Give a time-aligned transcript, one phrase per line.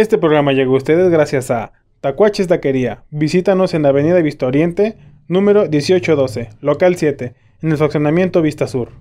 [0.00, 3.04] Este programa llegó a ustedes gracias a Tacuaches Taquería.
[3.10, 4.96] Visítanos en la Avenida Vista Oriente,
[5.28, 8.92] número 1812, local 7, en el fraccionamiento Vista Sur.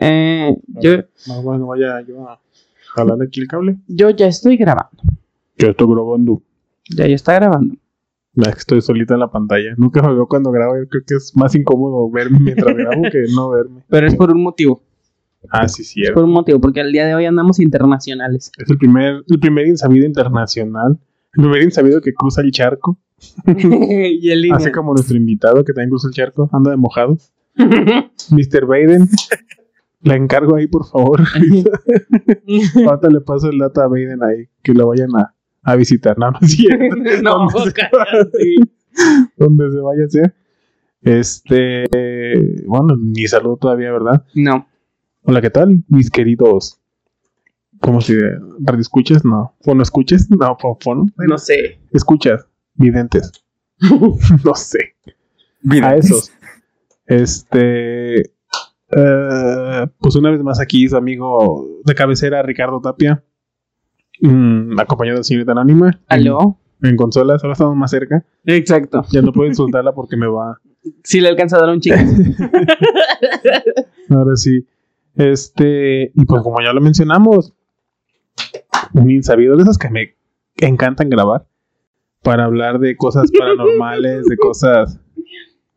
[0.00, 0.92] Eh, yo,
[1.26, 2.26] No, bueno, vaya yo
[2.94, 3.76] jalar aquí el cable.
[3.86, 5.02] yo ya estoy grabando.
[5.58, 6.42] Yo estoy grabando.
[6.96, 7.74] Ya, ya está grabando.
[8.36, 9.74] Es que estoy solita en la pantalla.
[9.76, 10.76] Nunca me veo cuando grabo.
[10.78, 13.82] Yo creo que es más incómodo verme mientras grabo que no verme.
[13.88, 14.82] Pero es por un motivo.
[15.50, 16.14] Ah, sí, Es cierto.
[16.14, 18.52] por un motivo, porque al día de hoy andamos internacionales.
[18.58, 20.98] Es el primer, el primer insabido internacional.
[21.34, 22.98] El primer insabido que cruza el charco.
[23.46, 24.56] y línea.
[24.56, 26.48] Así como nuestro invitado que también cruza el charco.
[26.52, 27.18] Anda de mojado.
[27.56, 28.66] Mr.
[28.66, 29.08] Baden.
[30.02, 31.20] La encargo ahí, por favor.
[32.86, 34.48] Ahorita le paso el dato a Baden ahí.
[34.62, 36.18] Que lo vayan a, a visitar.
[36.18, 36.96] No, no es cierto.
[37.22, 38.54] no, ¿Dónde se- cállate.
[39.36, 40.34] Donde se vaya a hacer.
[41.02, 41.84] Este.
[42.66, 44.24] Bueno, ni saludo todavía, ¿verdad?
[44.34, 44.66] No.
[45.22, 45.84] Hola, ¿qué tal?
[45.88, 46.80] Mis queridos.
[47.80, 48.18] ¿Cómo se?
[48.60, 49.24] ¿Radio escuchas?
[49.24, 49.54] No.
[49.62, 50.28] ¿Fono escuchas?
[50.30, 51.06] No, fo- fono.
[51.16, 51.78] No sé.
[51.92, 52.46] Escuchas.
[52.74, 53.32] Videntes.
[54.44, 54.94] no sé.
[55.82, 56.32] A esos.
[57.06, 58.32] Este.
[58.96, 63.22] Eh, pues una vez más aquí su amigo de cabecera, Ricardo Tapia.
[64.20, 65.98] mm, acompañado de señorita Anónima.
[66.08, 66.58] ¿Aló?
[66.82, 68.24] En, en consolas, ahora estamos más cerca.
[68.44, 69.04] Exacto.
[69.10, 70.58] Ya no puedo insultarla porque me va.
[71.04, 71.98] Sí le alcanza a dar un chico.
[74.08, 74.66] Ahora sí.
[75.14, 76.04] Este.
[76.14, 77.52] Y pues como ya lo mencionamos,
[78.94, 80.14] un insabido de esas que me
[80.56, 81.46] encantan grabar
[82.22, 84.98] para hablar de cosas paranormales, de cosas.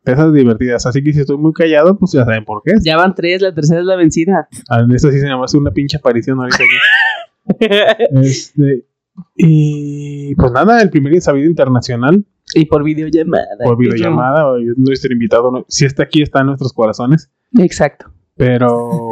[0.04, 0.84] De esas divertidas.
[0.86, 2.72] Así que si estoy muy callado, pues ya saben por qué.
[2.82, 4.48] ya van tres, la tercera es la vencida.
[4.68, 6.56] Ah, Eso sí se llama hace una pinche aparición ahorita.
[6.58, 6.74] aquí.
[8.22, 8.86] Este,
[9.36, 13.44] y pues nada, el primer insabido internacional y por videollamada.
[13.62, 14.46] por videollamada.
[14.50, 18.06] o Nuestro invitado, no- si está aquí, está en nuestros corazones, Exacto.
[18.36, 19.10] pero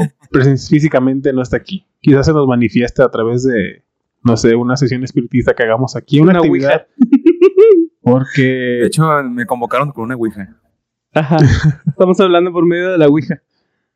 [0.69, 1.87] físicamente no está aquí.
[2.01, 3.85] Quizás se nos manifieste a través de,
[4.25, 6.87] no sé, una sesión espiritista que hagamos aquí, una, Una actividad.
[6.97, 7.09] De
[8.01, 10.57] Porque hecho, me convocaron con una ouija.
[11.13, 11.37] Ajá.
[11.87, 13.43] Estamos hablando por medio de la Ouija.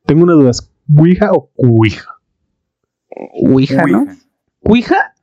[0.04, 2.10] tengo una duda: ¿es ¿Ouija o Ouija?
[3.43, 4.06] Ouija, ¿no?
[4.60, 5.15] ¿Ouija?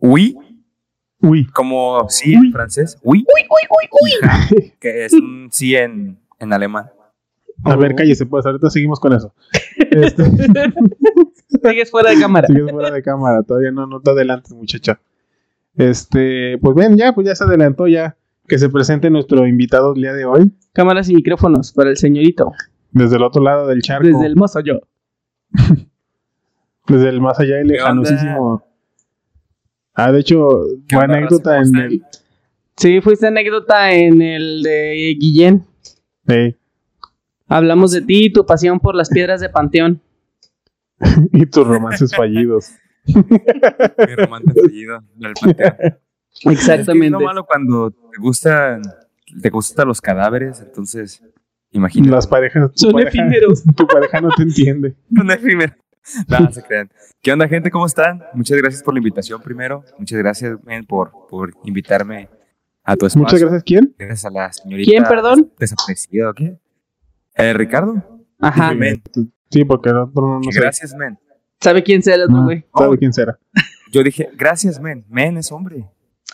[0.00, 0.36] Oui,
[1.20, 2.96] Uy, como sí en francés.
[3.02, 3.24] Oui.
[3.90, 4.48] Ouija,
[4.78, 6.90] Que es un sí en, en alemán.
[7.64, 9.34] a ver, cállese, pues ahorita seguimos con eso.
[9.90, 10.22] Este,
[11.62, 12.46] Sigues fuera de cámara.
[12.46, 15.00] Sigues fuera de cámara, todavía no, no te adelantes, muchacha.
[15.76, 18.17] Este, pues ven, ya, pues ya se adelantó ya
[18.48, 22.52] que se presente nuestro invitado el día de hoy, Cámaras y micrófonos para el señorito.
[22.92, 24.80] desde el otro lado del charco, Desde el mozo yo.
[26.88, 28.64] desde el más allá y lejanosísimo.
[29.94, 30.48] Ah, de hecho,
[30.88, 32.02] ¿Qué fue anécdota en ¿Cómo el.
[32.76, 35.64] Sí, fuiste anécdota en el de Guillén.
[36.26, 36.56] Ey,
[37.48, 40.00] Hablamos de ti y tu pasión por las piedras de Panteón.
[41.32, 42.72] y tus romances fallidos.
[43.06, 45.98] Mi romance fallido del panteón.
[46.38, 47.10] Es que Es Exactamente.
[47.10, 48.82] lo malo cuando te gustan,
[49.42, 51.22] te gustan los cadáveres, entonces
[51.70, 52.10] imagínate.
[52.12, 52.70] Las parejas.
[52.74, 53.62] Son pareja- efímeros.
[53.76, 54.94] Tu pareja no te entiende.
[55.10, 55.76] Una efímera.
[56.28, 56.90] No, se crean.
[57.20, 57.70] ¿Qué onda, gente?
[57.70, 58.22] ¿Cómo están?
[58.32, 59.84] Muchas gracias por la invitación primero.
[59.98, 62.30] Muchas gracias, men, por, por invitarme
[62.84, 63.22] a tu espacio.
[63.24, 63.94] Muchas gracias, ¿quién?
[63.98, 64.90] Gracias a la señorita.
[64.90, 65.52] ¿Quién, perdón?
[65.58, 66.58] Desaparecida, ¿o qué?
[67.34, 68.22] Eh, ¿Ricardo?
[68.40, 68.72] Ajá.
[68.72, 69.02] Men.
[69.50, 70.60] Sí, porque no, no, no sé.
[70.60, 71.18] Gracias, men.
[71.60, 72.64] ¿Sabe quién sea el otro, No, güey?
[72.74, 72.98] ¿Sabe Oh.
[72.98, 73.38] quién será?
[73.92, 75.04] Yo dije, gracias, men.
[75.08, 75.84] Men es hombre.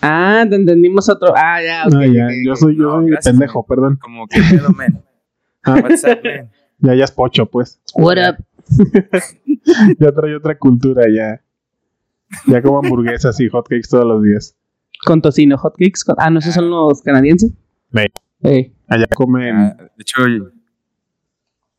[0.02, 1.32] Ah, te entendimos otro.
[1.36, 1.94] Ah, ya, ok.
[1.96, 3.98] Ah, ya, yo soy yo No, soy el gracias, pendejo, perdón.
[4.00, 5.02] Como que pedo, men.
[5.66, 6.50] Ah, What's up, men?
[6.80, 7.80] ya, ya es pocho, pues.
[7.94, 8.36] What up?
[9.98, 11.40] Ya trae otra cultura, ya.
[12.46, 14.56] Ya como hamburguesas y hotcakes todos los días.
[15.06, 16.04] Con tocino, hotcakes.
[16.04, 16.16] Con...
[16.18, 17.52] Ah, no, esos son los canadienses.
[17.94, 18.08] Ey.
[18.42, 18.74] Ey.
[18.88, 19.56] Allá comen.
[19.56, 20.22] Ah, de hecho,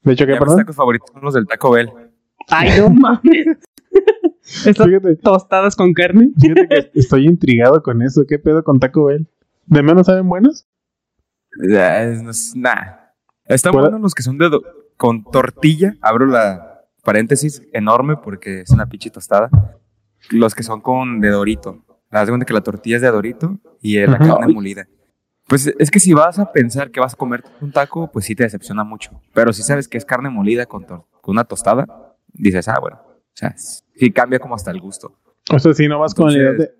[0.02, 0.58] De hecho, ¿qué, ya mis perdón?
[0.58, 1.92] tacos favoritos son los del Taco Bell.
[2.50, 3.46] Ay, no mames.
[4.46, 6.32] Estas Fíjate, tostadas con carne.
[6.40, 8.26] fíjate que estoy intrigado con eso.
[8.28, 9.28] ¿Qué pedo con Taco Bell?
[9.66, 10.68] ¿De menos saben buenos?
[11.68, 12.98] Ya, es- no es- Nah.
[13.46, 14.50] Están Fuera- buenos los que son de
[14.98, 15.96] con tortilla.
[16.02, 19.50] Abro la paréntesis enorme porque es una pinche tostada.
[20.32, 21.84] Los que son con de dorito.
[22.12, 24.38] Haz de cuenta que la tortilla es de dorito y la Ajá.
[24.38, 24.88] carne molida.
[25.48, 28.34] Pues es que si vas a pensar que vas a comer un taco, pues sí
[28.36, 29.12] te decepciona mucho.
[29.34, 33.00] Pero si sabes que es carne molida con, con una tostada, dices, ah, bueno.
[33.36, 35.18] O sea, sí cambia como hasta el gusto.
[35.52, 36.72] O sea, si no vas con la idea de.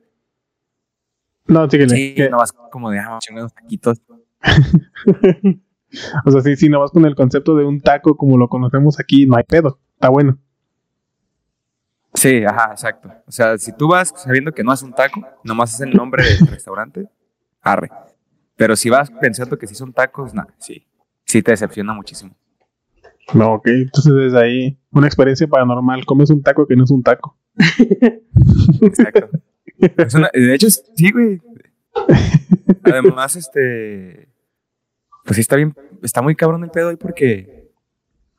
[1.48, 1.96] No, síguele.
[1.96, 4.02] Sí, que- no vas como de, ah, unos taquitos.
[6.26, 9.00] O sea, sí, si no vas con el concepto de un taco como lo conocemos
[9.00, 9.80] aquí, no hay pedo.
[9.94, 10.38] Está bueno.
[12.14, 13.10] Sí, ajá, exacto.
[13.28, 16.24] O sea, si tú vas sabiendo que no es un taco, nomás es el nombre
[16.26, 17.08] del restaurante,
[17.62, 17.90] arre.
[18.58, 20.86] Pero si vas pensando que sí son tacos, nada, sí.
[21.24, 22.36] Sí te decepciona muchísimo.
[23.34, 23.68] No, ok.
[23.68, 26.06] Entonces desde ahí, una experiencia paranormal.
[26.06, 27.38] Comes un taco que no es un taco.
[28.82, 29.30] Exacto.
[29.80, 31.42] Es una- de hecho, sí, güey.
[32.84, 34.30] Además, este.
[35.24, 35.74] Pues sí, está bien.
[36.04, 37.72] Está muy cabrón el pedo ahí porque.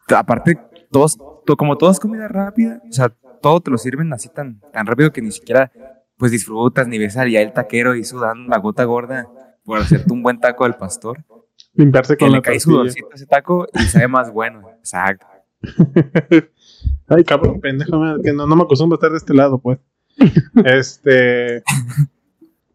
[0.08, 0.58] Aparte,
[0.90, 1.18] todos.
[1.44, 3.08] to- como todo es comida rápida, o sea,
[3.42, 5.70] todo te lo sirven así tan, tan rápido que ni siquiera
[6.16, 9.28] pues disfrutas ni ves allá el taquero y sudando la gota gorda
[9.64, 11.24] por hacerte un buen taco al pastor.
[11.74, 12.72] Limpiarse Que con le la cae tortilla.
[12.78, 14.62] sudorcito a ese taco y sabe más bueno.
[14.86, 15.26] Exacto.
[17.08, 19.78] Ay, cabrón, pendejo, que no, no me acostumbro a estar de este lado, pues.
[20.64, 21.62] este.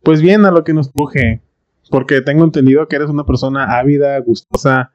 [0.04, 1.42] Pues bien, a lo que nos truje.
[1.90, 4.92] Porque tengo entendido que eres una persona ávida, gustosa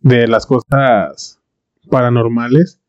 [0.00, 1.40] de las cosas
[1.90, 2.80] paranormales.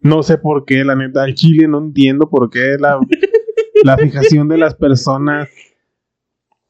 [0.00, 2.98] No sé por qué, la neta, al chile no entiendo por qué la,
[3.84, 5.48] la fijación de las personas.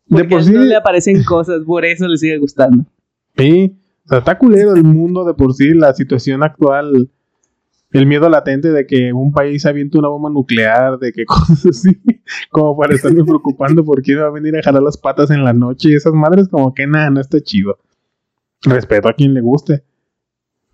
[0.06, 2.84] De por sí, no le aparecen cosas, por eso le sigue gustando.
[3.36, 3.76] Sí,
[4.06, 7.10] o sea, está culero el mundo de por sí, la situación actual,
[7.92, 12.00] el miedo latente de que un país aviente una bomba nuclear, de que cosas así,
[12.50, 15.52] como para estarme preocupando por quién va a venir a jalar las patas en la
[15.52, 17.78] noche y esas madres como que nada, no está chido.
[18.62, 19.84] Respeto a quien le guste.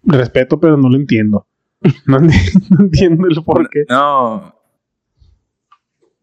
[0.04, 1.46] Respeto, pero no lo entiendo.
[2.06, 3.84] No, enti- no entiendo el por qué.
[3.88, 4.54] No.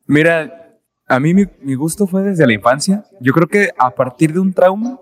[0.08, 0.78] Mira,
[1.08, 3.04] a mí mi, mi gusto fue desde la infancia.
[3.20, 5.00] Yo creo que a partir de un trauma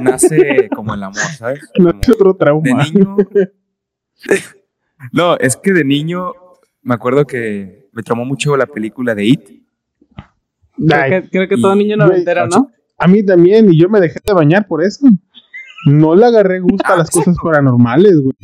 [0.00, 1.60] nace como el amor, ¿sabes?
[1.78, 2.84] No Como es otro de trauma.
[2.84, 3.16] niño.
[5.12, 6.34] No, es que de niño
[6.82, 9.48] me acuerdo que me traumó mucho la película de It.
[10.76, 12.70] Creo que, creo que todo niño noventero, ¿no?
[13.00, 15.06] a mí también, y yo me dejé de bañar por eso.
[15.86, 18.34] No le agarré gusto a las cosas paranormales, güey.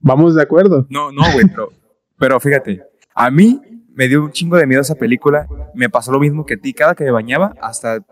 [0.00, 0.86] Vamos de acuerdo.
[0.90, 1.70] No, no, güey, pero,
[2.18, 2.82] pero fíjate,
[3.14, 3.60] a mí
[3.94, 5.48] me dio un chingo de miedo esa película.
[5.74, 6.74] Me pasó lo mismo que a ti.
[6.74, 8.04] Cada que me bañaba, hasta,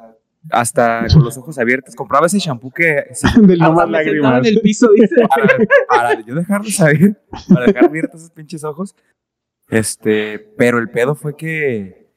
[0.51, 3.07] hasta con los ojos abiertos, compraba ese shampoo que
[3.37, 4.39] Del no Hasta más lágrimas.
[4.39, 5.15] en el piso, dice.
[5.29, 5.59] para,
[5.89, 8.95] para yo dejarlo saber, para dejar abiertos esos pinches ojos.
[9.69, 12.09] Este, pero el pedo fue que,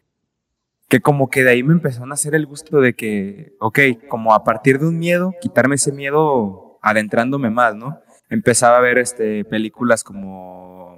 [0.87, 4.33] que como que de ahí me empezó a nacer el gusto de que, ok, como
[4.33, 7.99] a partir de un miedo, quitarme ese miedo adentrándome más, ¿no?
[8.29, 10.97] Empezaba a ver este, películas como,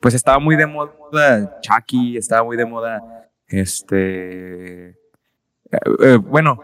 [0.00, 4.88] pues estaba muy de moda Chucky, estaba muy de moda, este,
[5.72, 6.60] eh, eh, bueno,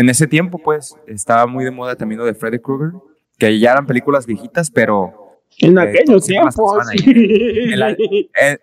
[0.00, 2.92] en ese tiempo pues estaba muy de moda también lo de Freddy Krueger,
[3.38, 5.14] que ya eran películas viejitas, pero
[5.58, 6.54] En Eh, aquellos tiempos.
[6.56, 8.58] pasaban En la- eh,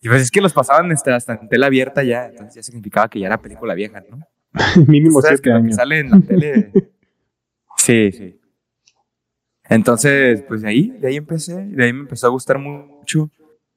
[0.00, 3.08] y pues es que los pasaban hasta, hasta en tela abierta ya, entonces ya significaba
[3.08, 4.20] que ya era película vieja, ¿no?
[4.88, 5.76] Mínimo ¿Sabes siete que lo que años.
[5.76, 6.72] sale en la tele?
[7.76, 8.38] sí, sí.
[9.68, 13.30] Entonces, pues de ahí, de ahí empecé, de ahí me empezó a gustar mucho.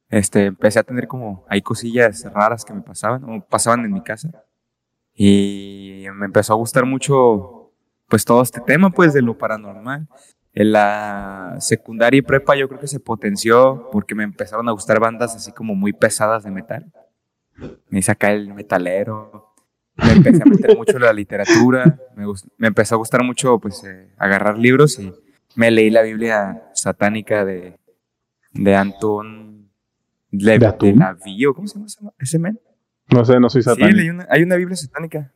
[0.09, 4.01] Este, empecé a tener como, hay cosillas raras que me pasaban, o pasaban en mi
[4.01, 4.29] casa.
[5.15, 7.71] Y me empezó a gustar mucho,
[8.07, 10.07] pues todo este tema, pues, de lo paranormal.
[10.53, 14.99] En la secundaria y prepa yo creo que se potenció porque me empezaron a gustar
[14.99, 16.93] bandas así como muy pesadas de metal.
[17.89, 19.53] Me hice acá el metalero.
[19.95, 21.99] Me empecé a meter mucho la literatura.
[22.15, 22.25] Me,
[22.57, 25.13] me empezó a gustar mucho pues eh, agarrar libros y
[25.55, 27.77] me leí la Biblia satánica de,
[28.51, 29.69] de Anton
[30.31, 32.59] Le, ¿De de Lavie, ¿o ¿cómo se llama ese men?
[33.11, 33.97] No sé, no soy Sí, satánico.
[33.97, 35.31] leí una- hay una Biblia satánica.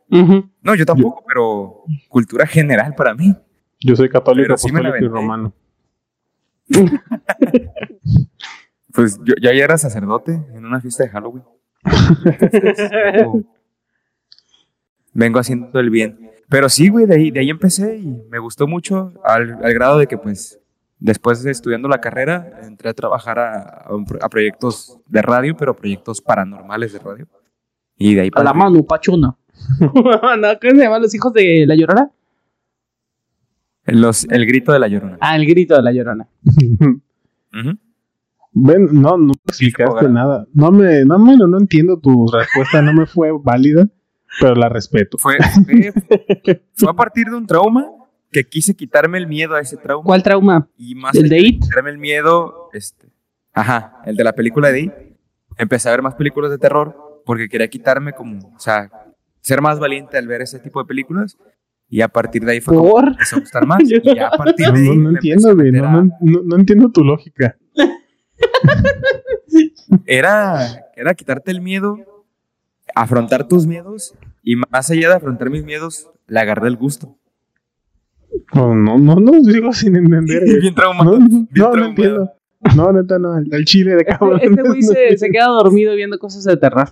[0.61, 3.35] No, yo tampoco, pero cultura general para mí.
[3.79, 4.69] Yo soy católico, Pero sí
[5.01, 5.53] y romano.
[8.91, 11.43] Pues yo, yo ya era sacerdote en una fiesta de Halloween.
[12.25, 13.43] Entonces, vengo,
[15.13, 16.31] vengo haciendo el bien.
[16.49, 19.99] Pero sí, güey, de ahí, de ahí empecé y me gustó mucho al, al grado
[19.99, 20.59] de que, pues,
[20.97, 23.85] después de estudiando la carrera, entré a trabajar a,
[24.21, 27.27] a proyectos de radio, pero proyectos paranormales de radio.
[27.99, 29.35] Y de ahí A la para mano, pachona.
[29.81, 32.11] no, ¿Qué se llaman los hijos de la llorona?
[33.85, 35.17] los, el grito de la llorona.
[35.19, 36.27] Ah, el grito de la llorona.
[38.51, 40.47] Ven, no, no me explicaste nada.
[40.53, 43.87] No me, no, bueno, no entiendo tu respuesta, no me fue válida,
[44.39, 45.17] pero la respeto.
[45.17, 45.93] Fue, fue,
[46.73, 47.87] fue a partir de un trauma
[48.31, 50.03] que quise quitarme el miedo a ese trauma.
[50.03, 50.67] ¿Cuál trauma?
[50.77, 51.63] Y más ¿El allá de It?
[51.63, 53.09] quitarme el miedo, este,
[53.53, 54.91] ajá, el de la película de It.
[55.57, 58.89] Empecé a ver más películas de terror porque quería quitarme como, o sea,
[59.39, 61.37] ser más valiente al ver ese tipo de películas.
[61.87, 63.03] Y a partir de ahí fue como ¿Por?
[63.05, 63.83] me empezó a gustar más.
[63.87, 65.71] Y ya a partir No, de ahí no, no me entiendo, güey.
[65.71, 67.55] No, a- no, no- no entiendo tu lógica.
[70.07, 71.97] Era, era quitarte el miedo,
[72.95, 77.15] afrontar tus miedos y más allá de afrontar mis miedos, le agarré el gusto.
[78.55, 80.43] No, no, no, no, sigo sin entender.
[80.61, 81.19] Bien traumado.
[81.19, 81.85] No, bien no, no traumado.
[81.89, 82.31] entiendo.
[82.75, 83.37] No, neta, no.
[83.37, 84.39] El, el chile de cabrón.
[84.41, 86.89] Este güey se, se queda dormido viendo cosas de terror.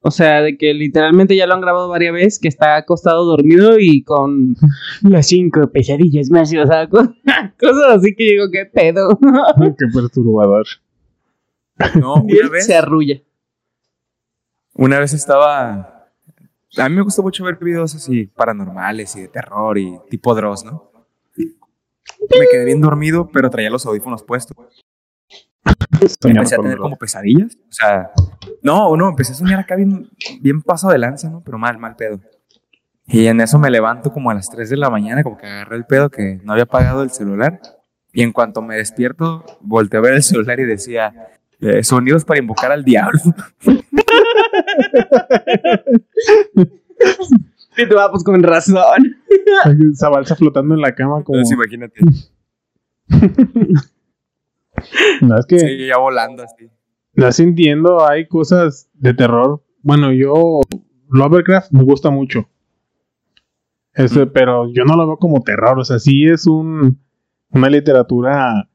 [0.00, 3.78] O sea, de que literalmente ya lo han grabado varias veces, que está acostado dormido
[3.78, 4.54] y con
[5.02, 6.98] las cinco pesadillas más, o sea, co-
[7.60, 9.18] cosas así que digo, qué pedo.
[9.78, 10.66] Qué perturbador.
[11.98, 13.20] No, una vez, se arrulla.
[14.74, 16.08] una vez estaba.
[16.76, 20.64] A mí me gusta mucho ver videos así paranormales y de terror y tipo Dross,
[20.64, 20.90] ¿no?
[21.36, 24.56] Me quedé bien dormido, pero traía los audífonos puestos.
[26.20, 27.56] Soñaba empecé a tener como pesadillas.
[27.68, 28.10] O sea,
[28.62, 30.08] no, no, empecé a soñar acá bien,
[30.40, 31.42] bien paso de lanza, ¿no?
[31.44, 32.20] Pero mal, mal pedo.
[33.06, 35.76] Y en eso me levanto como a las 3 de la mañana, como que agarré
[35.76, 37.60] el pedo que no había apagado el celular.
[38.12, 41.14] Y en cuanto me despierto, volteo a ver el celular y decía,
[41.60, 43.20] eh, sonidos para invocar al diablo.
[47.78, 49.16] Y tú, ah, pues con razón.
[49.92, 51.38] Esa balsa flotando en la cama como...
[51.38, 52.00] Entonces imagínate,
[55.20, 55.58] No, es que...
[55.58, 56.70] sí, ya volando así.
[57.14, 59.62] No sí entiendo, hay cosas de terror.
[59.82, 60.60] Bueno, yo
[61.10, 62.48] Lovecraft me gusta mucho.
[63.94, 67.00] Ese, pero yo no lo veo como terror, o sea, sí es un
[67.50, 68.68] una literatura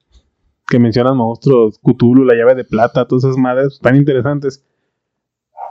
[0.68, 4.66] que menciona monstruos, Cthulhu, la llave de plata, todas esas madres tan interesantes.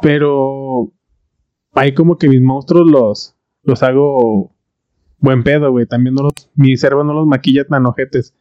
[0.01, 0.93] Pero
[1.73, 4.55] hay como que mis monstruos los los hago
[5.19, 5.87] buen pedo, güey.
[5.87, 8.35] También no los mi cerebro no los maquilla tan ojetes.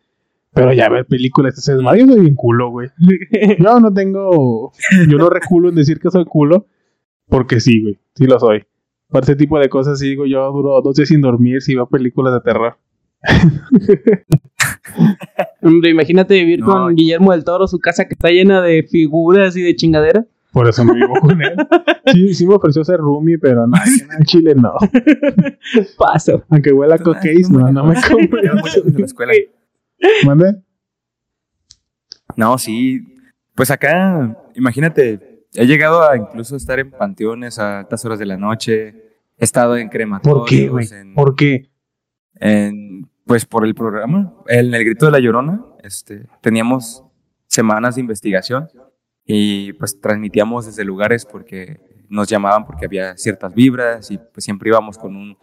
[0.53, 2.89] Pero ya ver películas, ese desmadre, yo soy bien culo, güey.
[3.60, 4.72] Yo no tengo.
[5.08, 6.65] Yo no reculo en decir que soy culo.
[7.29, 8.00] Porque sí, güey.
[8.15, 8.63] Sí lo soy.
[9.08, 11.88] Por ese tipo de cosas, sí digo, yo duro dos días sin dormir si veo
[11.88, 12.77] películas de terror.
[15.62, 16.65] Hombre, imagínate vivir No.
[16.67, 20.25] con Guillermo del Toro, su casa que está llena de figuras y de chingadera.
[20.51, 21.53] Por eso me vivo con él.
[22.08, 23.77] Sí, sí me ofreció ser roomie, pero no,
[24.20, 24.74] en Chile no.
[25.98, 26.43] Paso.
[26.50, 28.41] Aunque huela a coquéis, no, no me compro.
[28.55, 29.31] mucho de la escuela.
[30.25, 30.62] ¿Mande?
[32.36, 33.01] No, sí.
[33.55, 38.38] Pues acá, imagínate, he llegado a incluso estar en panteones a altas horas de la
[38.38, 38.88] noche.
[39.38, 40.39] He estado en crematorios.
[40.39, 40.88] ¿Por qué, güey?
[41.15, 41.70] ¿Por qué?
[42.36, 47.03] en- pues por el programa, en el grito de la llorona, este, teníamos
[47.46, 48.67] semanas de investigación
[49.24, 51.79] y pues transmitíamos desde lugares porque
[52.10, 55.38] nos llamaban porque había ciertas vibras y pues siempre íbamos con un,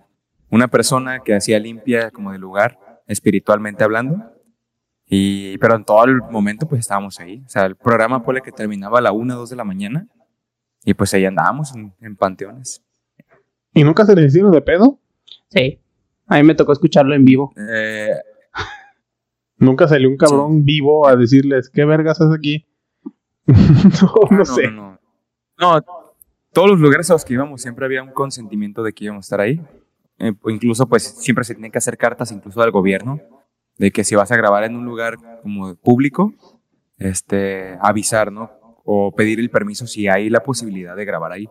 [0.51, 4.33] una persona que hacía limpia como del lugar, espiritualmente hablando.
[5.09, 7.43] Y, pero en todo el momento pues estábamos ahí.
[7.47, 10.07] O sea, el programa fue que terminaba a la 1, 2 de la mañana
[10.85, 12.83] y pues ahí andábamos en, en panteones.
[13.73, 14.99] ¿Y nunca se les hicieron de pedo?
[15.51, 15.81] Sí.
[16.27, 17.53] A mí me tocó escucharlo en vivo.
[17.57, 18.11] Eh,
[19.59, 22.67] Nunca salió un cabrón vivo a decirles, ¿qué vergas haces aquí?
[23.47, 24.71] no, Ah, no sé.
[24.71, 24.99] No, no.
[25.59, 25.85] No,
[26.53, 29.27] todos los lugares a los que íbamos siempre había un consentimiento de que íbamos a
[29.27, 29.61] estar ahí.
[30.19, 33.21] Eh, o incluso, pues, siempre se tienen que hacer cartas, incluso al gobierno,
[33.79, 36.35] de que si vas a grabar en un lugar como público,
[36.99, 38.51] este, avisar, ¿no?
[38.85, 41.49] O pedir el permiso si hay la posibilidad de grabar ahí.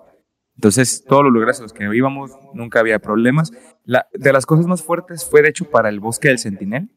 [0.55, 3.51] Entonces, todos los lugares a los que íbamos nunca había problemas.
[3.83, 6.89] La, de las cosas más fuertes fue, de hecho, para el bosque del Sentinel.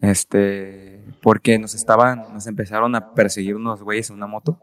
[0.00, 4.60] Este, porque nos estaban, nos empezaron a perseguir unos güeyes en una moto,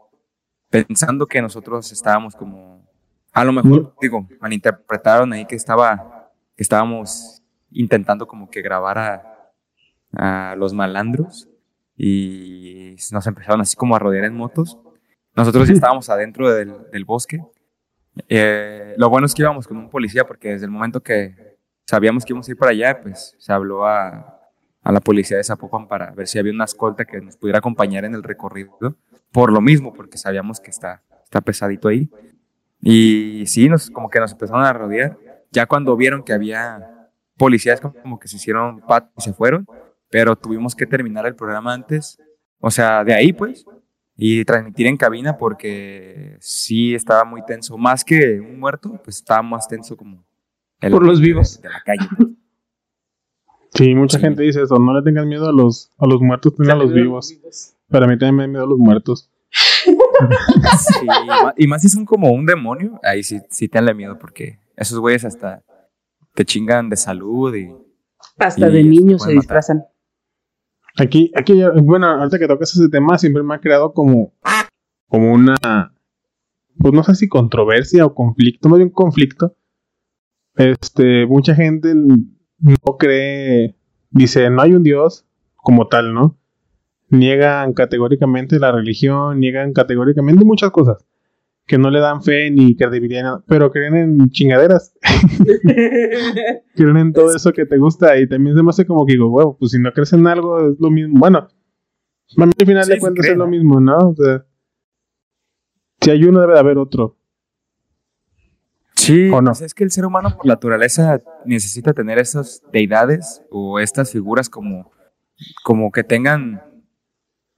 [0.70, 2.88] pensando que nosotros estábamos como,
[3.32, 7.43] a lo mejor, digo, malinterpretaron ahí que estaba, que estábamos
[7.74, 9.52] intentando como que grabar a,
[10.16, 11.48] a los malandros
[11.96, 14.78] y nos empezaron así como a rodear en motos.
[15.36, 17.42] Nosotros ya estábamos adentro del, del bosque.
[18.28, 22.24] Eh, lo bueno es que íbamos con un policía porque desde el momento que sabíamos
[22.24, 24.40] que íbamos a ir para allá, pues se habló a,
[24.82, 28.04] a la policía de Zapopan para ver si había una escolta que nos pudiera acompañar
[28.04, 28.78] en el recorrido.
[29.32, 32.08] Por lo mismo, porque sabíamos que está, está pesadito ahí.
[32.80, 35.18] Y sí, nos, como que nos empezaron a rodear.
[35.50, 36.93] Ya cuando vieron que había
[37.36, 39.66] policías, como, como que se hicieron pat y se fueron.
[40.10, 42.18] Pero tuvimos que terminar el programa antes.
[42.60, 43.64] O sea, de ahí pues.
[44.16, 47.76] Y transmitir en cabina porque sí estaba muy tenso.
[47.76, 50.24] Más que un muerto, pues estaba más tenso como...
[50.80, 51.60] el Por los vivos.
[51.60, 52.06] De, la calle.
[53.74, 54.24] Sí, mucha Sí.
[54.24, 54.78] gente dice eso.
[54.78, 57.34] No le tengan miedo a los, a los muertos, tengan a los vivos.
[57.88, 59.30] Pero a mí también me da miedo a los muertos.
[60.78, 61.06] Sí,
[61.56, 65.24] y más si son como un demonio, ahí sí, sí tenle miedo porque esos güeyes
[65.24, 65.62] hasta
[66.34, 67.68] te chingan de salud y
[68.38, 69.84] Hasta Y de niños se disfrazan.
[70.96, 74.32] Aquí, aquí, bueno, ahorita que tocas ese tema, siempre me ha creado como,
[75.08, 75.56] como una,
[76.78, 79.56] pues no sé si controversia o conflicto, más bien conflicto.
[80.54, 83.76] Este, mucha gente no cree,
[84.10, 85.26] dice, no hay un Dios
[85.56, 86.38] como tal, ¿no?
[87.08, 91.04] Niegan categóricamente la religión, niegan categóricamente muchas cosas.
[91.66, 94.94] Que no le dan fe ni credibilidad, pero creen en chingaderas.
[96.74, 99.28] creen en todo eso que te gusta y también se me hace como que digo,
[99.30, 101.18] huevo, pues si no crees en algo es lo mismo.
[101.18, 101.48] Bueno,
[102.36, 103.96] al final Sí, de cuentas es lo mismo, ¿no?
[104.10, 104.44] O sea,
[106.02, 107.16] si hay uno, debe de haber otro.
[108.96, 109.50] Sí, ¿O no?
[109.50, 114.48] pues es que el ser humano por naturaleza necesita tener esas deidades o estas figuras
[114.48, 114.92] como,
[115.62, 116.62] como que tengan,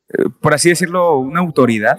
[0.09, 1.99] eh, por así decirlo, una autoridad,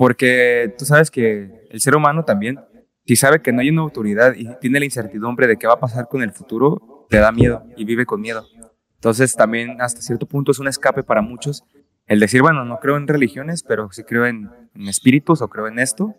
[0.00, 2.58] porque tú sabes que el ser humano también,
[3.04, 5.78] si sabe que no hay una autoridad y tiene la incertidumbre de qué va a
[5.78, 8.46] pasar con el futuro, te da miedo y vive con miedo.
[8.94, 11.64] Entonces también hasta cierto punto es un escape para muchos
[12.06, 14.48] el decir, bueno, no creo en religiones, pero sí creo en,
[14.88, 16.14] espíritus o creo en esto.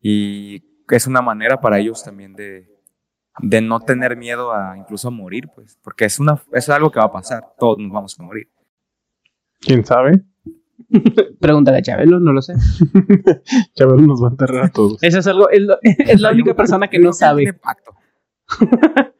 [0.00, 2.70] Y es una manera para ellos también de,
[3.38, 7.00] de no tener miedo a incluso a morir, pues, porque es, una, es algo que
[7.00, 8.48] va a pasar, todos nos vamos a morir.
[9.60, 10.22] ¿Quién sabe?
[11.40, 12.54] Pregúntale a Chabelo, no lo sé.
[13.74, 15.02] Chabelo nos va a enterrar a todos.
[15.02, 17.52] Eso es algo, es, lo- es la única persona que no sabe.
[17.52, 17.92] pacto.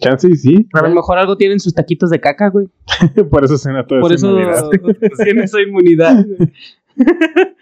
[0.00, 0.68] Chance y sí.
[0.74, 2.68] A lo mejor algo tienen sus taquitos de caca, güey.
[3.30, 4.70] Por eso cena toda Por esa eso
[5.24, 6.26] tiene esa inmunidad.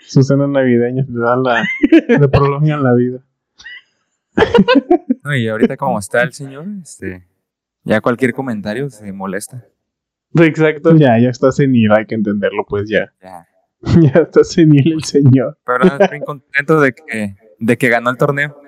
[0.09, 1.64] Sus cenas navideñas le dan la.
[2.09, 3.20] le prolongan la vida.
[5.23, 7.26] No, y ahorita como está el señor, este,
[7.85, 9.66] ya cualquier comentario se molesta.
[10.34, 10.96] Exacto.
[10.96, 13.12] Ya, ya está senil, hay que entenderlo, pues ya.
[13.22, 13.46] Ya.
[14.00, 15.58] Ya está senil el señor.
[15.64, 18.60] Pero estoy contento de que, de que ganó el torneo.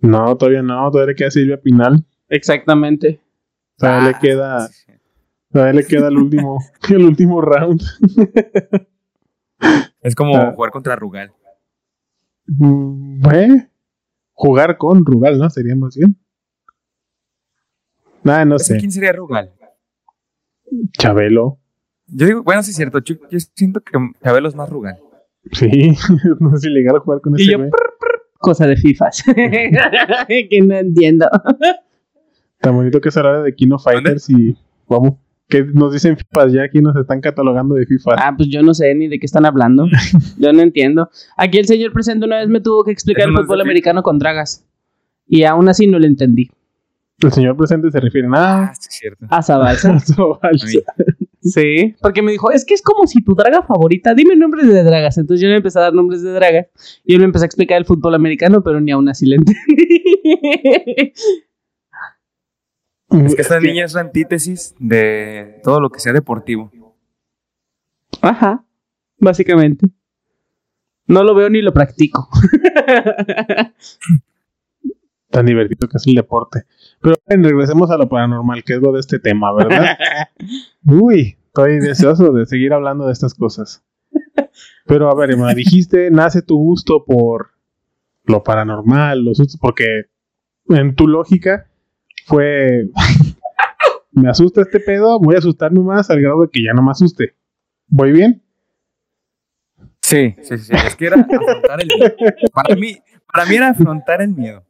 [0.00, 2.04] No, todavía no, todavía le queda Silvia Pinal.
[2.28, 3.20] Exactamente.
[3.78, 4.92] Todavía le Ah, queda, sí,
[5.50, 6.58] todavía le queda el último,
[6.90, 7.80] el último round.
[10.02, 10.52] Es como Ah.
[10.54, 11.32] jugar contra Rugal.
[12.46, 13.70] Mm, ¿eh?
[14.34, 15.48] Jugar con Rugal, ¿no?
[15.50, 16.16] Sería más bien.
[18.24, 18.76] Nada, no sé.
[18.78, 19.52] ¿Quién sería Rugal?
[20.98, 21.58] Chabelo.
[22.06, 24.98] Yo digo, bueno, sí es cierto, yo, yo siento que Chabelo es más Rugal.
[25.52, 25.68] Sí,
[26.40, 27.70] no llegar a jugar con Y ese yo, güey.
[27.70, 29.24] prr, prr, cosa de FIFAs.
[30.28, 31.26] que no entiendo.
[32.60, 34.56] Tan bonito que es hablar de Kino Fighters y
[34.88, 35.14] vamos.
[35.48, 38.12] Que nos dicen FIFA, ya aquí nos están catalogando de FIFA.
[38.16, 39.86] Ah, pues yo no sé ni de qué están hablando.
[40.38, 41.10] Yo no entiendo.
[41.36, 44.18] Aquí el señor presente una vez me tuvo que explicar el es fútbol americano con
[44.18, 44.64] dragas.
[45.26, 46.50] Y aún así no lo entendí.
[47.22, 48.30] El señor presente se refiere a
[48.64, 49.26] Ah, sí cierto.
[49.30, 49.90] A Zabalza.
[50.42, 50.58] A mí.
[51.40, 54.82] Sí, porque me dijo, es que es como si tu draga favorita, dime nombres de
[54.84, 55.18] dragas.
[55.18, 56.66] Entonces yo le empecé a dar nombres de dragas
[57.04, 61.12] y él me empezó a explicar el fútbol americano, pero ni aún así le entendí.
[63.12, 66.72] Es que esta niña es la antítesis de todo lo que sea deportivo.
[68.22, 68.64] Ajá,
[69.18, 69.86] básicamente.
[71.06, 72.30] No lo veo ni lo practico.
[75.32, 76.64] Tan divertido que es el deporte.
[77.00, 79.96] Pero bueno, regresemos a lo paranormal, que es lo de este tema, ¿verdad?
[80.86, 83.82] Uy, estoy deseoso de seguir hablando de estas cosas.
[84.86, 87.52] Pero a ver, Emma, dijiste, nace tu gusto por
[88.24, 90.06] lo paranormal, los sustos, porque
[90.68, 91.66] en tu lógica
[92.26, 92.90] fue,
[94.12, 96.90] me asusta este pedo, voy a asustarme más al grado de que ya no me
[96.90, 97.34] asuste.
[97.88, 98.42] ¿Voy bien?
[100.02, 100.72] Sí, sí, sí.
[100.74, 102.14] Es que era afrontar el miedo.
[102.52, 102.98] Para mí,
[103.32, 104.62] para mí era afrontar el miedo.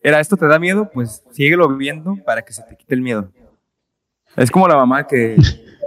[0.00, 3.30] Era esto te da miedo, pues síguelo viviendo para que se te quite el miedo.
[4.36, 5.36] Es como la mamá que,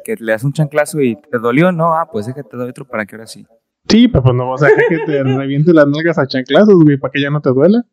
[0.03, 3.05] que le das un chanclazo y te dolió, no, ah, pues déjate doy otro para
[3.05, 3.45] que ahora sí.
[3.87, 6.97] Sí, pero pues no vas a dejar que te reviente las nalgas a chanclazos, güey,
[6.97, 7.85] para que ya no te duela.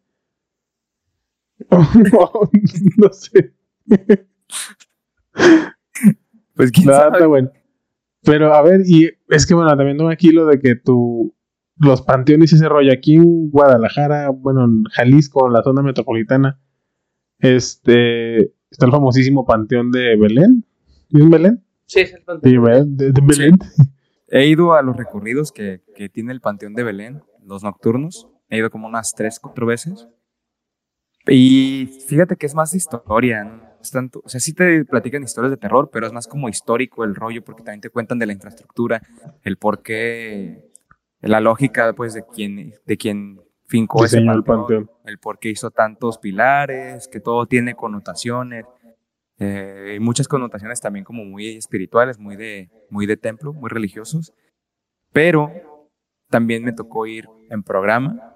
[1.70, 3.54] no sé.
[6.54, 7.12] Pues quién No, sabe.
[7.12, 7.50] está bueno.
[8.22, 11.34] Pero a ver, y es que bueno, también tengo aquí lo de que tú,
[11.76, 16.60] los panteones y ese rollo, aquí en Guadalajara, bueno, en Jalisco, en la zona metropolitana,
[17.38, 20.64] este, está el famosísimo panteón de Belén.
[21.10, 21.64] ¿Es Belén?
[21.86, 23.58] Sí, es el Belén, de, de Belén.
[24.28, 28.28] He ido a los recorridos que, que tiene el Panteón de Belén, los nocturnos.
[28.48, 30.08] He ido como unas tres, cuatro veces.
[31.28, 33.62] Y fíjate que es más de historia, ¿no?
[33.80, 37.04] Es tanto, o sea, sí te platican historias de terror, pero es más como histórico
[37.04, 39.00] el rollo, porque también te cuentan de la infraestructura,
[39.42, 40.65] el por qué,
[41.28, 44.90] la lógica, pues, de quién, de quién fincó ese Diseñó el panteón, panteón.
[45.04, 48.64] el por qué hizo tantos pilares, que todo tiene connotaciones,
[49.38, 54.32] eh, y muchas connotaciones también como muy espirituales, muy de, muy de templo, muy religiosos.
[55.12, 55.50] Pero
[56.30, 58.34] también me tocó ir en programa,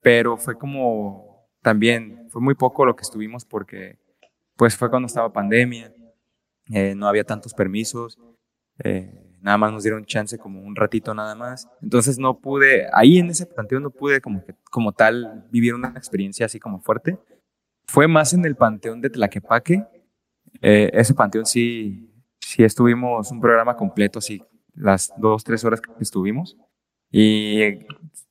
[0.00, 3.98] pero fue como también, fue muy poco lo que estuvimos porque
[4.56, 5.92] pues fue cuando estaba pandemia,
[6.72, 8.18] eh, no había tantos permisos,
[8.84, 11.68] eh, nada más nos dieron chance como un ratito nada más.
[11.82, 15.88] Entonces no pude, ahí en ese panteón no pude como, que, como tal vivir una
[15.88, 17.18] experiencia así como fuerte.
[17.86, 19.84] Fue más en el panteón de Tlaquepaque.
[20.62, 22.08] Eh, ese panteón sí,
[22.40, 24.42] sí estuvimos un programa completo, así
[24.74, 26.56] las dos, tres horas que estuvimos.
[27.10, 27.62] Y,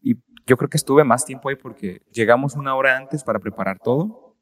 [0.02, 0.16] y
[0.48, 4.38] yo creo que estuve más tiempo ahí porque llegamos una hora antes para preparar todo.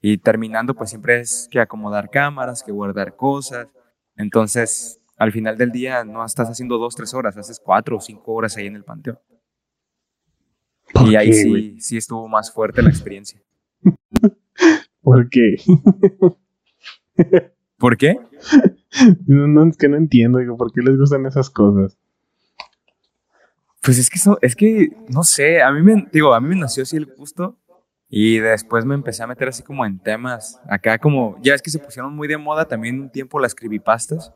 [0.00, 3.68] Y terminando, pues siempre es que acomodar cámaras, que guardar cosas.
[4.16, 8.32] Entonces, al final del día no estás haciendo dos, tres horas, haces cuatro o cinco
[8.34, 9.18] horas ahí en el panteón.
[10.92, 13.42] ¿Por Y ahí qué, sí, sí estuvo más fuerte la experiencia.
[15.02, 15.56] ¿Por qué?
[17.78, 18.18] ¿Por qué?
[19.26, 21.98] No, no, es que no entiendo, digo, ¿por qué les gustan esas cosas?
[23.82, 26.56] Pues es que eso, es que, no sé, a mí me, digo, a mí me
[26.56, 27.58] nació así el gusto
[28.08, 31.70] y después me empecé a meter así como en temas, acá como, ya es que
[31.70, 34.32] se pusieron muy de moda también un tiempo las creepypastas.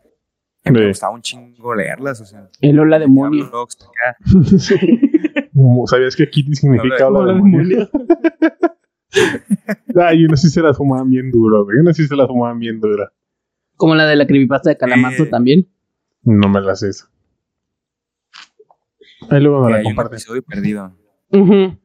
[0.65, 0.87] Me Sí.
[0.89, 2.49] gustaba un chingo leerlas, o sea.
[2.61, 3.49] El hola demonio.
[3.51, 3.77] blogs
[5.87, 7.89] ¿Sabías que Kitty significa Hola, hola demonio?
[10.01, 11.77] Ay, unos sí se las fumaban bien duro, güey.
[11.95, 13.13] Sí se las fumaban bien dura.
[13.77, 15.27] Como la de la creepypasta de Calamardo Eh.
[15.27, 15.69] también.
[16.23, 16.91] No me las sé.
[19.31, 20.23] Ahí luego me que la hay un compartes.
[20.23, 20.97] episodio perdido.
[21.33, 21.77] Ujú.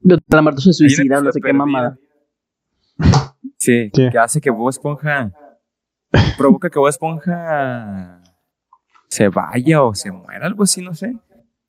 [0.00, 1.66] De Calamardo se suicida, no sé qué perdido.
[1.66, 1.98] mamada.
[3.58, 4.08] Sí, ¿Qué?
[4.10, 5.32] que hace que Bob Esponja
[6.36, 8.22] provoca que Bob Esponja
[9.08, 11.16] se vaya o se muera, algo así, no sé.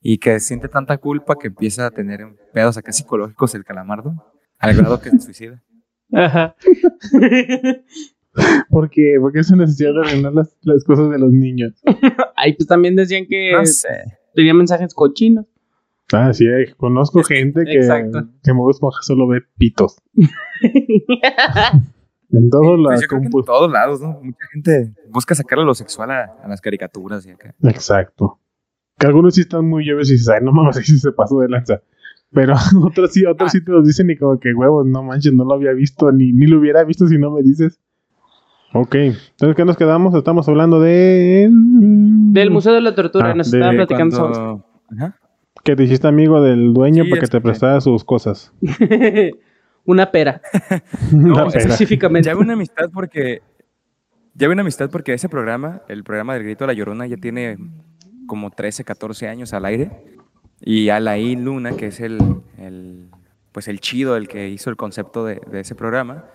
[0.01, 2.21] Y que siente tanta culpa que empieza a tener
[2.53, 4.13] pedos acá psicológicos el calamardo,
[4.57, 5.61] al grado que se suicida.
[6.13, 6.55] Ajá.
[8.69, 9.15] ¿Por qué?
[9.19, 11.73] ¿Por qué se necesidad de arruinar las, las cosas de los niños?
[12.35, 13.89] Ay, pues también decían que No sé.
[14.33, 15.45] tenía mensajes cochinos.
[16.13, 18.29] Ah, sí, hay- conozco gente que, Exacto.
[18.43, 19.97] que Bob Esponja solo ve pitos.
[22.31, 23.23] En todos Pues lados.
[23.23, 24.19] en todos lados, ¿no?
[24.21, 27.55] Mucha gente busca sacarle lo sexual a, a las caricaturas y acá.
[27.63, 28.39] Exacto.
[28.97, 31.39] Que algunos sí están muy lleves y dices, ay, no mames, ahí sí se pasó
[31.39, 31.81] de lanza.
[32.31, 33.51] Pero otros sí, otros Ah.
[33.51, 36.31] sí te los dicen y como que huevos, no manches, no lo había visto, ni,
[36.31, 37.79] ni lo hubiera visto si no me dices.
[38.73, 40.13] Ok, entonces, ¿qué nos quedamos?
[40.13, 41.49] Estamos hablando de...
[41.51, 44.17] Del Museo de la Tortura, Ah, nos estaba platicando.
[44.19, 44.65] Cuando-
[44.95, 45.15] Ajá.
[45.63, 48.53] Que te hiciste amigo del dueño Sí, para que te prestara sus cosas.
[49.89, 50.39] Una pera,
[51.11, 51.61] Una No, pera.
[51.61, 52.27] específicamente.
[52.27, 53.41] Ya una amistad porque.
[54.35, 57.57] Ya una amistad porque ese programa, el programa del Grito de la Llorona, ya tiene
[58.27, 59.91] como 13, 14 años al aire.
[60.61, 62.19] Y Alain Luna, que es el,
[62.59, 63.09] el,
[63.51, 66.25] pues el chido, el que hizo el concepto de, de ese programa,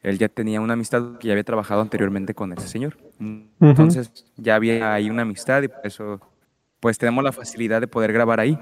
[0.00, 2.96] él ya tenía una amistad que ya había trabajado anteriormente con ese señor.
[3.60, 6.20] Entonces ya había ahí una amistad y por eso
[6.80, 8.58] pues tenemos la facilidad de poder grabar ahí.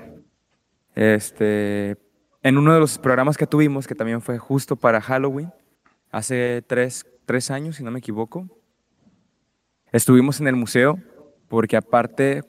[0.96, 1.96] Este,
[2.44, 5.50] en uno de los programas que tuvimos, que también fue justo para Halloween,
[6.12, 8.46] hace tres, tres años, si no me equivoco,
[9.92, 10.98] estuvimos en el museo
[11.48, 12.42] porque aparte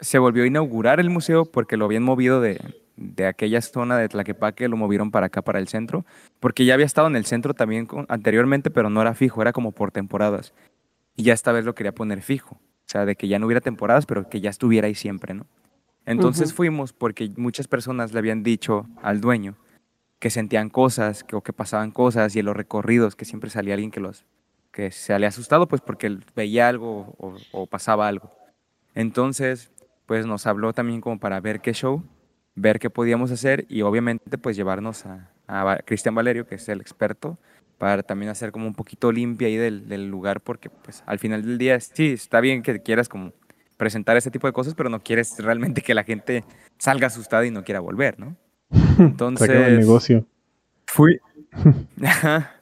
[0.00, 2.60] se volvió a inaugurar el museo porque lo habían movido de,
[2.96, 6.04] de aquella zona de Tlaquepaque, lo movieron para acá, para el centro,
[6.40, 9.70] porque ya había estado en el centro también anteriormente, pero no era fijo, era como
[9.70, 10.52] por temporadas.
[11.14, 13.60] Y ya esta vez lo quería poner fijo, o sea, de que ya no hubiera
[13.60, 15.46] temporadas, pero que ya estuviera ahí siempre, ¿no?
[16.08, 19.56] Entonces fuimos porque muchas personas le habían dicho al dueño
[20.18, 23.74] que sentían cosas que, o que pasaban cosas y en los recorridos que siempre salía
[23.74, 24.24] alguien que los
[24.72, 28.32] que se había asustado pues porque veía algo o, o pasaba algo.
[28.94, 29.70] Entonces,
[30.06, 32.02] pues nos habló también como para ver qué show,
[32.54, 36.80] ver qué podíamos hacer y obviamente pues llevarnos a, a Cristian Valerio, que es el
[36.80, 37.38] experto,
[37.76, 41.44] para también hacer como un poquito limpia ahí del, del lugar porque pues al final
[41.44, 43.32] del día sí, está bien que quieras como
[43.78, 46.44] presentar ese tipo de cosas, pero no quieres realmente que la gente
[46.76, 48.36] salga asustada y no quiera volver, ¿no?
[48.98, 50.26] Entonces, el negocio.
[50.86, 51.18] Fui.
[52.04, 52.52] Ajá.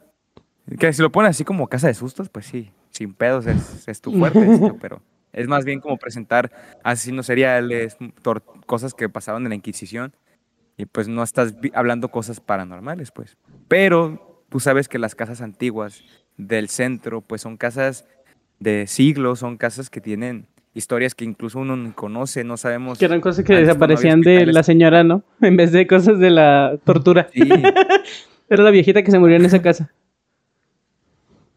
[0.79, 4.01] que si lo pones así como casa de sustos, pues sí, sin pedos es, es
[4.01, 5.03] tu fuerte, esto, pero
[5.33, 6.53] es más bien como presentar
[6.85, 7.97] asesinos seriales,
[8.67, 10.15] cosas que pasaban en la Inquisición,
[10.77, 13.37] y pues no estás hablando cosas paranormales, pues.
[13.67, 16.05] Pero tú sabes que las casas antiguas
[16.37, 18.05] del centro, pues son casas
[18.61, 22.99] de siglos, son casas que tienen historias que incluso uno no conoce, no sabemos.
[22.99, 25.23] Que eran cosas que desaparecían de la señora, ¿no?
[25.41, 27.29] En vez de cosas de la tortura.
[27.33, 27.41] Sí,
[28.49, 29.91] Era la viejita que se murió en esa casa.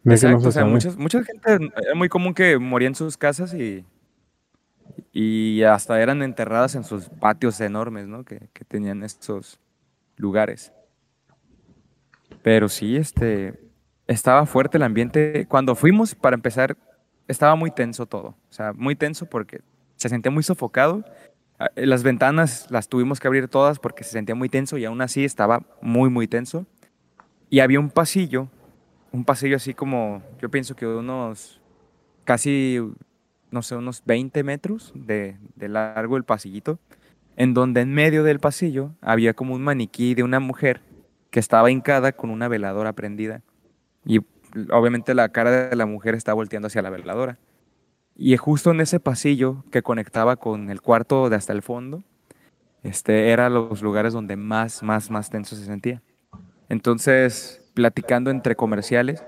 [0.06, 3.86] Exacto, o sea, muchas, mucha gente, era muy común que moría en sus casas y,
[5.12, 8.24] y hasta eran enterradas en sus patios enormes, ¿no?
[8.24, 9.60] Que, que tenían estos
[10.16, 10.72] lugares.
[12.42, 13.60] Pero sí, este,
[14.08, 15.46] estaba fuerte el ambiente.
[15.48, 16.76] Cuando fuimos, para empezar,
[17.30, 18.30] estaba muy tenso todo.
[18.30, 19.62] O sea, muy tenso porque
[19.96, 21.06] se sentía muy sofocado.
[21.58, 24.84] Ah, eh, Las ventanas las tuvimos que abrir todas porque se sentía muy tenso y
[24.84, 26.66] aún así estaba muy, muy tenso.
[27.50, 28.50] Y había un pasillo
[29.12, 31.60] un pasillo así como, yo pienso que unos
[32.24, 32.80] casi,
[33.52, 36.80] no sé, unos 20 metros de, largo el pasillito,
[37.36, 40.82] en donde en medio del pasillo había como un maniquí de una mujer
[41.32, 43.42] que estaba hincada con una veladora prendida.
[44.06, 44.20] Y
[44.72, 47.38] obviamente la cara de la mujer está volteando hacia la veladora.
[48.16, 52.04] Y justo en ese pasillo que conectaba con el cuarto de hasta el fondo,
[52.84, 56.02] este, eran los lugares donde más, más, más tenso se sentía.
[56.68, 59.24] Entonces, platicando entre comerciales,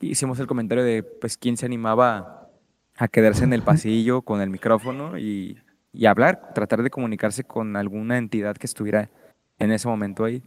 [0.00, 2.48] hicimos el comentario de, pues, quién se animaba
[2.96, 5.58] a quedarse en el pasillo con el micrófono y,
[5.92, 9.10] y hablar, tratar de comunicarse con alguna entidad que estuviera
[9.58, 10.42] en ese momento ahí.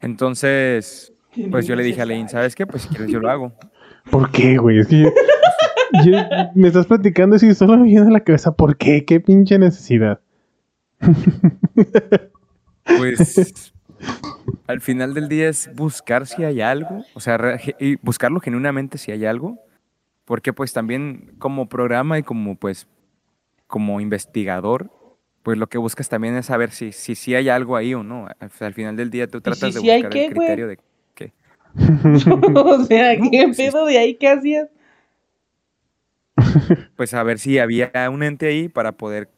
[0.00, 1.12] Entonces,
[1.50, 2.66] pues yo le dije a Lane, ¿sabes qué?
[2.66, 3.52] Pues si quieres yo lo hago.
[4.10, 4.78] ¿Por qué, güey?
[4.80, 5.10] Es que yo-
[6.04, 6.18] yo-
[6.54, 9.04] me estás platicando y solo me viene a la cabeza, ¿por qué?
[9.04, 10.20] ¿Qué pinche necesidad?
[12.96, 13.72] Pues
[14.66, 19.12] al final del día es buscar si hay algo, o sea, y buscarlo genuinamente si
[19.12, 19.58] hay algo,
[20.24, 22.88] porque pues también como programa y como pues
[23.66, 24.90] como investigador,
[25.42, 28.26] pues lo que buscas también es saber si si, si hay algo ahí o no.
[28.40, 30.46] Al, al final del día tú tratas si de hay buscar qué, el güey?
[30.48, 30.78] criterio de.
[32.54, 34.14] o sea, ¿qué pues, pedo de ahí?
[34.14, 34.68] ¿Qué hacías?
[36.96, 39.28] Pues a ver si había un ente ahí para poder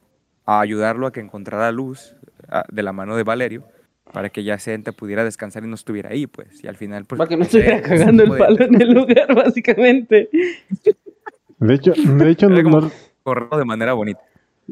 [0.47, 2.15] ayudarlo a que encontrara luz
[2.49, 3.65] ah, de la mano de Valerio
[4.13, 6.63] para que ya ese ente pudiera descansar y no estuviera ahí, pues.
[6.63, 7.19] Y al final, pues.
[7.19, 10.29] Para que no ese estuviera es un cagando el de- palo en el lugar, básicamente.
[11.59, 12.91] De hecho, de hecho, no- como-
[13.57, 14.21] de manera bonita.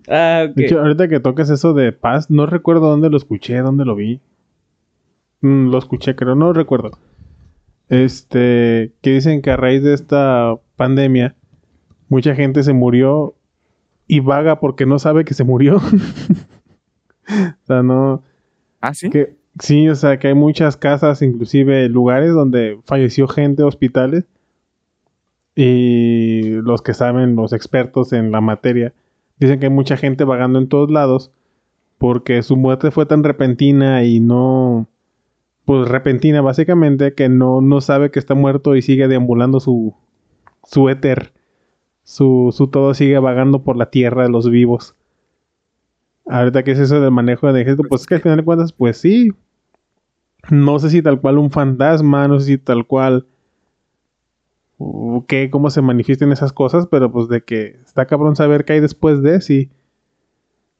[0.08, 3.84] Ah, de hecho, ahorita que tocas eso de paz, no recuerdo dónde lo escuché, dónde
[3.84, 4.20] lo vi.
[5.40, 6.90] Mm, lo escuché, creo, no recuerdo.
[7.90, 11.34] Este, que dicen que a raíz de esta pandemia,
[12.08, 13.34] mucha gente se murió
[14.06, 15.76] y vaga porque no sabe que se murió.
[17.28, 18.22] o sea, no.
[18.80, 19.10] Ah, sí.
[19.10, 24.24] Que, sí, o sea, que hay muchas casas, inclusive lugares donde falleció gente, hospitales.
[25.56, 28.94] Y los que saben, los expertos en la materia,
[29.36, 31.32] dicen que hay mucha gente vagando en todos lados
[31.98, 34.86] porque su muerte fue tan repentina y no,
[35.64, 39.94] pues repentina básicamente, que no, no sabe que está muerto y sigue deambulando su,
[40.64, 41.32] su éter,
[42.02, 44.94] su, su todo sigue vagando por la tierra de los vivos.
[46.26, 48.72] Ahorita que es eso del manejo de ejército, pues es que al final de cuentas,
[48.72, 49.32] pues sí.
[50.50, 53.26] No sé si tal cual un fantasma, no sé si tal cual.
[54.78, 58.74] o qué, cómo se manifiestan esas cosas, pero pues de que está cabrón saber qué
[58.74, 59.70] hay después de, sí.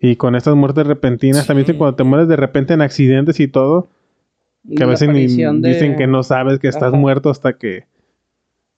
[0.00, 1.74] Y con estas muertes repentinas, también Sí.
[1.74, 3.88] cuando te mueres de repente en accidentes y todo,
[4.76, 6.96] que a veces ni aparición de- dicen que no sabes que estás Ajá.
[6.96, 7.86] muerto hasta que.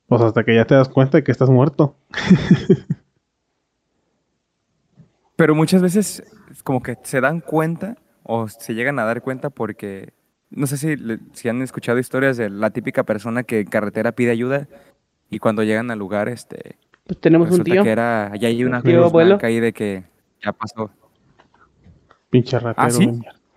[0.06, 1.96] Pues hasta que ya te das cuenta de que estás muerto.
[5.36, 9.50] Pero muchas veces es como que se dan cuenta o se llegan a dar cuenta
[9.50, 10.12] porque
[10.50, 10.94] no sé si,
[11.32, 14.68] si han escuchado historias de la típica persona que en carretera pide ayuda
[15.30, 17.82] y cuando llegan al lugar este Pues tenemos un tío.
[17.82, 20.04] que era allá hay una cruz ahí de que
[20.44, 20.90] ya pasó.
[22.30, 22.74] Pinche ratero.
[22.86, 23.10] ¿Ah, sí?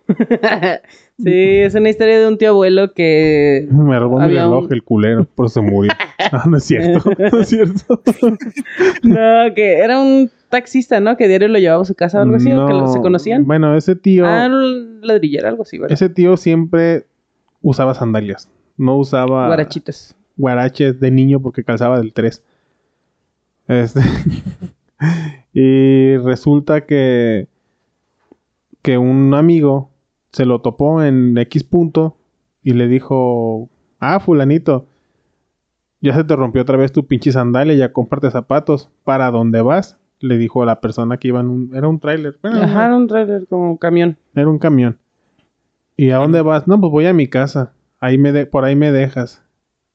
[1.18, 4.82] sí, es una historia de un tío abuelo que Me robó mi reloj un- el
[4.84, 5.92] culero, por eso se murió.
[6.32, 8.00] ah, no es cierto, no es cierto.
[9.02, 11.16] no, que era un taxista, ¿no?
[11.16, 13.46] Que diario lo llevaba a su casa o algo así, que lo- se conocían.
[13.46, 15.92] Bueno, ese tío, Ah, un ladrillero, algo así, ¿verdad?
[15.94, 17.06] ese tío siempre
[17.62, 18.48] usaba sandalias.
[18.76, 20.14] No usaba Guarachitos.
[20.36, 22.44] guaraches de niño porque calzaba del 3.
[23.68, 24.00] Este,
[25.52, 27.48] y resulta que,
[28.82, 29.90] que un amigo
[30.36, 32.18] se lo topó en X punto
[32.62, 33.70] y le dijo,
[34.00, 34.84] ah, fulanito,
[36.02, 38.90] ya se te rompió otra vez tu pinche sandalia, ya comparte zapatos.
[39.02, 39.98] ¿Para dónde vas?
[40.20, 41.70] Le dijo a la persona que iba en un...
[41.74, 42.38] Era un tráiler.
[42.42, 44.18] Bueno, Ajá, era un trailer como camión.
[44.34, 44.98] era un camión.
[45.96, 46.68] ¿Y a dónde vas?
[46.68, 47.72] No, pues voy a mi casa.
[47.98, 49.42] Ahí me de- por ahí me dejas.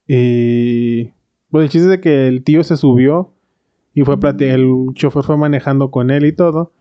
[0.07, 1.11] Y
[1.51, 3.31] pues el chiste es de que el tío se subió
[3.93, 6.71] y fue el chofer fue manejando con él y todo.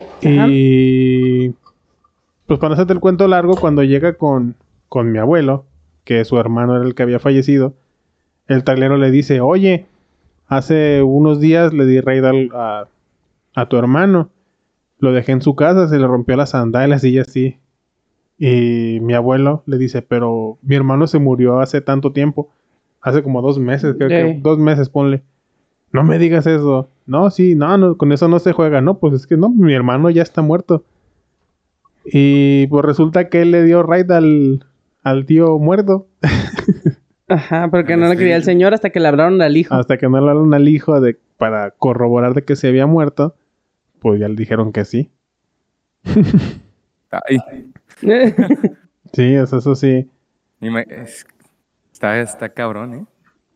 [0.00, 0.46] Ajá.
[0.48, 1.54] Y
[2.52, 4.56] pues para hacerte el cuento largo, cuando llega con,
[4.88, 5.64] con mi abuelo,
[6.04, 7.72] que su hermano era el que había fallecido,
[8.46, 9.86] el taglero le dice, oye,
[10.48, 12.84] hace unos días le di raid al- a,
[13.54, 14.28] a tu hermano.
[14.98, 17.56] Lo dejé en su casa, se le rompió las sandalias y así.
[18.38, 22.50] Y mi abuelo le dice, pero mi hermano se murió hace tanto tiempo.
[23.00, 25.22] Hace como dos meses, creo que dos meses, ponle.
[25.90, 26.88] No me digas eso.
[27.06, 28.80] No, sí, no, no, con eso no se juega.
[28.82, 30.84] No, pues es que no, mi hermano ya está muerto.
[32.04, 34.64] Y pues resulta que él le dio raid al,
[35.02, 36.08] al tío muerto.
[37.28, 39.74] Ajá, porque Ah, no le quería el señor hasta que le hablaron al hijo.
[39.74, 43.36] Hasta que no le hablaron al hijo de, para corroborar de que se había muerto.
[44.00, 45.10] Pues ya le dijeron que sí.
[47.10, 47.38] Ay,
[49.12, 50.08] Sí, eso, eso sí.
[50.60, 51.26] y me- es-
[51.92, 53.06] está, está cabrón, ¿eh?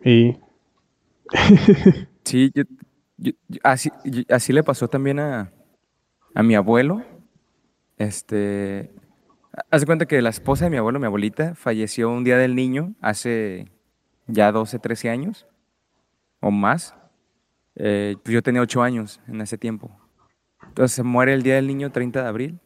[0.04, 0.36] Y
[2.24, 2.62] Sí, yo,
[3.16, 5.50] yo- yo- así, yo- así le pasó también a,
[6.34, 7.02] a mi abuelo.
[7.96, 8.92] Este,
[9.70, 12.54] haz de cuenta que la esposa de mi abuelo, mi abuelita, falleció un día del
[12.54, 13.70] niño hace
[14.26, 15.46] ya 12, 13 años
[16.40, 16.94] o más.
[17.74, 19.90] Eh, pues yo tenía 8 años en ese tiempo.
[20.66, 22.60] Entonces se muere el día del niño 30 de abril.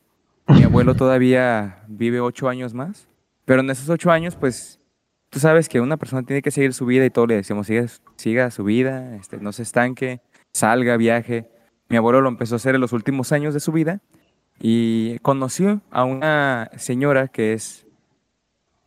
[0.49, 3.09] Mi abuelo todavía vive 8 años más.
[3.45, 4.81] Pero en esos 8 años, pues
[5.29, 7.87] tú sabes que una persona tiene que seguir su vida y todo le decimos, siga,
[8.16, 10.21] siga su vida, este, no se estanque,
[10.53, 11.49] salga, viaje.
[11.88, 14.01] Mi abuelo lo empezó a hacer en los últimos años de su vida
[14.61, 17.87] y conoció a una señora que es,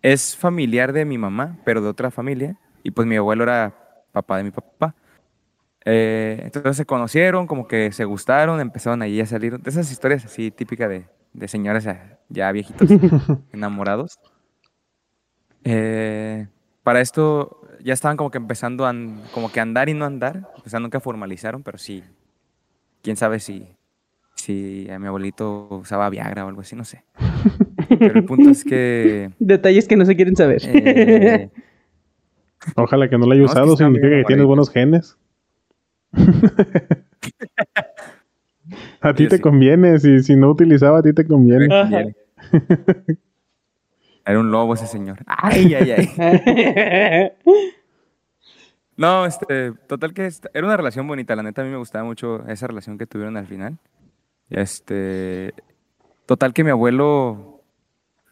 [0.04, 3.76] es familiar de mi mamá, pero de otra familia, y pues mi abuelo era
[4.12, 4.96] papá de mi papá.
[5.86, 9.60] Eh, entonces se conocieron, como que se gustaron, empezaron ahí a salir.
[9.60, 11.88] De esas historias así típicas de, de señores
[12.30, 12.90] ya viejitos
[13.52, 14.20] enamorados.
[15.64, 16.48] Eh,
[16.84, 18.94] para esto ya estaban como que empezando a
[19.34, 20.52] como que andar y no andar.
[20.66, 22.04] O sea, nunca formalizaron, pero sí.
[23.02, 23.68] Quién sabe si,
[24.44, 27.04] si a mi abuelito usaba Viagra o algo así, no sé.
[28.00, 29.32] Pero el punto es que.
[29.40, 30.62] Detalles que no se quieren saber.
[30.66, 31.50] eh,
[32.76, 35.18] Ojalá que no lo haya No, es que usado, significa que tienes buenos genes.
[39.02, 39.42] a ti te sí.
[39.42, 41.68] conviene, si, si no utilizaba, a ti te conviene.
[41.74, 42.04] Ajá.
[44.26, 45.18] Era un lobo ese señor.
[45.26, 47.32] Ay, ay, ay.
[48.96, 52.06] No, este, total que esta- era una relación bonita, la neta a mí me gustaba
[52.06, 53.78] mucho esa relación que tuvieron al final.
[54.50, 55.54] Este,
[56.26, 57.64] total que mi abuelo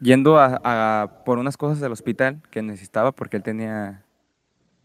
[0.00, 4.04] yendo a, a por unas cosas del hospital que necesitaba porque él tenía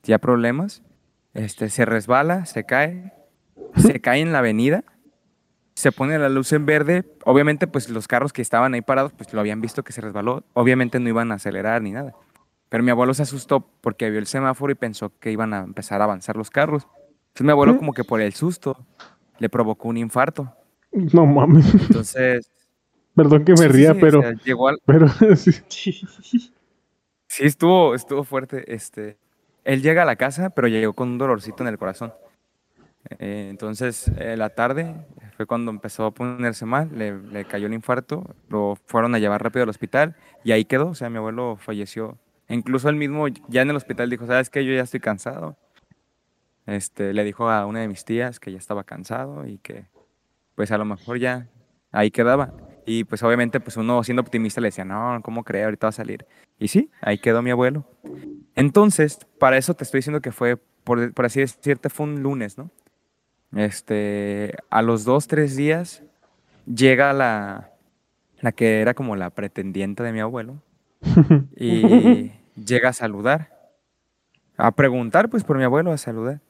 [0.04, 0.84] ya problemas,
[1.34, 3.14] este, se resbala, se cae,
[3.76, 4.84] se cae en la avenida,
[5.76, 9.32] se pone la luz en verde, obviamente pues los carros que estaban ahí parados pues
[9.34, 12.14] lo habían visto que se resbaló, obviamente no iban a acelerar ni nada.
[12.70, 16.02] Pero mi abuelo se asustó porque vio el semáforo y pensó que iban a empezar
[16.02, 16.88] a avanzar los carros.
[17.28, 18.86] Entonces mi abuelo como que por el susto
[19.38, 20.54] le provocó un infarto.
[20.92, 21.74] No mames.
[21.74, 22.50] Entonces...
[23.16, 25.52] Perdón que me sí, ría, sí, o pero, sea, llegó al- pero sí.
[27.28, 28.74] Sí, estuvo, estuvo fuerte.
[28.74, 29.18] Este,
[29.64, 32.14] él llega a la casa, pero llegó con un dolorcito en el corazón.
[33.20, 34.96] Eh, entonces, eh, la tarde
[35.36, 39.42] fue cuando empezó a ponerse mal, le, le cayó el infarto, lo fueron a llevar
[39.44, 40.90] rápido al hospital y ahí quedó.
[40.90, 42.18] O sea, mi abuelo falleció.
[42.50, 44.64] Incluso él mismo ya en el hospital dijo, ¿sabes qué?
[44.64, 45.58] Yo ya estoy cansado.
[46.68, 49.86] Este, le dijo a una de mis tías que ya estaba cansado y que
[50.58, 51.48] pues a lo mejor ya
[51.92, 52.52] ahí quedaba.
[52.84, 55.64] Y pues obviamente pues uno siendo optimista le decía, no, ¿cómo cree?
[55.64, 56.26] Ahorita va a salir.
[56.58, 57.86] Y sí, ahí quedó mi abuelo.
[58.56, 62.58] Entonces, para eso te estoy diciendo que fue, por, por así decirte, fue un lunes,
[62.58, 62.72] ¿no?
[63.56, 66.02] Este, a los dos, tres días,
[66.66, 67.70] llega la,
[68.42, 70.64] la que era como la pretendiente de mi abuelo
[71.56, 73.76] y llega a saludar,
[74.58, 76.42] a preguntar pues por mi abuelo, a saludar.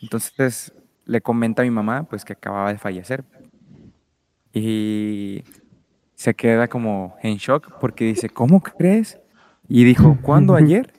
[0.00, 3.24] Entonces le comenta a mi mamá pues que acababa de fallecer
[4.52, 5.44] y
[6.14, 9.18] se queda como en shock porque dice, ¿cómo crees?
[9.68, 10.92] Y dijo, ¿cuándo ayer?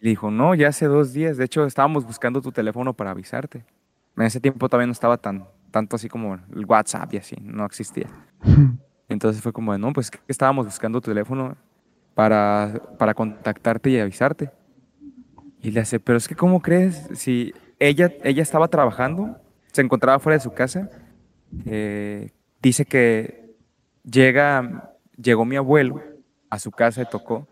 [0.00, 1.36] Y dijo, no, ya hace dos días.
[1.36, 3.64] De hecho, estábamos buscando tu teléfono para avisarte.
[4.16, 7.64] En ese tiempo todavía no estaba tan, tanto así como el WhatsApp y así, no
[7.64, 8.08] existía.
[9.08, 11.56] Entonces fue como, no, pues estábamos buscando tu teléfono
[12.14, 14.50] para, para contactarte y avisarte.
[15.62, 17.08] Y le hace, pero es que ¿cómo crees?
[17.14, 19.40] Si ella, ella estaba trabajando,
[19.72, 20.90] se encontraba fuera de su casa,
[21.64, 22.30] eh,
[22.62, 23.54] dice que
[24.04, 26.02] llega, llegó mi abuelo
[26.50, 27.46] a su casa y tocó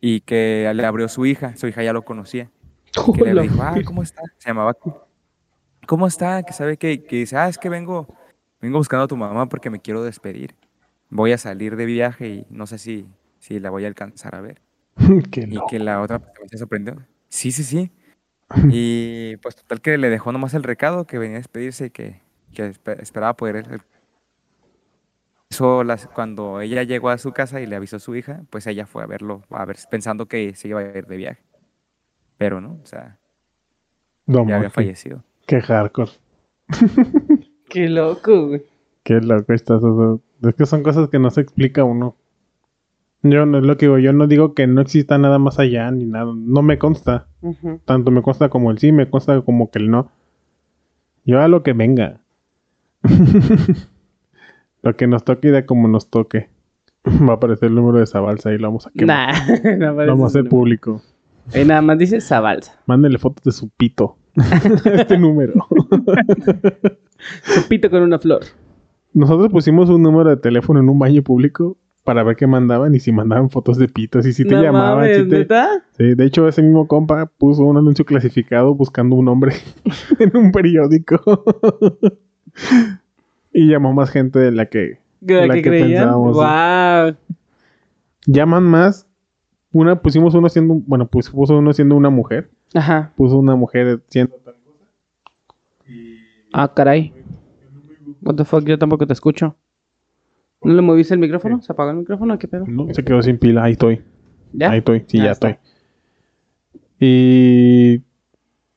[0.00, 2.50] y que le abrió su hija, su hija ya lo conocía.
[3.14, 4.22] Que le dijo, ah, ¿cómo está?
[4.38, 4.74] Se llamaba,
[5.86, 6.42] ¿cómo está?
[6.42, 8.06] Que sabe que, que dice, ah, es que vengo,
[8.60, 10.54] vengo buscando a tu mamá porque me quiero despedir.
[11.10, 13.06] Voy a salir de viaje y no sé si,
[13.38, 14.60] si la voy a alcanzar a ver.
[15.30, 16.96] Qué Y que la otra se sorprendió.
[17.28, 17.90] Sí, sí, sí.
[18.70, 22.22] Y pues total que le dejó nomás el recado que venía a despedirse y que,
[22.54, 23.82] que espe- esperaba poder...
[25.50, 28.66] Eso, las, cuando ella llegó a su casa y le avisó a su hija, pues
[28.66, 31.42] ella fue a verlo, a ver, pensando que se iba a ir de viaje.
[32.36, 33.18] Pero no, o sea,
[34.26, 35.24] No ya había fallecido.
[35.46, 36.12] Qué hardcore.
[37.68, 38.62] Qué loco, güey.
[39.02, 39.78] Qué loco estás.
[39.78, 40.20] eso.
[40.42, 42.16] Es que son cosas que no se explica uno.
[43.22, 45.90] Yo no es lo que digo, yo no digo que no exista nada más allá
[45.90, 46.32] ni nada.
[46.36, 47.26] No me consta.
[47.84, 50.10] Tanto me consta como el sí, me consta como que el no.
[51.24, 52.20] Yo a lo que venga.
[54.82, 56.48] lo que nos toque y de como nos toque.
[57.06, 59.34] Va a aparecer el número de esa balsa y lo vamos a quemar.
[59.34, 61.02] Nah, no lo vamos a hacer público.
[61.54, 62.74] Ahí nada más dice Zabalza.
[62.86, 64.16] Mándele fotos de su pito.
[64.84, 65.54] este número.
[67.42, 68.42] Su pito con una flor.
[69.14, 73.00] Nosotros pusimos un número de teléfono en un baño público para ver qué mandaban y
[73.00, 74.98] si mandaban fotos de pitos y si te no llamaban.
[74.98, 75.68] mames, si te- ¿neta?
[75.96, 79.54] Sí, de hecho, ese mismo compa puso un anuncio clasificado buscando un hombre
[80.18, 81.20] en un periódico.
[83.58, 86.36] Y llamó más gente de la que ¿La La que, que pensábamos.
[86.36, 87.16] Wow.
[88.26, 89.06] llaman más.
[89.72, 93.12] Una pusimos uno siendo, bueno, pues puso uno siendo una mujer, Ajá.
[93.16, 94.86] puso una mujer siendo tal cosa.
[96.52, 97.12] Ah, caray.
[98.22, 99.56] What the fuck, yo tampoco te escucho.
[100.62, 101.60] ¿No le moviste el micrófono?
[101.62, 102.38] ¿Se apagó el micrófono?
[102.38, 102.64] ¿Qué pedo?
[102.66, 104.02] No, se quedó sin pila, ahí estoy,
[104.52, 104.70] ¿Ya?
[104.70, 105.48] ahí estoy, sí, Ya ya, está.
[105.50, 105.68] estoy.
[107.00, 107.98] Y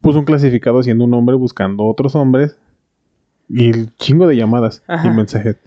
[0.01, 2.59] puso un clasificado siendo un hombre buscando otros hombres.
[3.53, 5.07] Y el chingo de llamadas Ajá.
[5.07, 5.57] y mensajes.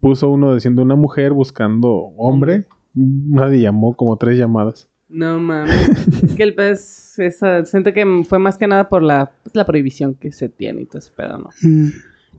[0.00, 2.64] Puso uno diciendo una mujer buscando hombre.
[2.94, 4.88] Nadie llamó como tres llamadas.
[5.08, 5.88] No mames.
[6.22, 9.64] es que el pez, esa, siento que fue más que nada por la, pues, la
[9.64, 11.50] prohibición que se tiene y todo ese pedo, ¿no?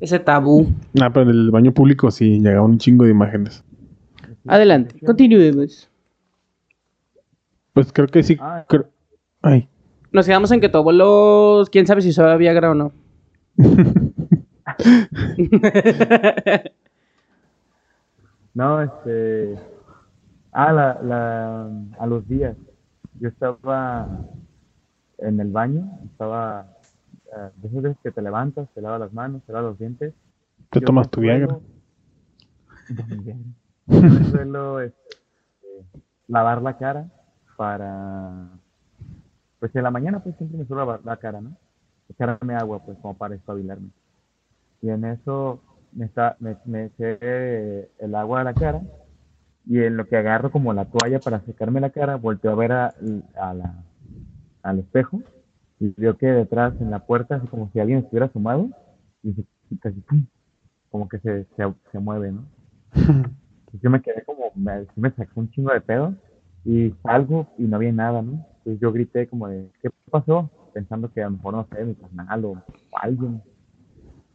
[0.02, 0.68] Ese tabú.
[1.00, 3.64] Ah, pero en el baño público sí llegaban un chingo de imágenes.
[4.48, 5.90] Adelante, continuemos.
[7.74, 8.38] Pues creo que sí.
[8.42, 8.66] Ah.
[8.68, 8.90] creo-
[9.42, 9.68] Ay.
[10.12, 12.92] Nos quedamos en que tu abuelo, quién sabe si usaba Viagra o no.
[18.54, 19.60] No, este.
[20.52, 21.70] Ah, la, la,
[22.00, 22.58] a los días.
[23.20, 24.08] Yo estaba
[25.20, 26.68] en el baño, estaba.
[27.36, 30.14] eh, de esas veces que te levantas, te lavas las manos, te lavas los dientes.
[30.72, 31.60] Te Yo tomas tu Viagra.
[33.88, 34.98] Yo suelo este,
[36.28, 37.10] lavar la cara
[37.58, 38.50] para.
[39.60, 41.58] Pues en la mañana, pues siempre me suelo lavar la cara, ¿no?
[42.10, 43.90] Echarme agua, pues como para espabilarme.
[44.86, 45.64] Y en eso
[45.94, 48.84] me, está, me, me eché el agua a la cara
[49.66, 52.72] y en lo que agarro como la toalla para secarme la cara, volteo a ver
[52.72, 52.94] a,
[53.36, 53.84] a la,
[54.62, 55.22] al espejo
[55.80, 58.70] y veo que detrás en la puerta, así como si alguien estuviera asomado,
[59.24, 59.44] y se,
[59.80, 60.24] casi, ¡pum!
[60.92, 62.46] como que se, se, se mueve, ¿no?
[63.74, 66.14] Y yo me quedé como, me, me sacó un chingo de pedo
[66.64, 68.34] y salgo y no había nada, ¿no?
[68.60, 70.48] Entonces yo grité como de, ¿qué pasó?
[70.76, 72.64] Pensando que a lo mejor, no sé, mi carnal o, o
[73.02, 73.42] alguien.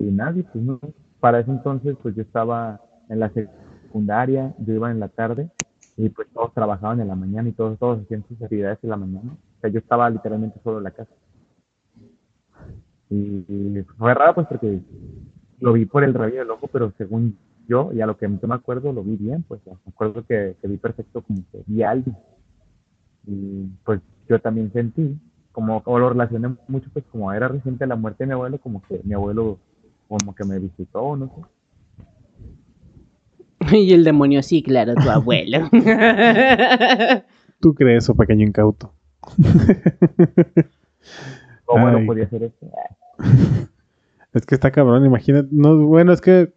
[0.01, 0.81] Y nadie, pues no.
[1.21, 2.81] Para ese entonces, pues yo estaba
[3.11, 5.51] en la secundaria, yo iba en la tarde
[5.97, 8.97] y pues todos trabajaban en la mañana y todos, todos hacían sus actividades en la
[8.97, 9.33] mañana.
[9.33, 11.13] O sea, yo estaba literalmente solo en la casa.
[13.11, 14.81] Y, fue raro pues porque
[15.59, 17.37] lo vi por el rabillo del ojo, pero según
[17.69, 20.57] yo, y a lo que yo me acuerdo, lo vi bien, pues me acuerdo que,
[20.63, 22.17] que vi perfecto como que vi a alguien.
[23.27, 25.19] Y pues yo también sentí,
[25.53, 28.81] como, como lo relacioné mucho, pues como era reciente la muerte de mi abuelo, como
[28.83, 29.59] que mi abuelo
[30.19, 31.43] como que me visitó, no sé.
[33.77, 35.69] y el demonio, sí, claro, tu abuelo.
[37.61, 38.93] ¿Tú crees eso, pequeño incauto?
[41.65, 42.01] ¿Cómo Ay.
[42.01, 42.57] no podía ser eso?
[44.33, 45.49] Es que está cabrón, imagínate.
[45.53, 46.53] No, bueno, es que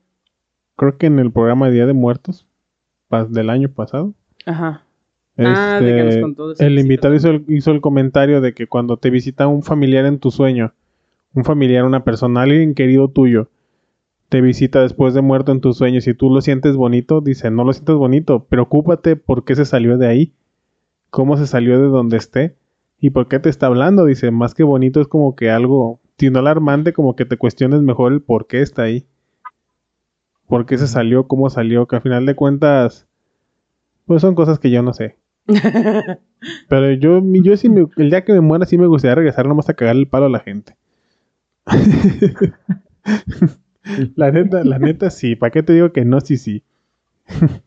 [0.75, 2.47] creo que en el programa de Día de Muertos
[3.09, 4.13] pas- del año pasado,
[4.45, 4.83] Ajá.
[5.37, 8.53] Ah, de que nos este, contó de el invitado hizo el, hizo el comentario de
[8.53, 10.73] que cuando te visita un familiar en tu sueño,
[11.33, 13.49] un familiar, una persona, alguien querido tuyo,
[14.29, 17.63] te visita después de muerto en tus sueños y tú lo sientes bonito, dice, no
[17.63, 20.33] lo sientes bonito, preocúpate por qué se salió de ahí,
[21.11, 22.57] cómo se salió de donde esté
[22.99, 26.29] y por qué te está hablando, dice, más que bonito es como que algo, si
[26.31, 29.07] no alarmante, como que te cuestiones mejor el por qué está ahí,
[30.47, 33.07] por qué se salió, cómo salió, que al final de cuentas,
[34.05, 35.17] pues son cosas que yo no sé.
[36.69, 39.69] Pero yo, yo sí me- el día que me muera sí me gustaría regresar nomás
[39.69, 40.75] a cagarle el palo a la gente.
[44.15, 45.35] la neta, la neta sí.
[45.35, 46.21] ¿Para qué te digo que no?
[46.21, 46.63] Sí, sí.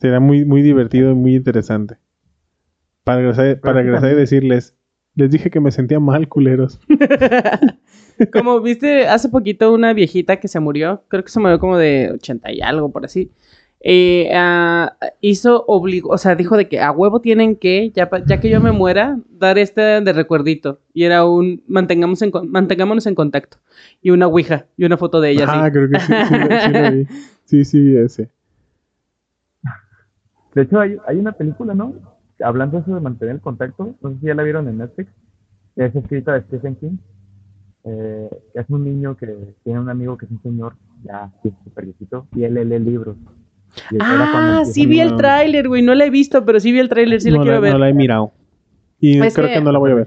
[0.00, 1.96] Será muy, muy divertido y muy interesante.
[3.04, 4.74] Para regresar, para regresar y decirles,
[5.14, 6.80] les dije que me sentía mal, culeros.
[8.32, 12.12] Como viste hace poquito una viejita que se murió, creo que se murió como de
[12.12, 13.30] 80 y algo, por así.
[13.86, 18.40] Eh, ah, hizo obligó, o sea, dijo de que a huevo tienen que, ya, ya
[18.40, 20.80] que yo me muera, dar este de recuerdito.
[20.94, 23.58] Y era un mantengamos en, mantengámonos en contacto.
[24.00, 26.90] Y una ouija, y una foto de ella ah, creo que sí, sí, sí lo
[26.90, 27.06] vi.
[27.44, 28.30] Sí, sí, ese.
[30.54, 31.92] De hecho, hay, hay una película, ¿no?
[32.42, 35.10] Hablando de eso de mantener el contacto, no sé si ya la vieron en Netflix,
[35.76, 36.96] es escrita de Stephen King.
[37.84, 42.26] Eh, es un niño que tiene un amigo que es un señor ya súper viejito
[42.34, 43.18] y él lee libros.
[44.00, 47.20] Ah, sí vi el tráiler, güey, no la he visto, pero sí vi el tráiler,
[47.20, 47.72] sí la quiero ver.
[47.72, 48.32] no la he mirado.
[49.00, 50.06] Y Es creo que- que no la voy a ver.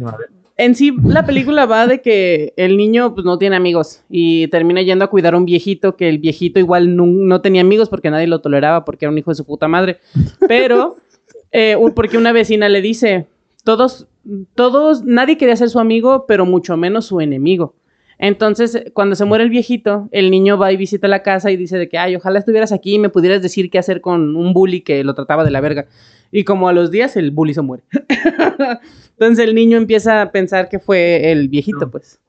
[0.60, 4.82] En sí, la película va de que el niño pues, no tiene amigos y termina
[4.82, 8.10] yendo a cuidar a un viejito que el viejito igual no, no tenía amigos porque
[8.10, 10.00] nadie lo toleraba porque era un hijo de su puta madre.
[10.48, 10.98] Pero,
[11.52, 13.28] eh, porque una vecina le dice,
[13.64, 14.08] todos,
[14.56, 17.76] todos, nadie quería ser su amigo, pero mucho menos su enemigo.
[18.20, 21.78] Entonces, cuando se muere el viejito, el niño va y visita la casa y dice
[21.78, 24.82] de que, ay, ojalá estuvieras aquí y me pudieras decir qué hacer con un bully
[24.82, 25.86] que lo trataba de la verga.
[26.32, 27.84] Y como a los días el bully se muere.
[29.12, 32.20] Entonces el niño empieza a pensar que fue el viejito, pues.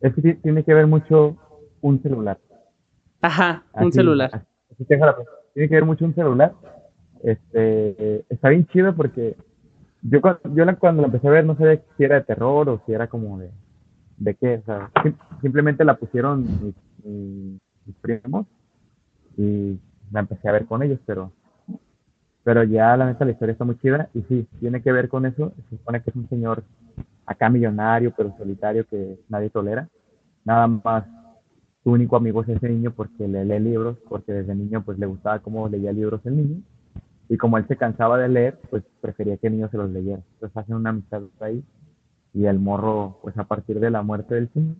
[0.00, 1.36] Es que ti- tiene que ver mucho
[1.80, 2.38] un celular.
[3.20, 4.30] Ajá, un Así- celular.
[4.72, 5.32] así te dejo la pregunta.
[5.54, 6.52] Tiene que ver mucho un celular.
[7.22, 9.34] Este, eh, está bien chido porque
[10.02, 12.68] yo, cuando, yo la- cuando la empecé a ver no sabía si era de terror
[12.68, 13.50] o si era como de,
[14.24, 14.62] de qué.
[15.40, 16.44] Simplemente la pusieron
[17.04, 18.46] mis primos
[19.36, 19.78] y
[20.10, 21.32] la empecé a ver con ellos, pero
[22.44, 25.24] Pero ya la neta la historia está muy chida y sí, tiene que ver con
[25.24, 25.52] eso.
[25.70, 26.62] Se supone que es un señor
[27.26, 29.88] acá millonario, pero solitario que nadie tolera.
[30.44, 31.04] Nada más
[31.82, 35.06] su único amigo es ese niño porque le lee libros, porque desde niño pues le
[35.06, 36.62] gustaba cómo leía libros el niño.
[37.30, 40.22] Y como él se cansaba de leer, pues prefería que el niño se los leyera.
[40.34, 41.64] Entonces hacen una amistad ahí
[42.34, 44.74] y el morro, pues a partir de la muerte del señor,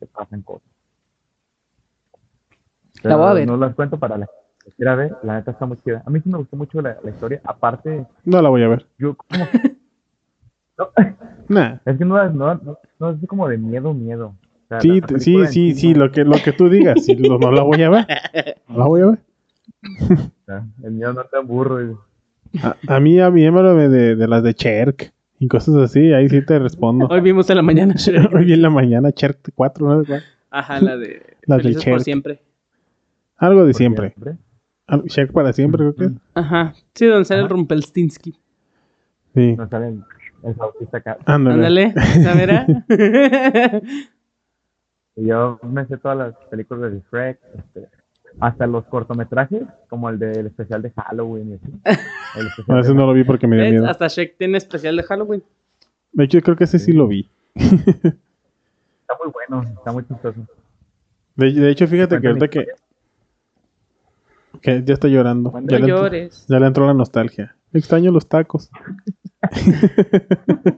[0.00, 0.68] se pasan cosas.
[3.02, 3.46] La voy a ver.
[3.46, 4.26] No las cuento para la
[4.64, 6.02] que quiera ver, la neta está muy chida.
[6.04, 7.40] A mí sí me gustó mucho la, la historia.
[7.44, 8.86] Aparte, No la voy a ver.
[8.98, 9.46] yo como...
[10.78, 10.90] No,
[11.48, 11.76] Nah.
[11.86, 14.34] es que no, es- no, no, no es como de miedo, miedo.
[14.36, 17.02] O sea, Sí, sí, sí, sí, no- lo que, lo que tú digas.
[17.02, 18.06] Sí, no, no la voy a ver.
[18.68, 19.18] No la voy a ver.
[20.82, 22.04] El miedo no te aburro.
[22.62, 26.12] A, a mí, a mí, háblame de, de las de Cherk y cosas así.
[26.12, 27.06] Ahí sí te respondo.
[27.10, 28.32] Hoy vimos en la mañana Shrek.
[28.34, 30.16] Hoy en la mañana, Cherk 4, ¿no?
[30.50, 32.42] Ajá, la de Las del Felices por siempre.
[33.36, 34.14] Algo de siempre.
[34.86, 36.14] Al- Cherk para siempre, creo que.
[36.34, 36.74] Ajá.
[36.94, 37.54] Sí, donde sale el Ajá.
[37.54, 38.34] Rumpelstiltskin.
[39.34, 39.54] Sí.
[39.56, 40.02] Nos sale el,
[40.44, 41.18] el flautista acá.
[41.26, 41.92] Ándale.
[41.94, 41.94] Ándale,
[42.46, 43.82] ¿la?
[45.16, 47.88] Y yo me sé todas las películas de Shrek, este,
[48.40, 51.66] hasta los cortometrajes, como el del especial de Halloween y así.
[52.38, 53.86] El especial A veces de- no lo vi porque me dio miedo.
[53.88, 55.42] Hasta Shrek tiene especial de Halloween.
[56.12, 57.28] De hecho, creo que ese sí lo vi.
[57.54, 60.40] Está muy bueno, está muy chistoso.
[61.36, 62.66] De, de hecho, fíjate que ahorita que,
[64.60, 65.52] que ya está llorando.
[65.52, 66.44] Ya No le, entró, llores.
[66.48, 67.54] ya le entró la nostalgia.
[67.72, 68.68] Extraño los tacos.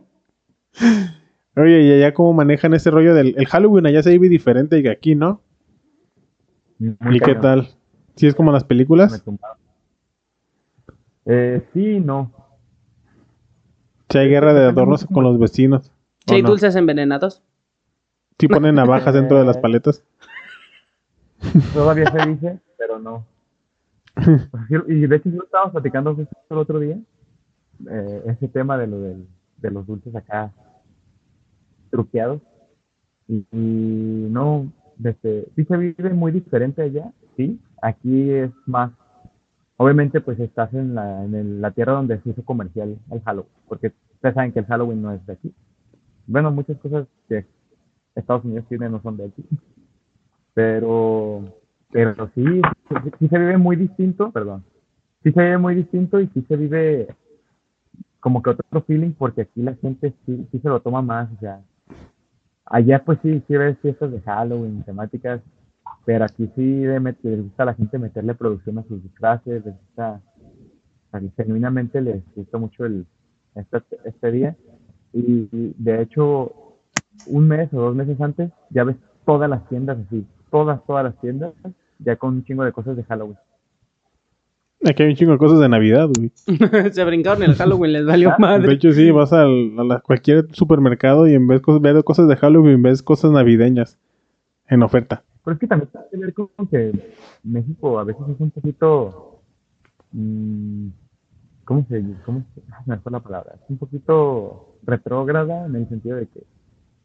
[1.56, 3.86] Oye, ¿y allá cómo manejan ese rollo del el Halloween?
[3.86, 5.40] Allá se vive diferente que aquí, ¿no?
[6.78, 7.68] Muy ¿Y qué tal?
[8.16, 9.22] ¿Sí es como las películas?
[11.26, 12.32] Eh, sí, no.
[14.08, 15.88] Si hay guerra de adornos con los vecinos.
[15.88, 15.92] ¿o
[16.28, 16.50] ¿Sí hay no?
[16.50, 17.42] dulces envenenados?
[18.38, 20.02] ¿Sí ponen navajas dentro de las paletas?
[21.74, 23.24] Todavía se dice, pero no.
[24.88, 26.98] Y de hecho yo estaba platicando justo el otro día
[27.88, 30.52] eh, ese tema de lo del, de los dulces acá
[31.90, 32.40] truqueados.
[33.28, 37.58] Y, y no, desde, sí se vive muy diferente allá, sí.
[37.80, 38.90] Aquí es más,
[39.76, 43.92] obviamente pues estás en la, en la tierra donde se hizo comercial el Halloween, porque
[44.14, 45.54] ustedes saben que el Halloween no es de aquí.
[46.26, 47.46] Bueno, muchas cosas que
[48.14, 49.44] Estados Unidos tiene no son de aquí.
[50.52, 51.44] Pero,
[51.92, 54.64] pero sí, sí, sí se vive muy distinto, perdón.
[55.22, 57.08] Sí se vive muy distinto y sí se vive
[58.20, 61.40] como que otro feeling porque aquí la gente sí, sí se lo toma más, o
[61.40, 61.60] sea,
[62.70, 65.40] allá pues sí, sí ves fiestas de Halloween, temáticas,
[66.04, 69.74] pero aquí sí de les gusta a la gente meterle producción a sus disfraces, les
[69.74, 70.20] gusta,
[71.12, 73.06] a mí genuinamente les gusta mucho el,
[73.54, 74.56] este, este día
[75.12, 76.52] y, y, de hecho
[77.26, 81.18] un mes o dos meses antes ya ves todas las tiendas así, todas, todas las
[81.20, 81.52] tiendas
[81.98, 83.36] ya con un chingo de cosas de Halloween.
[84.84, 86.30] Aquí hay un chingo de cosas de Navidad, güey.
[86.92, 88.72] Se brincaron el Halloween, les valió Ah, De madre.
[88.74, 92.80] hecho, sí, vas al, a la- cualquier supermercado y en vez de cosas de Halloween,
[92.82, 93.98] ves cosas navideñas
[94.68, 95.24] en oferta.
[95.44, 96.92] Pero es que también tiene que ver con que
[97.42, 99.40] México a veces es un poquito.
[100.12, 100.88] mm,
[101.64, 103.54] ¿Cómo se cómo se- ah, me fue la palabra?
[103.62, 106.40] Es un poquito retrógrada en el sentido de que.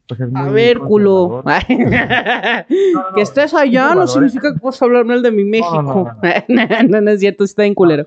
[0.06, 1.42] Pues es A ver, culo.
[3.14, 5.82] que estés allá no significa que puedas hablar mal de mi México.
[6.48, 8.06] no, No, no, es cierto, está en culero.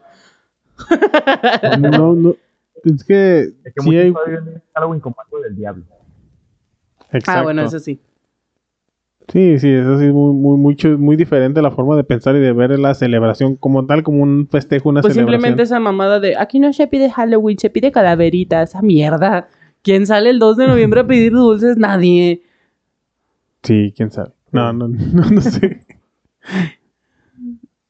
[1.80, 2.36] No, no.
[2.84, 4.14] Es que, Es que sí muchos hay.
[4.14, 5.02] todavía Halloween
[5.44, 5.84] del diablo.
[7.12, 7.40] Exacto.
[7.40, 8.00] Ah, bueno, eso sí.
[9.30, 12.40] Sí, sí, eso sí es muy, muy, mucho, muy diferente la forma de pensar y
[12.40, 15.42] de ver la celebración como tal, como un festejo, una Pues celebración.
[15.42, 19.50] simplemente esa mamada de aquí no se pide Halloween, se pide calaverita, esa mierda.
[19.84, 21.78] ¿Quién sale el 2 de noviembre a pedir dulces?
[21.78, 22.44] Nadie.
[23.64, 24.32] Sí, quién sabe.
[24.52, 25.86] No, no, no, no sé.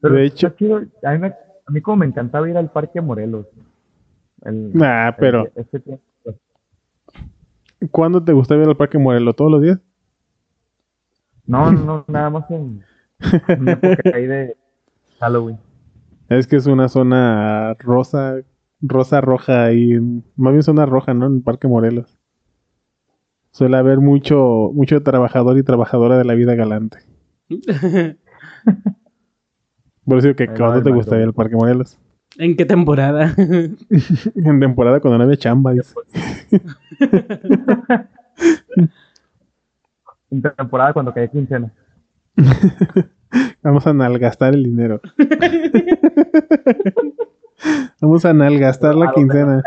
[0.00, 1.26] Pero De hecho- chido, a, mí me-
[1.66, 3.46] a mí como me encantaba ir al Parque Morelos.
[4.42, 6.02] El- Nah, el- pero este tiempo,
[7.90, 9.34] ¿cuándo te gusta ir al Parque Morelos?
[9.36, 9.80] ¿Todos los días?
[11.46, 12.84] No, no, nada más en,
[13.48, 14.56] en una época ahí de
[15.18, 15.58] Halloween.
[16.28, 18.36] Es que es una zona rosa,
[18.80, 19.98] rosa roja y
[20.36, 21.26] más bien zona roja, ¿no?
[21.26, 22.18] En el Parque Morelos.
[23.50, 26.98] Suele haber mucho, mucho trabajador y trabajadora de la vida galante.
[30.04, 31.32] Por eso digo que Ahí va ¿cuándo el te gustaría el.
[31.32, 31.98] Parque Morelos?
[32.36, 33.34] ¿En qué temporada?
[34.34, 35.72] En temporada cuando no había chamba.
[35.72, 35.94] dice.
[40.30, 41.72] En temporada cuando cae quincena.
[43.62, 45.00] Vamos a malgastar el dinero.
[48.00, 49.62] Vamos a malgastar la ¿A dónde quincena.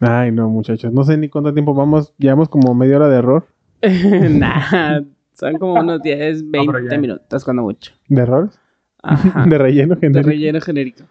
[0.00, 0.92] Ay, no, muchachos.
[0.92, 2.14] No sé ni cuánto tiempo vamos.
[2.18, 3.46] Llevamos como media hora de error.
[3.82, 5.00] nah,
[5.34, 6.98] son como unos 10, 20 pero ya.
[6.98, 7.92] minutos cuando mucho.
[8.08, 8.58] ¿De errores?
[9.02, 9.44] Ajá.
[9.48, 10.28] De relleno de genérico.
[10.30, 11.04] relleno genérico.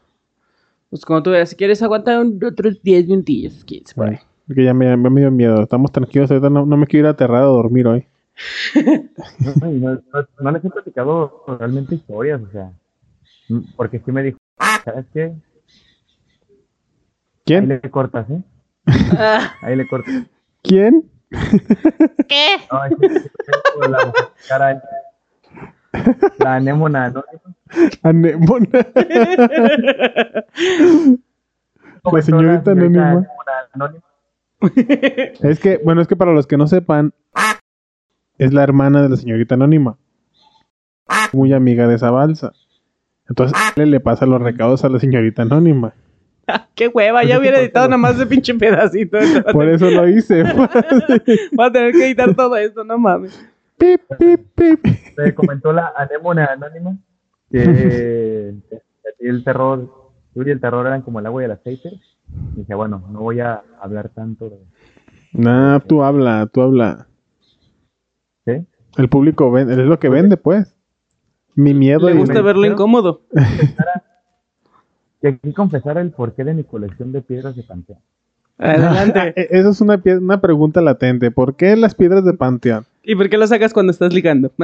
[0.89, 4.12] Pues como tú veas, si quieres aguantar un- otros 10 minutillos, 15 por ahí.
[4.16, 5.62] Bueno, porque ya me, me dio miedo.
[5.62, 6.32] Estamos tranquilos.
[6.32, 8.05] Ahorita no, no me quiero ir aterrado a dormir hoy.
[8.76, 12.72] No, no, no- no les he platicado realmente historias, o sea,
[13.76, 14.38] porque sí me dijo,
[14.86, 15.24] ¿sabes qué?
[15.24, 15.34] Ahí
[17.45, 17.68] ¿Quién?
[17.68, 18.41] le cortas, ¿eh?
[19.18, 20.14] Ah, Ahí le cortas.
[20.64, 21.10] ¿Quién?
[22.28, 22.47] ¿Qué?
[22.72, 24.14] No, es que- la
[24.47, 24.82] cara,
[26.39, 27.56] la anémona anónima.
[28.04, 28.68] Anémona.
[32.12, 33.28] La señorita anónima.
[33.74, 34.04] anónima.
[35.41, 37.14] Es que, bueno, es que para los que no sepan,
[38.38, 39.97] es la hermana de la señorita anónima.
[41.34, 42.54] Muy amiga de esa balsa.
[43.30, 45.94] Entonces le, le pasa los recados a la señorita anónima.
[46.76, 49.18] Qué hueva, ya hubiera editado nada más de pinche pedacito.
[49.54, 50.44] Por eso lo hice.
[51.54, 53.40] Voy a tener que editar todo esto, no mames.
[53.78, 54.86] Pip, pip, pip.
[55.18, 56.98] Me comentó la anémona anónima
[57.50, 58.54] que
[59.20, 59.90] que el terror,
[60.34, 61.90] tú y el terror eran como el agua y el aceite.
[62.56, 64.60] Y dije, bueno, no voy a hablar tanto de...
[65.34, 67.08] Nah, tú habla, tú habla.
[68.46, 68.66] ¿Sí?
[68.98, 70.76] El público vende, es lo que vende, pues.
[71.60, 73.22] Mi miedo Le y gusta me- verlo incómodo.
[75.22, 77.99] Y aquí confesar el porqué de mi colección de piedras de panteón.
[78.57, 79.34] Adelante.
[79.36, 81.30] Eh, Eso es una, una pregunta latente.
[81.30, 82.86] ¿Por qué las piedras de panteón?
[83.03, 84.51] ¿Y por qué lo sacas cuando estás ligando?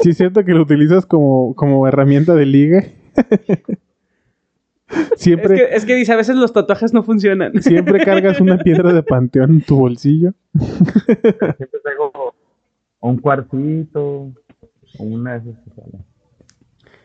[0.00, 2.94] Sí, es cierto que lo utilizas como, como herramienta de ligue.
[3.16, 7.60] Es siempre, que, es que dice, a veces los tatuajes no funcionan.
[7.60, 10.34] siempre cargas una piedra de panteón en tu bolsillo.
[10.56, 12.12] Siempre traigo
[13.00, 14.32] un cuarcito o
[14.98, 15.62] una de esas.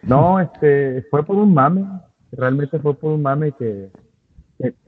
[0.03, 1.85] No, este, fue por un mame.
[2.31, 3.91] Realmente fue por un mame que,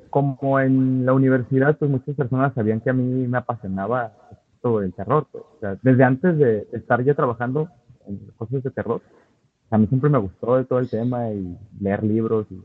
[0.09, 4.13] como en la universidad, pues muchas personas sabían que a mí me apasionaba
[4.61, 5.27] todo el terror.
[5.31, 5.43] pues.
[5.43, 7.69] O sea, desde antes de estar ya trabajando
[8.07, 9.01] en cosas de terror,
[9.69, 12.61] a mí siempre me gustó de todo el tema y leer libros y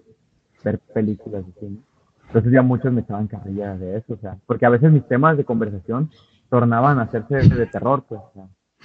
[0.64, 1.82] ver películas y así.
[2.28, 5.36] Entonces ya muchos me echaban carrilla de eso, o sea, porque a veces mis temas
[5.36, 6.10] de conversación
[6.48, 8.20] tornaban a hacerse de terror, pues,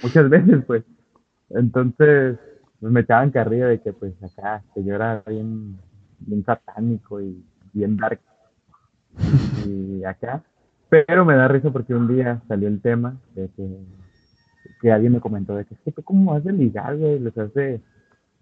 [0.02, 0.84] muchas veces, pues.
[1.50, 2.38] Entonces,
[2.80, 5.78] pues, me echaban carrilla de que, pues, acá, que yo era bien,
[6.20, 8.20] bien satánico y bien dark.
[9.66, 10.44] Y acá.
[10.88, 13.80] Pero me da risa porque un día salió el tema de que,
[14.80, 17.36] que alguien me comentó de que, es que tú cómo vas de ligar, güey, les
[17.36, 17.80] has de,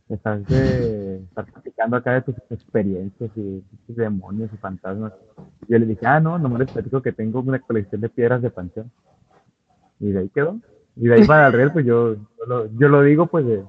[0.08, 5.14] les has de estar platicando acá de tus experiencias y tus demonios y fantasmas.
[5.66, 8.42] Y yo le dije, ah, no, nomás les platico que tengo una colección de piedras
[8.42, 8.90] de panteón.
[10.00, 10.60] Y de ahí quedó.
[10.96, 13.64] Y de ahí para el real, pues yo, yo, lo, yo lo digo, pues, de,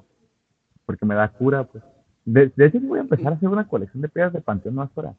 [0.84, 1.82] porque me da cura, pues.
[2.24, 4.90] De, de hecho, voy a empezar a hacer una colección de piedras de panteón más
[4.90, 5.14] para,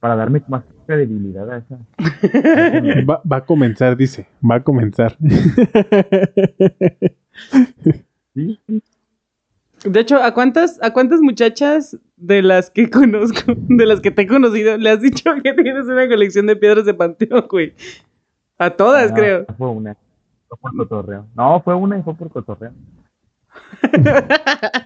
[0.00, 1.78] para darme más credibilidad a esa.
[3.08, 4.26] Va, va a comenzar, dice.
[4.42, 5.16] Va a comenzar.
[8.34, 8.58] Sí,
[9.84, 14.22] De hecho, ¿a cuántas, ¿a cuántas muchachas de las que conozco, de las que te
[14.22, 17.74] he conocido, le has dicho que tienes una colección de piedras de panteón, güey?
[18.58, 19.46] A todas, no, creo.
[19.56, 19.96] Fue una.
[20.60, 21.26] Fue por cotorreo.
[21.36, 22.72] No, fue una y fue por cotorreo.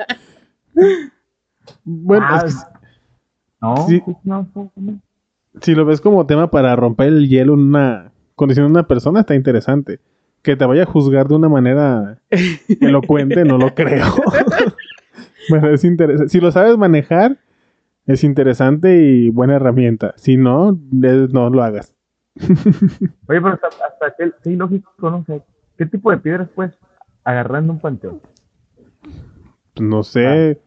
[1.84, 2.70] Bueno, Ah, es que
[3.60, 4.02] No, Sí.
[4.06, 4.98] sí, no, fue una.
[5.60, 9.20] si lo ves como tema para romper el hielo en una condición de una persona,
[9.20, 10.00] está interesante.
[10.42, 12.20] Que te vaya a juzgar de una manera
[12.80, 14.06] elocuente, no lo creo.
[15.50, 16.30] bueno, es interesante.
[16.30, 17.38] Si lo sabes manejar,
[18.06, 20.14] es interesante y buena herramienta.
[20.16, 21.94] Si no, no lo hagas.
[22.40, 22.54] Oye,
[23.26, 25.24] pero hasta, hasta qué, qué ilógico, ¿no?
[25.79, 26.76] ¿Qué tipo de piedras puedes
[27.24, 28.20] agarrar en un panteón?
[29.81, 30.61] No sé.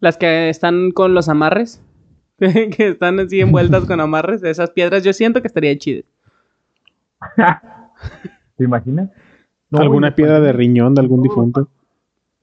[0.00, 1.82] Las que están con los amarres,
[2.38, 6.02] que están así envueltas con amarres, esas piedras, yo siento que estaría chido.
[8.56, 9.10] ¿Te imaginas?
[9.70, 11.68] No, ¿Alguna piedra de riñón de algún difunto?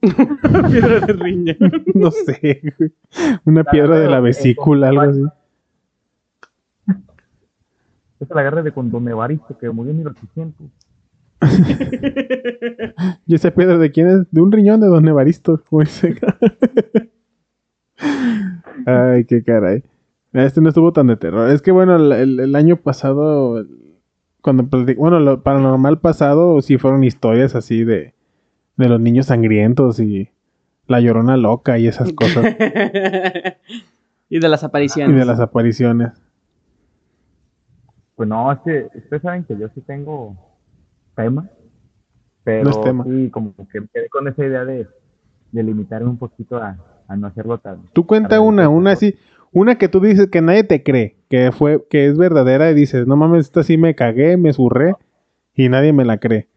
[0.00, 1.56] Piedra de riña.
[1.94, 2.62] No sé.
[2.78, 2.92] güey.
[3.44, 5.24] Una La piedra de la vesícula, algo así.
[8.20, 10.66] Esa la agarra de con Don Evaristo, que murió en 1800.
[13.26, 14.30] ¿Y esa piedra de quién es?
[14.30, 15.62] De un riñón de Don Evaristo.
[15.68, 16.16] como dice.
[18.86, 19.82] Ay, qué caray.
[20.32, 21.50] Este no estuvo tan de terror.
[21.50, 23.64] Es que bueno, el, el- el año pasado,
[24.42, 24.64] cuando
[24.96, 28.14] bueno, lo paranormal pasado, sí fueron historias así de,
[28.76, 30.30] de los niños sangrientos y
[30.86, 32.44] la llorona loca y esas cosas.
[34.28, 35.16] y de las y apariciones.
[35.16, 36.10] de las apariciones.
[38.16, 40.36] Pues no, es que ustedes saben que yo sí tengo
[41.22, 41.48] tema,
[42.44, 43.04] pero No es tema.
[43.04, 44.86] sí, como que me quedé con esa idea de,
[45.52, 46.76] de limitarme un poquito a,
[47.08, 47.82] a no hacerlo tan...
[47.92, 49.16] Tú cuenta una, una así,
[49.52, 53.06] una que tú dices que nadie te cree, que fue, que es verdadera y dices,
[53.06, 54.94] no mames, esta sí me cagué, me zurré
[55.54, 56.48] y nadie me la cree.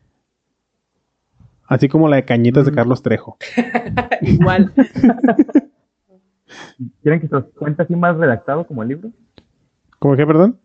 [1.68, 2.76] Así como la de Cañitas de Mm.
[2.76, 3.38] Carlos Trejo.
[4.22, 4.72] Igual.
[7.02, 9.10] ¿Quieren que se los cuente así más redactado como el libro?
[10.00, 10.58] ¿Cómo que, perdón?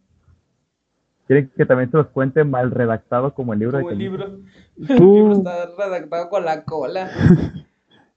[1.27, 3.79] ¿Quieren que también se los cuente mal redactado como el libro?
[3.79, 4.29] de Como el Cañitas?
[4.29, 4.97] libro.
[4.97, 7.11] Tú- El libro está redactado con la cola.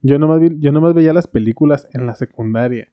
[0.02, 2.90] Yo nomás, vi- yo nomás veía las películas en la secundaria.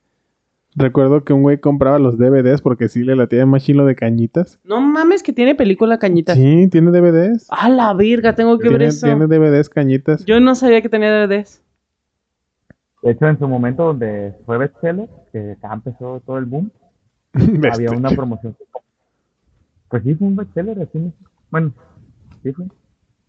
[0.74, 4.58] Recuerdo que un güey compraba los DVDs porque sí le latía más chilo de cañitas.
[4.64, 6.34] No mames, que tiene película cañita.
[6.34, 7.46] Sí, tiene DVDs.
[7.50, 9.06] A la virga, tengo que ver Tiene, eso.
[9.06, 10.24] tiene DVDs cañitas.
[10.24, 11.62] Yo no sabía que tenía DVDs.
[13.02, 16.72] De hecho, en su momento donde fue bestseller, que acá empezó todo el boom,
[17.72, 18.56] había una promoción.
[19.88, 20.80] Pues sí, fue un bestseller.
[20.82, 21.12] Así, ¿no?
[21.50, 21.72] bueno,
[22.42, 22.66] sí fue.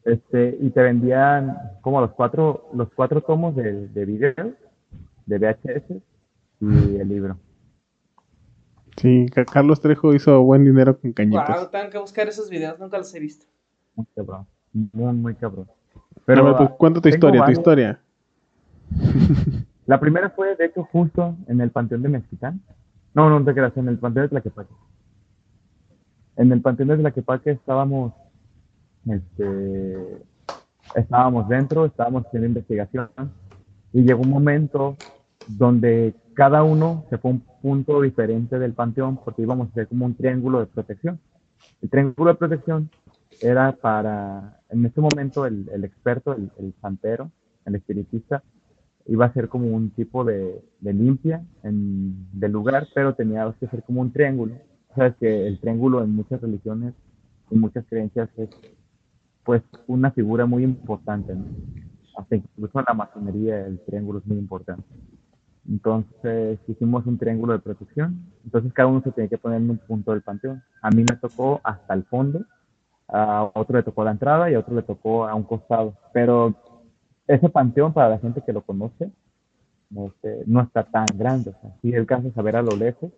[0.05, 4.33] Este, y te vendían como los cuatro, los cuatro tomos de, de video,
[5.25, 6.01] de VHS
[6.61, 7.37] y el libro.
[8.95, 11.59] Sí, Ca- Carlos Trejo hizo buen dinero con cañitas.
[11.59, 13.45] Wow, tengo que buscar esos videos, nunca los he visto.
[13.95, 14.47] Muy cabrón.
[14.73, 15.67] Muy, muy cabrón.
[16.25, 17.99] Pero, Pero pues, cuenta tu historia, tu historia.
[19.85, 22.61] La primera fue, de hecho, justo en el Panteón de Mexicán.
[23.13, 24.73] No, no te creas, en el Panteón de Tlaquepaque.
[26.37, 28.13] En el Panteón de Tlaquepaque estábamos,
[29.05, 30.23] este,
[30.95, 33.09] estábamos dentro, estábamos haciendo investigación
[33.91, 34.95] y llegó un momento
[35.47, 39.87] donde cada uno se fue a un punto diferente del panteón porque íbamos a hacer
[39.87, 41.19] como un triángulo de protección.
[41.81, 42.89] El triángulo de protección
[43.41, 47.31] era para, en este momento, el, experto, el, el santero,
[47.65, 48.43] el espiritista,
[49.07, 53.67] iba a ser como un tipo de, de limpia en, del lugar, pero tenía que
[53.67, 54.55] ser como un triángulo.
[54.97, 56.95] Sabes que el triángulo en muchas religiones
[57.51, 58.49] y muchas creencias es
[59.43, 61.35] pues una figura muy importante.
[62.17, 64.83] Hasta incluso en la masonería el triángulo es muy importante.
[65.69, 68.25] Entonces hicimos un triángulo de protección.
[68.43, 70.63] Entonces cada uno se tenía que poner en un punto del panteón.
[70.81, 72.43] A mí me tocó hasta el fondo,
[73.07, 75.93] a otro le tocó la entrada y a otro le tocó a un costado.
[76.11, 76.55] Pero
[77.27, 79.11] ese panteón, para la gente que lo conoce,
[79.91, 81.51] este, no está tan grande.
[81.51, 83.11] O sea, sí alcanzas a ver a lo lejos,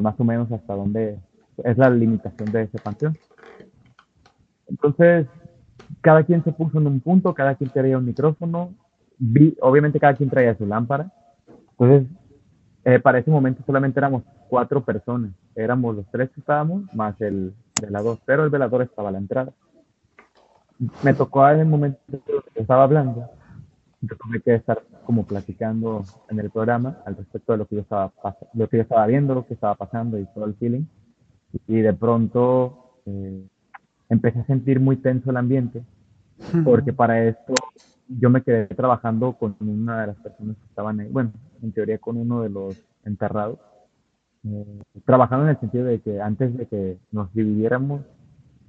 [0.00, 1.18] más o menos hasta dónde
[1.64, 3.16] es la limitación de ese panteón.
[4.68, 5.26] Entonces,
[6.00, 8.74] cada quien se puso en un punto, cada quien traía un micrófono,
[9.18, 11.10] vi, obviamente cada quien traía su lámpara.
[11.72, 12.08] Entonces,
[12.84, 15.32] eh, para ese momento solamente éramos cuatro personas.
[15.54, 19.52] Éramos los tres que estábamos, más el velador, pero el velador estaba a la entrada.
[21.02, 23.28] Me tocó en el momento que estaba hablando,
[24.00, 27.82] yo tuve que estar como platicando en el programa al respecto de lo que yo
[27.82, 28.12] estaba,
[28.54, 30.84] lo que yo estaba viendo, lo que estaba pasando y todo el feeling.
[31.66, 33.42] Y de pronto eh,
[34.08, 35.82] empecé a sentir muy tenso el ambiente,
[36.64, 37.54] porque para esto
[38.08, 41.32] yo me quedé trabajando con una de las personas que estaban ahí, bueno,
[41.62, 43.58] en teoría con uno de los enterrados,
[44.44, 48.02] eh, trabajando en el sentido de que antes de que nos dividiéramos,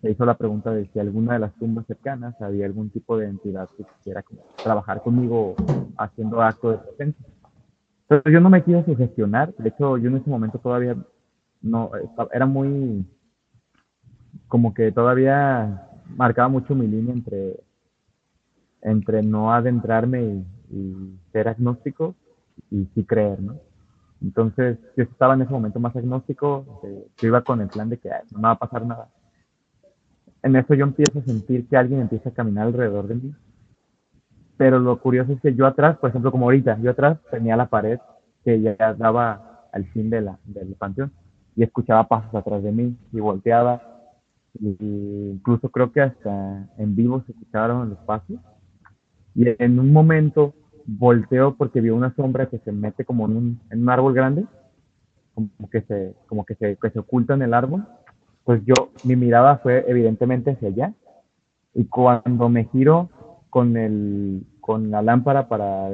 [0.02, 3.28] se hizo la pregunta de si alguna de las tumbas cercanas había algún tipo de
[3.28, 4.24] entidad que quisiera
[4.64, 5.56] trabajar conmigo
[5.98, 7.26] haciendo acto de presencia.
[8.04, 10.96] Entonces yo no me quise sugestionar, de hecho yo en ese momento todavía
[11.62, 11.92] no,
[12.32, 13.06] era muy,
[14.48, 17.60] como que todavía marcaba mucho mi línea entre,
[18.82, 22.16] entre no adentrarme y, y ser agnóstico
[22.72, 23.58] y sí creer, ¿no?
[24.22, 26.82] Entonces yo estaba en ese momento más agnóstico,
[27.18, 29.10] yo iba con el plan de que "Ay, no me va a pasar nada.
[30.44, 33.34] En eso yo empiezo a sentir que alguien empieza a caminar alrededor de mí.
[34.58, 37.68] Pero lo curioso es que yo atrás, por ejemplo, como ahorita, yo atrás tenía la
[37.68, 38.00] pared
[38.44, 41.12] que ya daba al fin de la, del panteón
[41.56, 43.82] y escuchaba pasos atrás de mí y volteaba.
[44.60, 48.38] Y, y incluso creo que hasta en vivo se escucharon los pasos.
[49.36, 50.54] Y en un momento
[50.86, 54.46] volteo porque vi una sombra que se mete como en un, en un árbol grande
[55.34, 57.86] como que se como que se, que se oculta en el árbol
[58.44, 58.74] pues yo
[59.04, 60.94] mi mirada fue evidentemente hacia allá
[61.74, 63.10] y cuando me giro
[63.50, 65.90] con el con la lámpara para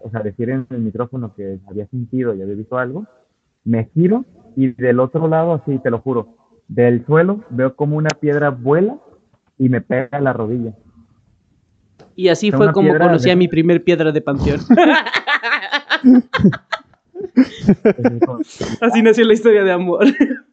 [0.00, 3.06] o sea, decir en el micrófono que había sentido y había visto algo
[3.64, 4.24] me giro
[4.56, 6.36] y del otro lado así te lo juro
[6.68, 8.98] del suelo veo como una piedra vuela
[9.58, 10.72] y me pega en la rodilla
[12.14, 14.60] Y así fue como conocí de- a mi primer piedra de panteón.
[18.80, 20.04] Así nació la historia de amor.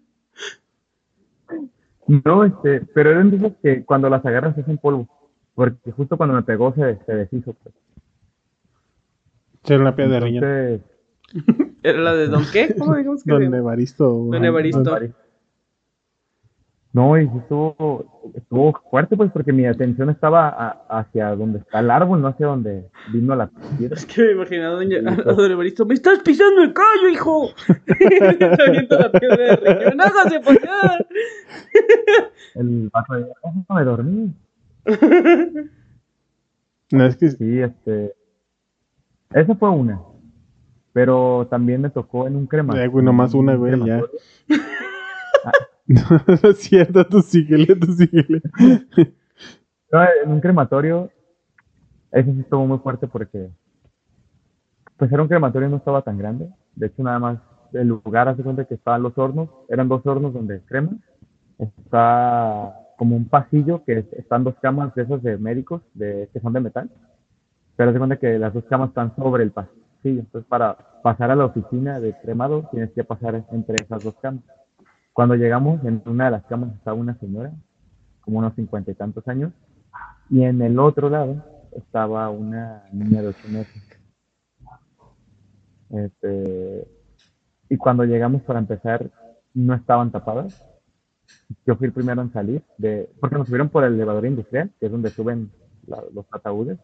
[2.26, 5.08] No, este, pero eran esas que cuando las agarras se hacen polvo.
[5.56, 7.54] Porque justo cuando me pegó se, se deshizo.
[7.54, 7.76] pues.
[9.68, 10.44] Era una piedra de riñón.
[10.44, 10.82] Entonces,
[11.84, 12.74] ¿Era la de Don qué?
[12.78, 13.58] ¿Cómo digamos que Don llama?
[13.58, 14.10] Evaristo.
[14.10, 14.84] Don Evaristo.
[14.84, 15.14] Don-
[17.00, 21.80] no, y sí estuvo, estuvo fuerte, pues, porque mi atención estaba a- hacia donde está
[21.80, 23.96] el árbol, no hacia donde vino la piedra.
[23.96, 25.86] Es que me imaginé a, doña, a Don Evaristo.
[25.86, 27.50] ¡Me estás pisando el callo, hijo!
[27.88, 29.96] Está viendo la piedra de.
[29.98, 31.06] ¡Hágase por allá!
[32.56, 34.30] El vaso de déjame dormir.
[36.92, 38.14] No, es que Sí, este.
[39.34, 40.02] Esa fue una.
[40.92, 42.74] Pero también me tocó en un crema.
[42.76, 44.02] Ay, güey, nomás una, güey, ya.
[45.90, 46.40] crematorio.
[46.44, 48.42] no es cierto, tú síguele, tú síguele.
[49.92, 51.12] No, en un crematorio,
[52.12, 53.50] ese sí estuvo muy fuerte porque,
[54.98, 56.50] pues era un crematorio, no estaba tan grande.
[56.76, 57.40] De hecho, nada más
[57.74, 60.92] el lugar, hace cuenta que estaban los hornos, eran dos hornos donde crema.
[61.60, 66.40] Está como un pasillo que es- están dos camas de esos de médicos, de, que
[66.40, 66.90] son de metal.
[67.78, 70.22] Pero hace cuenta que las dos camas están sobre el pasillo.
[70.22, 74.44] Entonces, para pasar a la oficina de cremado, tienes que pasar entre esas dos camas.
[75.20, 77.52] Cuando llegamos, en una de las camas estaba una señora,
[78.22, 79.52] como unos cincuenta y tantos años,
[80.30, 81.44] y en el otro lado
[81.74, 83.84] estaba una niña de ocho meses.
[85.90, 86.88] Este,
[87.68, 89.10] y cuando llegamos para empezar,
[89.54, 90.54] no estaban tapadas.
[91.66, 94.86] Yo fui el primero en salir, de, porque nos subieron por el elevador industrial, que
[94.86, 95.52] es donde suben
[95.86, 96.80] la- los ataúdes.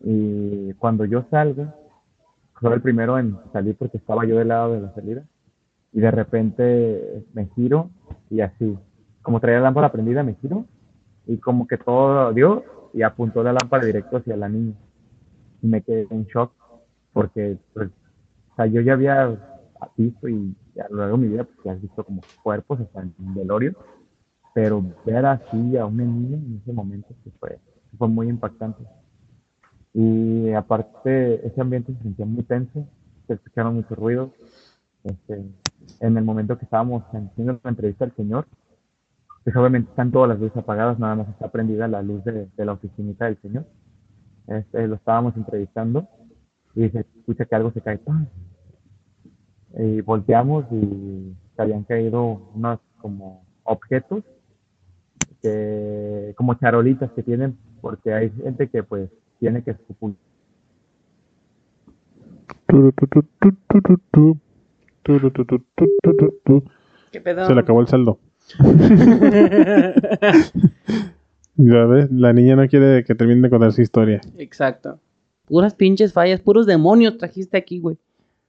[0.00, 1.72] Y cuando yo salgo,
[2.60, 5.22] soy el primero en salir porque estaba yo del lado de la salida.
[5.92, 7.90] Y de repente me giro
[8.30, 8.78] y así,
[9.22, 10.66] como traía la lámpara prendida, me giro
[11.26, 14.74] y como que todo dio y apuntó la lámpara directo hacia la niña.
[15.62, 16.52] Y me quedé en shock
[17.12, 17.90] porque, pues,
[18.52, 19.36] o sea, yo ya había
[19.96, 23.02] visto y a lo largo de mi vida, pues, ya has visto como cuerpos hasta
[23.02, 23.74] en velorio,
[24.54, 27.58] pero ver así a una niña en ese momento pues, fue,
[27.96, 28.82] fue muy impactante.
[29.94, 32.86] Y aparte, ese ambiente se sentía muy tenso,
[33.26, 34.30] se escucharon muchos ruidos.
[35.04, 35.44] Este,
[36.00, 38.46] en el momento que estábamos haciendo la entrevista al señor,
[39.44, 42.72] pues obviamente están todas las luces apagadas, nada más está prendida la luz de, la
[42.72, 43.66] oficinita del señor.
[44.46, 46.08] Este, lo estábamos entrevistando
[46.74, 47.98] y se escucha que algo se cae.
[47.98, 48.26] ¡pam!
[49.78, 54.24] Y volteamos y se habían caído unos como objetos,
[55.42, 60.14] que, como charolitas que tienen, porque hay gente que pues tiene que escupir.
[67.10, 67.46] ¿Qué pedo?
[67.46, 68.18] Se le acabó el saldo.
[71.60, 74.20] Ya ves, la niña no quiere que termine de contar su historia.
[74.38, 75.00] Exacto.
[75.44, 77.98] Puras pinches fallas, puros demonios trajiste aquí, güey.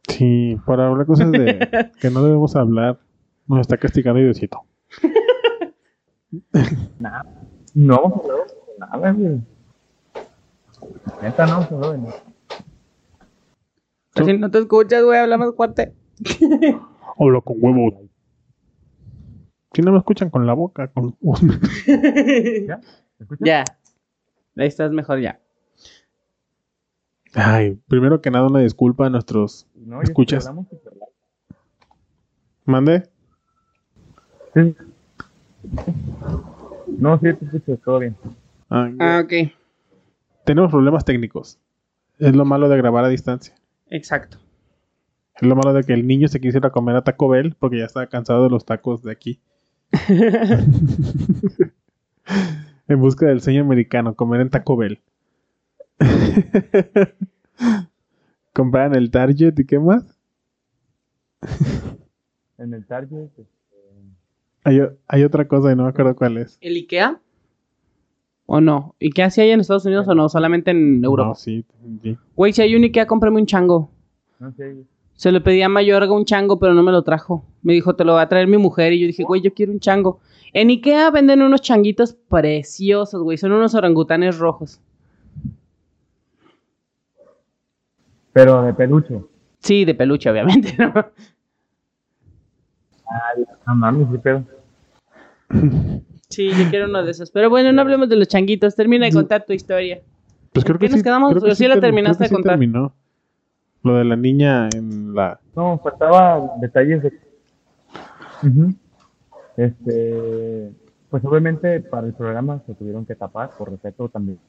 [0.08, 3.00] Sí, para hablar cosas de que no debemos hablar,
[3.48, 4.62] nos está castigando Diosito.
[7.74, 9.42] No hemos hablado de nada, güey.
[11.24, 12.24] Neta, no de nada.
[14.14, 15.96] Casi no te escuchas, güey, habla más fuerte.
[17.20, 17.94] Hablo con huevos.
[19.74, 21.16] Si no me escuchan con la boca, con...
[21.88, 22.80] ¿Ya?
[23.18, 23.40] ¿Me escuchas?
[23.46, 23.64] ya.
[24.58, 25.40] Ahí estás mejor ya.
[27.36, 29.68] Ay, primero que nada una disculpa a nuestros...
[29.76, 30.48] No, ¿Escuchas?
[30.48, 30.68] hablamos.
[32.66, 33.08] ¿Mande?
[34.56, 34.76] Sí.
[36.98, 38.16] No, sí, te escucho, todo bien.
[38.70, 39.52] Ah, Ah, ok.
[40.46, 41.60] Tenemos problemas técnicos.
[42.18, 43.56] Es lo malo de grabar a distancia.
[43.88, 44.38] Exacto.
[45.42, 47.86] Es lo malo de que el niño se quisiera comer a Taco Bell porque ya
[47.86, 49.40] está cansado de los tacos de aquí.
[52.90, 55.00] en busca del sueño americano, comer en Taco Bell.
[58.54, 60.20] Comprar en el Target y qué más.
[62.58, 63.48] En el Target, este,
[65.08, 66.58] Hay, otra cosa y no me acuerdo cuál es.
[66.60, 67.22] ¿El IKEA?
[68.46, 68.94] ¿O no?
[69.00, 70.28] ¿IKEA sí hay en Estados Unidos o no?
[70.28, 71.30] Solamente en Europa.
[71.30, 71.64] No, sí,
[72.04, 72.18] sí.
[72.36, 73.90] Güey, si hay un IKEA, cómprame un chango.
[74.40, 74.84] no sé,
[75.20, 77.44] Se le pedí a Mayorga un chango, pero no me lo trajo.
[77.62, 78.94] Me dijo, te lo va a traer mi mujer.
[78.94, 80.22] Y yo dije, güey, yo quiero un chango.
[80.54, 83.38] En Ikea venden unos changuitos preciosos, güey.
[83.38, 84.80] Son unos orangutanes rojos.
[88.32, 89.20] pero de peluche.
[89.60, 90.94] Sí, de peluche, obviamente, ¿no?
[93.68, 94.46] No mames, sí, pero.
[96.30, 97.30] Sí, yo quiero uno de esos.
[97.32, 98.74] Pero bueno, no hablemos de los changuitos.
[98.74, 100.00] Termina de contar tu historia.
[100.54, 101.32] Pues creo qué que nos sí, quedamos?
[101.32, 102.52] creo que ¿O sí la ter- terminaste creo que de contar?
[102.54, 102.94] terminó.
[103.84, 105.40] Lo de la niña en la...
[105.56, 107.14] No, faltaba detalles de.
[109.58, 110.72] Este.
[111.10, 114.40] Pues obviamente para el programa se tuvieron que tapar por respeto también.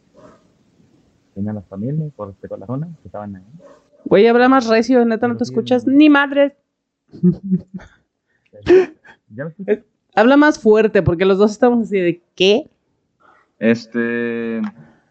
[1.34, 3.42] Tenían las familias, por respeto a la zona que estaban ahí.
[4.04, 6.56] Güey, habla más recio, neta, no te escuchas ni madre.
[9.28, 9.52] ¿Ya?
[10.14, 12.68] Habla más fuerte, porque los dos estamos así de ¿qué?
[13.58, 14.60] Este,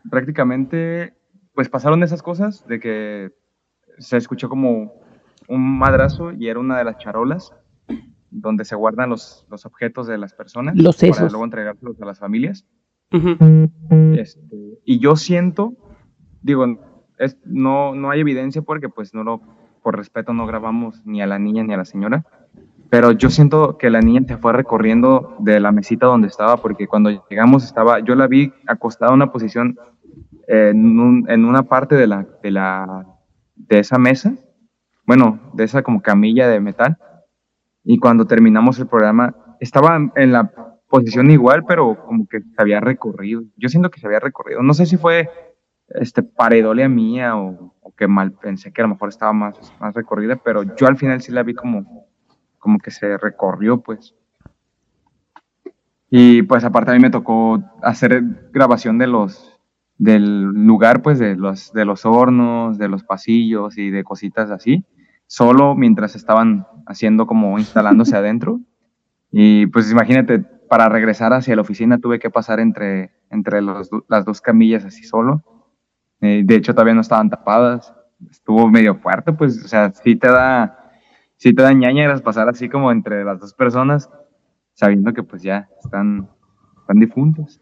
[0.09, 1.13] prácticamente,
[1.53, 3.31] pues pasaron esas cosas de que
[3.99, 4.93] se escuchó como
[5.47, 7.53] un madrazo y era una de las charolas
[8.31, 11.31] donde se guardan los, los objetos de las personas Los para sesos.
[11.31, 12.65] luego entregárselos a las familias.
[14.15, 15.73] Este, y yo siento,
[16.41, 16.65] digo,
[17.17, 19.41] es, no, no hay evidencia porque pues no lo,
[19.83, 22.25] por respeto no grabamos ni a la niña ni a la señora,
[22.89, 26.87] pero yo siento que la niña se fue recorriendo de la mesita donde estaba porque
[26.87, 29.77] cuando llegamos estaba, yo la vi acostada en una posición
[30.47, 33.05] eh, en, un- en una parte de la, de la
[33.69, 34.33] de esa mesa,
[35.05, 36.97] bueno, de esa como camilla de metal.
[37.83, 40.51] Y cuando terminamos el programa, estaba en- la
[40.89, 43.43] posición igual, pero como que se había recorrido.
[43.57, 44.61] Yo siento que se había recorrido.
[44.63, 45.29] No sé si fue
[45.89, 49.93] este pareidolia mía o, o que mal pensé que a lo mejor estaba más, más
[49.93, 52.07] recorrida, pero yo al final sí la vi como,
[52.57, 54.15] como que se recorrió, pues.
[56.09, 59.58] Y pues aparte a mí me tocó hacer grabación de los
[59.99, 64.85] del lugar, pues de los de los hornos, de los pasillos y de cositas así,
[65.27, 68.61] solo mientras estaban haciendo como instalándose adentro.
[69.31, 74.25] Y pues imagínate, para regresar hacia la oficina tuve que pasar entre, entre los las
[74.25, 75.43] dos camillas así solo.
[76.21, 77.93] Eh, de hecho, todavía no estaban tapadas.
[78.29, 80.91] Estuvo medio fuerte, pues, o sea, sí te da,
[81.37, 84.09] sí te da ñañeras pasar así como entre las dos personas,
[84.73, 86.29] sabiendo que pues ya están,
[86.81, 87.59] están difuntos.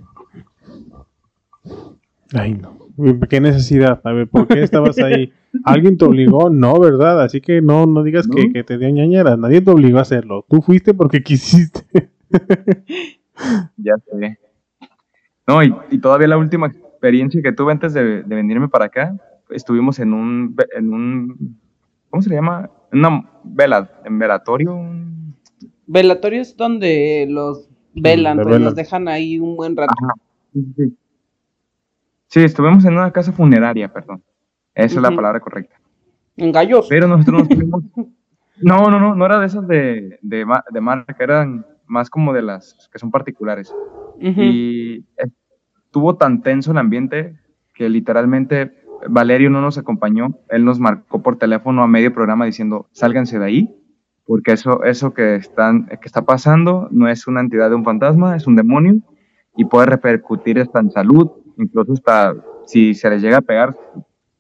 [2.34, 2.78] Ay, no.
[3.30, 4.02] ¿Qué necesidad?
[4.04, 5.32] A ver, ¿por qué estabas ahí?
[5.64, 6.50] ¿Alguien te obligó?
[6.50, 7.22] No, ¿verdad?
[7.22, 8.54] Así que no, no digas Que, No.
[8.54, 9.38] que te dio ñañera.
[9.38, 10.46] Nadie te obligó a hacerlo.
[10.50, 11.86] Tú fuiste porque quisiste.
[13.78, 14.40] Ya sé.
[15.48, 19.16] No, y, y todavía la última experiencia que tuve antes de, de venirme para acá,
[19.50, 21.58] estuvimos en un, en un,
[22.10, 22.70] ¿cómo se le llama?
[22.92, 24.76] En una vela, en velatorio,
[25.90, 28.64] Velatorio es donde los velan, pues velan.
[28.66, 29.94] los dejan ahí un buen rato.
[30.04, 30.14] Ajá.
[30.54, 30.98] Sí, sí,
[32.28, 32.44] sí.
[32.44, 34.24] Estuvimos en una casa funeraria, perdón.
[34.74, 35.76] Esa es la palabra correcta.
[36.36, 36.88] En gallos.
[36.90, 37.84] Pero nosotros nos fuimos.
[38.62, 42.42] No, no, no, no era de esas de, de, de marca, eran más como de
[42.42, 43.74] las que son particulares.
[44.16, 44.42] Ujú.
[44.42, 45.06] Y
[45.86, 47.40] estuvo tan tenso el ambiente
[47.74, 48.74] que literalmente
[49.10, 50.40] Valerio no nos acompañó.
[50.50, 53.76] Él nos marcó por teléfono a medio programa diciendo, sálganse de ahí,
[54.26, 58.36] porque eso, eso que, están, que está pasando no es una entidad de un fantasma,
[58.36, 59.02] es un demonio
[59.56, 62.36] y puede repercutir hasta en salud, incluso hasta
[62.66, 63.76] si se les llega a pegar,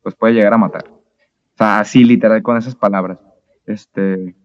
[0.01, 0.85] pues puede llegar a matar.
[0.89, 3.19] O sea, así literal con esas palabras.
[3.65, 4.35] Este,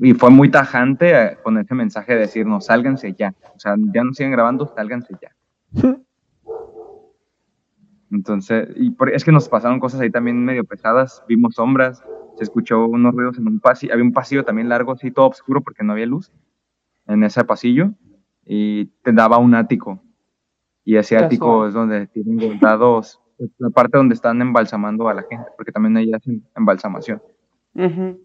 [0.00, 3.34] y fue muy tajante eh, con ese mensaje de decirnos, sálganse ya.
[3.54, 5.34] O sea, ya no sigan grabando, sálganse ya.
[8.10, 12.02] Entonces, y por- es que nos pasaron cosas ahí también medio pesadas, vimos sombras,
[12.36, 15.60] se escuchó unos ruidos en un pasillo, había un pasillo también largo, así todo oscuro
[15.60, 16.32] porque no había luz
[17.06, 17.90] en ese pasillo
[18.46, 20.00] y te daba un ático.
[20.88, 21.26] Y ese Casual.
[21.26, 25.70] ático es donde tienen guardados, es la parte donde están embalsamando a la gente, porque
[25.70, 27.20] también ahí hacen embalsamación.
[27.74, 28.18] Ujú.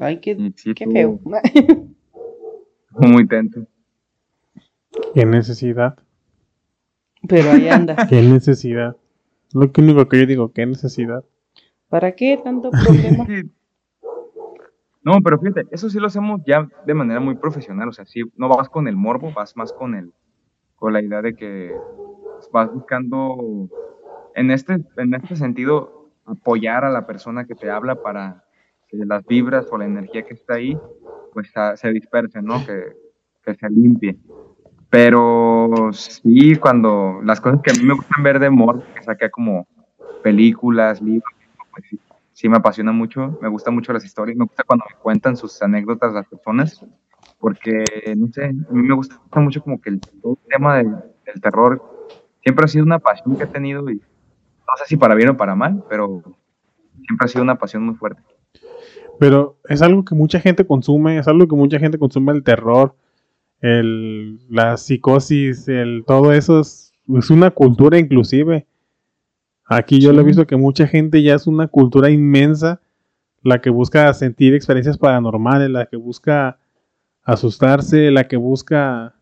[0.00, 1.20] Ay, qué, sí, feo.
[2.98, 3.64] Muy tenso.
[5.14, 5.96] ¿Qué necesidad?
[7.28, 7.94] Pero ahí anda.
[8.10, 8.96] ¿Qué necesidad?
[9.52, 11.24] Lo que único que yo digo, ¿qué necesidad?
[11.90, 13.24] ¿Para qué tanto problema?
[15.04, 18.20] No, pero fíjate, eso sí lo hacemos ya de manera muy profesional, o sea, sí,
[18.36, 20.12] no vas con el morbo, vas más con el,
[20.82, 21.78] con la idea de que
[22.50, 23.68] vas buscando,
[24.34, 28.42] en este, en este sentido, apoyar a la persona que te habla para
[28.88, 30.74] que las vibras o la energía que está ahí,
[31.32, 32.66] pues a- se disperse, ¿no?
[32.66, 32.82] Que,
[33.44, 34.16] que se limpie.
[34.90, 39.30] Pero sí, cuando las cosas que a mí me gustan ver de morbo, que saca
[39.30, 39.68] como
[40.20, 41.32] películas, libros,
[41.72, 42.00] pues sí,
[42.32, 45.62] sí me apasiona mucho, me gusta mucho las historias, me gusta cuando me cuentan sus
[45.62, 46.84] anécdotas las personas,
[47.42, 47.84] porque,
[48.16, 50.90] no sé, a mí me gusta mucho como que el, todo el tema del,
[51.26, 51.82] del terror
[52.40, 55.36] siempre ha sido una pasión que he tenido y no sé si para bien o
[55.36, 56.22] para mal, pero
[57.04, 58.22] siempre ha sido una pasión muy fuerte.
[59.18, 62.94] Pero es algo que mucha gente consume, es algo que mucha gente consume el terror,
[63.60, 68.68] el, la psicosis, el, todo eso es, es una cultura inclusive.
[69.64, 70.26] Aquí yo lo he Sí.
[70.28, 72.80] visto que mucha gente ya es una cultura inmensa,
[73.42, 76.58] la que busca sentir experiencias paranormales, la que busca
[77.24, 79.14] asustarse, la que busca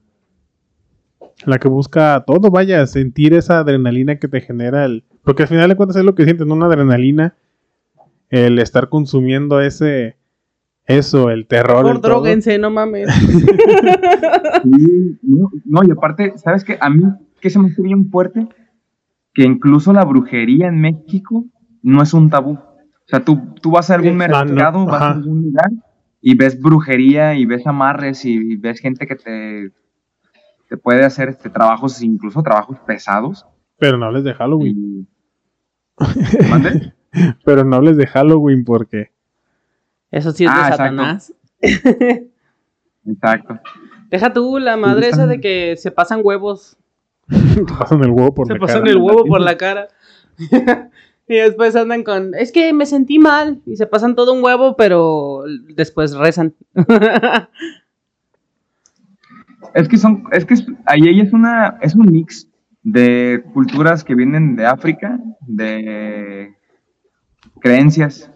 [1.47, 5.69] la que busca todo, vaya, sentir esa adrenalina que te genera el, porque al final
[5.69, 6.55] de cuentas es lo que sientes, ¿no?
[6.55, 7.35] una adrenalina,
[8.29, 10.17] el estar consumiendo ese,
[10.85, 11.83] eso, el terror.
[11.83, 12.13] Por el todo.
[12.13, 13.09] droguense, no mames.
[14.63, 16.77] Sí, no, no, y aparte, ¿sabes qué?
[16.83, 17.03] A mí,
[17.41, 18.47] que se me hace bien fuerte,
[19.33, 21.47] que incluso la brujería en México
[21.83, 22.53] no es un tabú.
[22.53, 25.71] O sea, tú, tú vas a algún Ah, no, mercado, vas a algún lugar
[26.21, 29.73] y ves brujería y ves amarres y, y ves gente que te,
[30.69, 33.47] te puede hacer este, trabajos, incluso trabajos pesados.
[33.79, 34.77] Pero no hables de Halloween.
[34.79, 35.07] Y...
[36.51, 36.93] ¿Mande?
[37.45, 39.11] Pero no hables de Halloween porque
[40.11, 40.69] Eso sí es de Ah.
[40.71, 41.35] Satanás.
[43.07, 43.59] Exacto.
[44.11, 46.77] Deja tú la madre esa de que se pasan huevos.
[47.29, 48.91] te pasan el huevo por se la pasan cara.
[48.91, 49.89] el huevo por la cara.
[51.31, 53.63] y después andan con, es que me sentí mal.
[53.65, 55.45] Y se pasan todo un huevo, pero
[55.77, 56.55] después rezan.
[59.73, 60.57] Es que son, es que
[60.87, 62.49] ahí es una, es un mix
[62.83, 66.57] de culturas que vienen de África, de
[67.61, 68.29] creencias,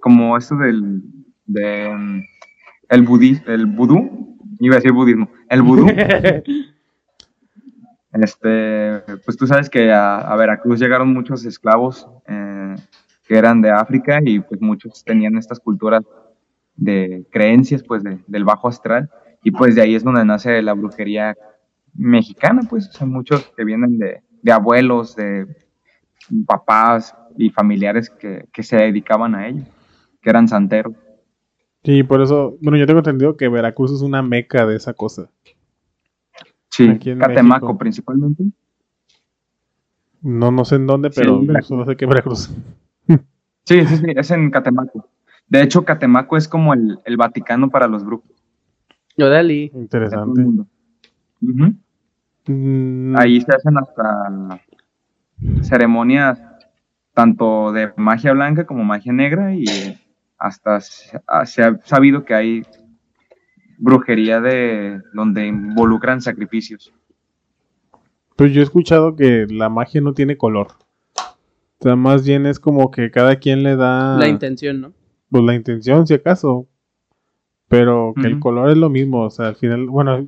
[0.00, 1.00] como esto del
[1.46, 2.22] de, mm,
[2.90, 5.86] el, budismo, el vudú, iba a decir budismo, el vudú.
[8.12, 12.74] Este, pues tú sabes que a, Veracruz llegaron muchos esclavos eh,
[13.26, 16.02] que eran de África y pues muchos tenían estas culturas
[16.76, 19.08] de creencias pues de- del bajo astral
[19.42, 21.34] y pues de ahí es donde nace la brujería
[21.94, 25.46] mexicana pues, sea, muchos que vienen de, de abuelos, de
[26.46, 29.64] papás y familiares que, que se dedicaban a ello,
[30.20, 30.94] que eran santeros.
[31.84, 35.30] Sí, por eso, bueno, yo tengo entendido que Veracruz es una meca de esa cosa.
[36.72, 37.78] Sí, Aquí en Catemaco México.
[37.78, 38.44] principalmente.
[40.22, 41.68] No, no sé en dónde, pero Sí, Veracruz.
[41.68, 42.50] solo sé que Veracruz.
[43.64, 45.08] Sí, sí, sí, es en Catemaco.
[45.46, 48.32] De hecho, Catemaco es como el, el Vaticano para los brujos.
[49.16, 49.70] Órale.
[49.74, 50.40] Interesante.
[50.40, 50.66] mundo.
[51.42, 51.72] Ujú.
[52.48, 54.50] Mm, Ahí se hacen hasta
[55.62, 56.40] ceremonias
[57.14, 59.64] tanto de magia blanca como magia negra y
[60.38, 62.62] hasta se ha- se ha sabido que hay
[63.82, 66.92] brujería de donde involucran sacrificios.
[68.36, 70.68] Pues yo he escuchado que la magia no tiene color.
[71.18, 74.92] O sea, más bien es como que cada quien le da La intención, ¿no?
[75.30, 76.66] pues, la intención, si acaso.
[77.68, 79.22] Pero que el color es lo mismo.
[79.24, 80.26] O sea, al final, bueno,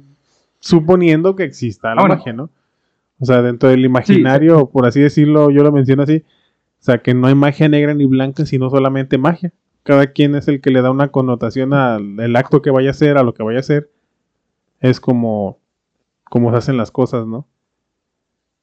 [0.61, 2.51] suponiendo que exista la Ah, magia, ¿no?
[3.21, 6.25] O sea, dentro del imaginario, por así decirlo, yo lo menciono así.
[6.81, 9.53] O sea, que no hay magia negra ni blanca, sino solamente magia.
[9.85, 12.91] Cada quien es el que le da una connotación al el acto que vaya a
[12.93, 13.91] hacer, a lo que vaya a hacer.
[14.81, 15.59] Es como,
[16.25, 17.47] como se hacen las cosas, ¿no?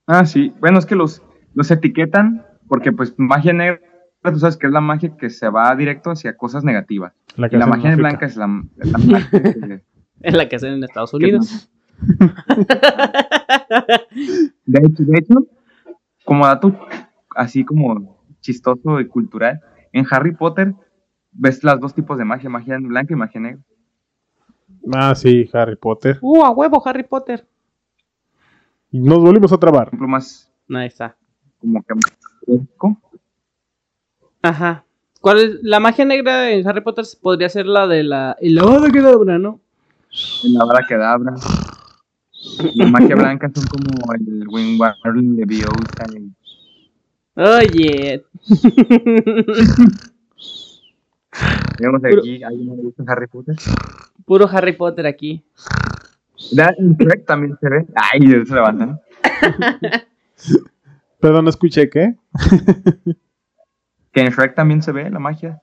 [0.07, 0.53] Ah, sí.
[0.59, 1.21] Bueno, es que los,
[1.53, 3.79] los etiquetan porque pues magia negra,
[4.23, 7.13] tú sabes que es la magia que se va directo hacia cosas negativas.
[7.35, 9.83] La Y la hacen en magia blanca es la, es la magia que-
[10.21, 11.69] Es la que hacen en Estados Unidos.
[14.65, 15.35] De hecho, de hecho,
[16.25, 16.77] como dato
[17.35, 19.61] así como chistoso y cultural,
[19.93, 20.73] en Harry Potter
[21.31, 23.61] ves las dos tipos de magia, magia blanca y magia negra.
[24.93, 26.17] Ah, sí, Harry Potter.
[26.21, 27.47] Uh, a huevo, Harry Potter.
[28.91, 29.85] Y nos volvimos a trabar.
[29.85, 31.15] Por ejemplo, más Ahí está.
[31.59, 31.93] como que.
[34.41, 34.85] Ajá.
[35.19, 35.59] ¿Cuál es?
[35.61, 38.35] La magia negra en Harry Potter podría ser la de la.
[38.41, 39.59] Y la Avada Kedavra, ¿no?
[40.43, 41.33] en la vara quedabra.
[42.75, 46.05] La magia blanca son como el Wingardium Leviosa.
[46.17, 46.33] y-
[47.35, 48.25] Oye.
[51.77, 53.55] Tenemos aquí, ¿alguien le gusta Harry Potter?
[54.25, 55.43] Puro Harry Potter aquí.
[56.57, 57.85] En Shrek también se ve.
[57.95, 58.99] Ay, se levantan.
[61.19, 62.15] Perdón, no escuché qué.
[64.11, 65.61] Que en Shrek también se ve la magia.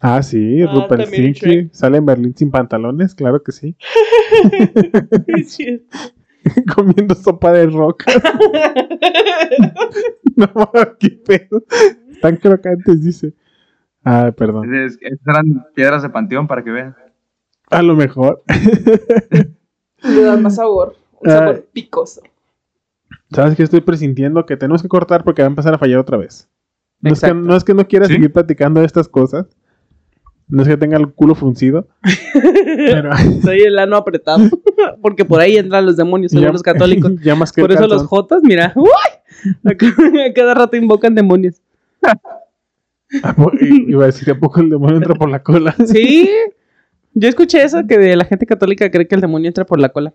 [0.00, 1.72] Ah, sí, Ah, Rupert Shrek.
[1.72, 3.76] sale en Berlín sin pantalones, claro que sí.
[6.74, 8.12] Comiendo sopa de roca.
[10.36, 10.48] no,
[11.00, 11.64] qué pedo.
[12.10, 13.34] Están crocantes, dice.
[14.08, 14.72] Ah, perdón.
[14.74, 16.94] Es- es- eran piedras de panteón para que vean.
[17.70, 18.42] A lo mejor.
[20.02, 20.94] Le da más sabor.
[21.20, 21.38] Un Ah.
[21.38, 22.20] sabor picoso.
[23.32, 24.46] ¿Sabes qué estoy presintiendo?
[24.46, 26.48] Que tenemos que cortar porque va a empezar a fallar otra vez.
[27.00, 28.14] No es, que, no es que no quiera ¿Sí?
[28.14, 29.46] seguir platicando de estas cosas.
[30.48, 31.88] No es que tenga el culo fruncido.
[32.32, 33.10] pero
[33.42, 34.44] Soy el ano apretado.
[35.02, 37.12] Porque por ahí entran los demonios, según ya- los católicos.
[37.24, 38.72] ya más que Por eso los jotas, mira.
[38.76, 38.88] ¡Uy!
[40.34, 41.60] Cada rato invocan demonios.
[43.22, 45.74] ¿A po- i- Iba a decir, ¿a poco el demonio entra por la cola?
[45.86, 46.28] Sí.
[47.14, 49.88] Yo escuché eso, que de la gente católica cree que el demonio entra por la
[49.88, 50.12] cola.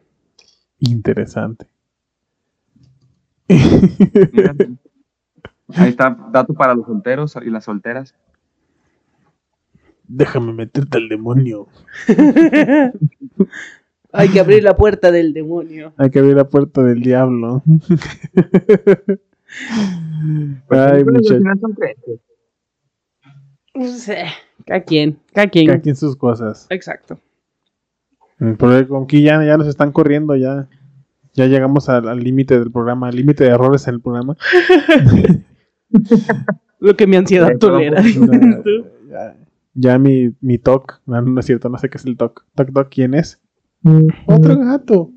[0.80, 1.66] Interesante.
[3.48, 4.56] Mira.
[5.74, 8.14] Ahí está, dato para los solteros y las solteras.
[10.08, 11.68] Déjame meterte al demonio.
[14.14, 15.94] Hay que abrir la puerta del demonio.
[15.96, 17.64] Hay que abrir la puerta del diablo.
[17.66, 17.84] Ay,
[20.68, 21.42] Pues, al muchachos.
[23.74, 24.26] Pues, eh,
[24.66, 25.68] Cada quien, cada quien.
[25.68, 26.68] Cada quien sus cosas.
[26.70, 27.20] Exacto.
[28.58, 30.68] Porque con aquí ya, ya nos están corriendo, ya.
[31.34, 34.36] Ya llegamos al límite del programa, al límite de errores en el programa.
[36.80, 38.02] Lo que mi ansiedad Eh, tolera.
[38.02, 38.64] Ya,
[39.10, 39.36] ya,
[39.74, 42.44] ya mi, mi TOC, no, no es cierto, no sé qué es el TOC.
[42.56, 43.40] TOC, TOC, ¿quién es?
[44.26, 45.12] Otro gato.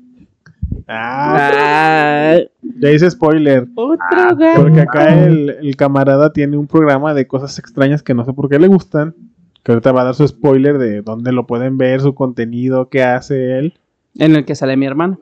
[0.87, 2.37] Ah, Ah,
[2.79, 3.67] ya hice spoiler.
[3.75, 3.97] otro
[4.37, 4.61] gato.
[4.61, 8.49] Porque acá el, el camarada tiene un programa de cosas extrañas que no sé por
[8.49, 9.15] qué le gustan.
[9.63, 13.03] Que ahorita va a dar su spoiler de dónde lo pueden ver, su contenido, qué
[13.03, 13.79] hace él.
[14.15, 15.19] En el que sale mi hermano.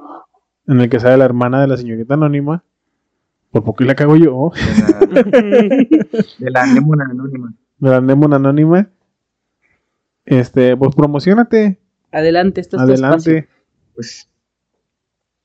[0.68, 2.64] En el que sale la hermana de la señorita anónima.
[3.52, 4.52] Por poco y la cago yo.
[5.10, 5.22] De la,
[6.40, 7.54] de la anémona anónima.
[7.78, 8.90] De la Anémona anónima.
[10.26, 11.80] Este, pues promocionate.
[12.12, 13.46] Adelante, esto es tu espacio.
[13.96, 14.30] Pues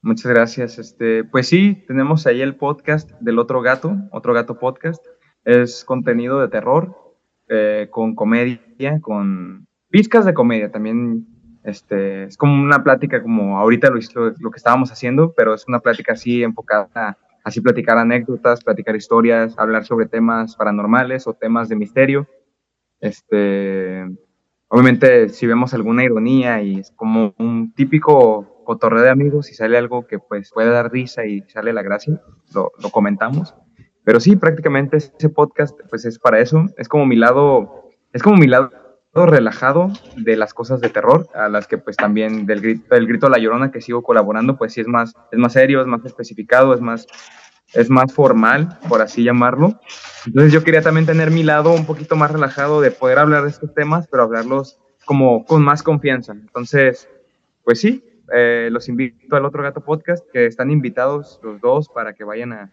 [0.08, 0.78] Muchas gracias.
[0.78, 5.04] Este, pues sí, tenemos ahí el podcast del otro gato, otro gato podcast.
[5.44, 6.96] Es contenido de terror,
[7.46, 10.72] eh, con comedia, con pizcas de comedia.
[10.72, 11.26] También
[11.62, 15.68] este, es como una plática como ahorita lo, lo, lo que estábamos haciendo, pero es
[15.68, 21.68] una plática así enfocada así platicar anécdotas, platicar historias, hablar sobre temas paranormales o temas
[21.68, 22.26] de misterio.
[22.98, 24.06] Este,
[24.68, 29.78] obviamente si vemos alguna ironía y es como un típico cotorreo de amigos y sale
[29.78, 32.20] algo que pues puede dar risa y sale la gracia,
[32.52, 33.54] lo, lo comentamos.
[34.04, 38.36] Pero sí, prácticamente ese podcast pues es para eso, es como mi lado, es como
[38.36, 38.70] mi lado
[39.14, 43.26] relajado de las cosas de terror, a las que pues también del grito, del grito
[43.26, 46.04] a la llorona que sigo colaborando, pues sí es más, es más serio, es más
[46.04, 47.06] especificado, es más,
[47.72, 49.80] es más formal, por así llamarlo.
[50.26, 53.48] Entonces yo quería también tener mi lado un poquito más relajado de poder hablar de
[53.48, 56.32] estos temas, pero hablarlos como con más confianza.
[56.32, 57.08] Entonces,
[57.64, 62.12] pues sí, eh, los invito al otro gato podcast, que están invitados los dos para
[62.14, 62.70] que vayan a...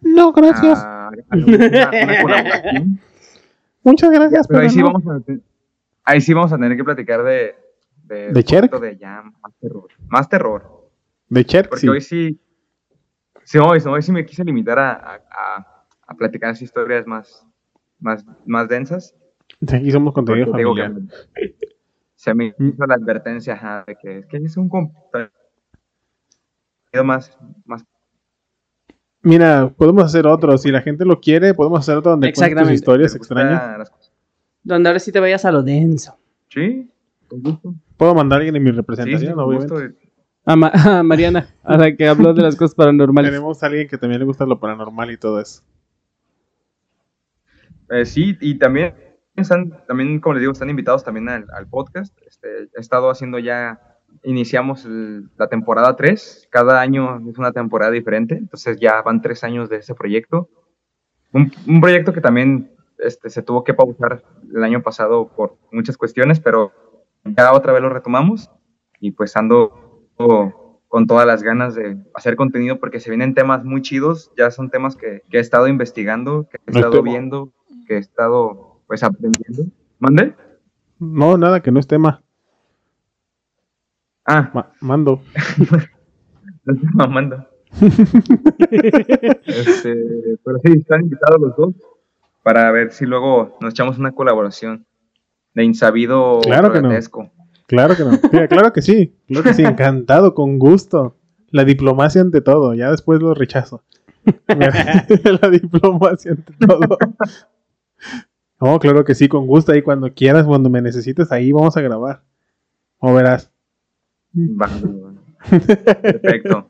[0.00, 0.78] No, gracias.
[0.78, 2.84] a- a una- una.
[3.82, 4.92] Muchas gracias, Pero pero ahí sí, no.
[4.92, 5.32] vamos a,
[6.04, 7.54] ahí sí vamos a tener que platicar de...
[8.04, 8.72] De, ¿De Cherk?
[8.80, 8.96] de
[9.42, 9.88] más terror.
[10.08, 10.90] Más terror.
[11.28, 11.88] De Cherk, Porque sí.
[11.88, 12.40] hoy sí...
[13.44, 15.20] Sí, hoy, hoy sí me quise limitar a, a,
[16.08, 17.46] a- platicar así historias más,
[18.00, 19.14] más, más densas.
[19.68, 20.92] Sí, Aquí somos contenido digo familiar.
[22.26, 25.30] Se me hizo la advertencia ajá, de que es que es un contenido
[27.04, 27.84] más, más
[29.22, 30.58] Mira, podemos hacer otro.
[30.58, 33.78] Si la gente lo quiere, podemos hacer otro donde cuentes historias extrañas.
[33.78, 33.92] las.
[34.64, 36.18] Donde ahora sí te vayas a lo denso.
[36.48, 36.90] Sí,
[37.28, 37.74] con gusto.
[37.96, 39.74] Puedo mandar a alguien en mi Sí, sí, representación, con obviamente.
[39.74, 39.98] gusto.
[40.44, 43.30] A, Ma- a Mariana, a la que habló de las cosas paranormales.
[43.30, 45.62] Tenemos a alguien que también le gusta lo paranormal y todo eso.
[47.90, 48.94] Eh, sí, y también
[49.42, 52.16] están, también, como les digo, están invitados también al, al podcast.
[52.26, 53.80] Este, he estado haciendo ya,
[54.22, 59.44] iniciamos el- la temporada 3, cada año es una temporada diferente, entonces ya van tres
[59.44, 60.48] años de ese proyecto.
[61.32, 64.22] Un, un proyecto que también este, se tuvo que pausar
[64.54, 66.72] el año pasado por muchas cuestiones, pero
[67.24, 68.50] ya otra vez lo retomamos.
[69.00, 70.08] Y pues ando
[70.88, 74.70] con todas las ganas de hacer contenido porque se vienen temas muy chidos, ya son
[74.70, 77.52] temas que, que he estado investigando, que he estado viendo,
[77.86, 79.64] que he estado pues aprendiendo.
[79.98, 80.34] ¿Mande?
[80.98, 82.22] No, nada, que no es tema.
[84.24, 85.22] Ah, Ma- mando.
[86.64, 87.46] no estoy mamando.
[89.46, 91.74] Este, pero sí, están invitados los dos
[92.42, 94.86] para ver si luego nos echamos una colaboración
[95.54, 96.90] de insabido Claro que no.
[97.66, 98.12] Claro que no.
[98.32, 99.14] Mira, claro que sí.
[99.26, 99.62] Claro que sí.
[99.64, 101.16] Encantado, con gusto.
[101.50, 102.74] La diplomacia ante todo.
[102.74, 103.82] Ya después lo rechazo.
[104.46, 106.98] la diplomacia ante todo.
[108.60, 109.72] No, claro que sí, con gusto.
[109.72, 112.22] Ahí cuando quieras, cuando me necesites, ahí vamos a grabar.
[112.98, 113.50] O verás.
[115.50, 116.68] Perfecto.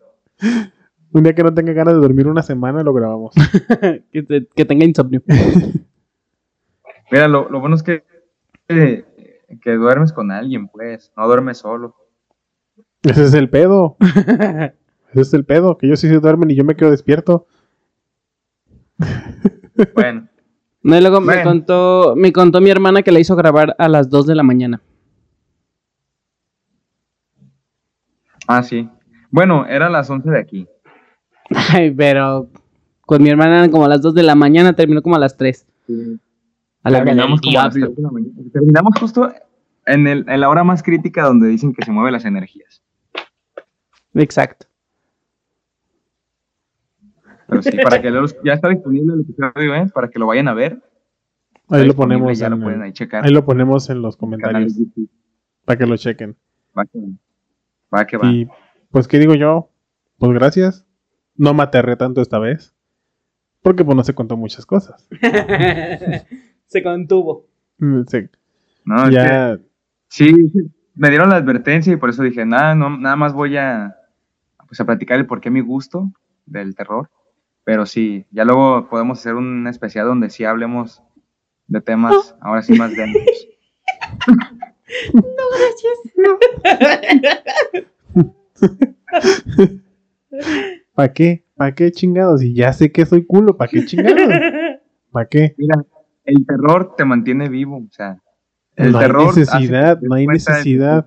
[1.12, 3.34] Un día que no tenga ganas de dormir una semana, lo grabamos.
[4.12, 5.22] que, te- que tenga insomnio.
[7.10, 8.04] Mira, lo, lo bueno es que,
[8.66, 9.04] que,
[9.62, 11.94] que duermes con alguien, pues, no duermes solo.
[13.02, 13.96] Ese es el pedo.
[14.00, 15.78] Ese es el pedo.
[15.78, 17.46] Que ellos sí se duermen y yo me quedo despierto.
[19.94, 20.25] Bueno,
[20.86, 24.08] No, y luego me contó, me contó mi hermana que la hizo grabar a las
[24.08, 24.80] 2 de la mañana.
[28.46, 28.88] ah, sí.
[29.32, 30.68] Bueno, eran las 11 de aquí.
[31.72, 32.48] Ay, pero
[33.00, 35.36] con mi hermana eran como a las 2 de la mañana, terminó como a las
[35.36, 35.66] 3.
[36.84, 37.92] A la Terminamos como a las diablo.
[37.92, 38.50] 3 de la mañana.
[38.52, 39.32] Terminamos justo
[39.86, 42.80] en, el, en la hora más crítica donde dicen que se mueven las energías.
[44.14, 44.68] Exacto.
[47.48, 49.86] Pero sí, para que los, ya está disponible el episodio, ¿eh?
[49.94, 50.82] Para que lo vayan a ver.
[51.68, 52.38] Ahí lo ponemos.
[52.38, 53.24] Ya en lo el- pueden ahí checar.
[53.24, 54.74] ahí lo ponemos en los comentarios
[55.64, 56.36] para que lo chequen.
[56.78, 57.06] Va que va.
[57.98, 58.30] Va que va.
[58.30, 58.48] Y
[58.90, 59.70] pues, ¿qué digo yo?
[60.18, 60.86] Pues gracias.
[61.36, 62.74] No me aterré tanto esta vez.
[63.62, 65.08] Porque pues no se contó muchas cosas.
[66.66, 67.48] Se contuvo.
[67.78, 68.18] Mm, sí,
[68.84, 69.58] No, es que- ya,
[70.08, 73.56] Sí, sí, me dieron la advertencia y por eso dije, nada, no, nada más voy
[73.56, 73.96] a,
[74.68, 76.10] pues, a platicar el por qué mi gusto
[76.46, 77.10] del terror.
[77.66, 81.02] Pero sí, ya luego podemos hacer un especial donde sí hablemos
[81.66, 83.24] de temas ahora sí más densos.
[90.94, 91.44] ¿para qué?
[91.56, 92.40] ¿Para qué chingados?
[92.44, 94.16] Y ya sé que soy culo, ¿para qué chingados?
[95.10, 95.56] ¿Para qué?
[95.58, 95.84] Mira,
[96.24, 98.22] el terror te mantiene vivo, o sea,
[98.76, 101.04] el No hay terror necesidad, no hay necesidad.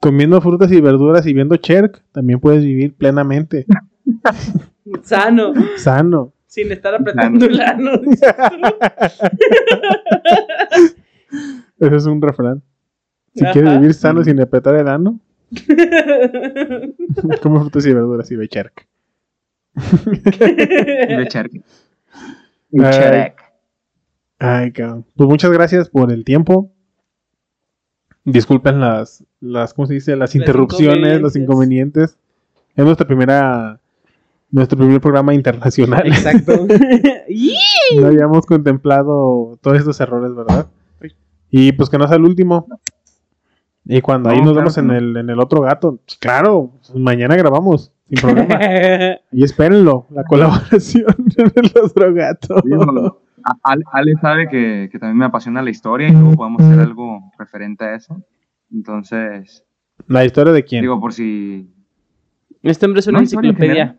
[0.00, 3.66] Comiendo frutas y verduras y viendo Cherk, también puedes vivir plenamente,
[5.02, 5.52] Sano.
[5.76, 6.32] sano.
[6.46, 7.92] Sin estar apretando el ano.
[11.78, 12.62] Ese es un refrán.
[13.34, 13.52] Si Ajá.
[13.52, 15.20] quieres vivir sano sin apretar el ano,
[17.42, 18.86] Como frutas y verduras y bechark.
[19.74, 21.62] De charque.
[22.82, 23.32] Ay.
[24.38, 25.06] Ay, cabrón.
[25.14, 26.72] Pues muchas gracias por el tiempo.
[28.24, 30.16] Disculpen las, las ¿cómo se dice?
[30.16, 32.18] Las interrupciones, los inconvenientes.
[32.74, 33.80] Es nuestra primera,
[34.50, 36.06] nuestro primer programa internacional.
[36.06, 36.66] Exacto.
[38.00, 40.66] no habíamos contemplado todos estos errores, ¿verdad?
[41.50, 42.66] Y pues que no sea el último.
[43.84, 44.94] Y cuando ahí No, nos claro vemos en, no.
[44.96, 48.58] el, en el otro gato, pues, claro, pues, mañana grabamos, sin problema.
[49.32, 51.06] y espérenlo, la colaboración
[51.36, 52.56] en el otro gato.
[52.64, 52.70] Sí,
[53.62, 57.30] Ale, Ale sabe que, que también me apasiona la historia y luego podemos hacer algo
[57.38, 58.20] referente a eso.
[58.72, 59.64] Entonces,
[60.08, 60.82] ¿La historia de quién?
[60.82, 61.72] digo, por si.
[62.62, 63.98] Este hombre es una No, historia en enciclopedia.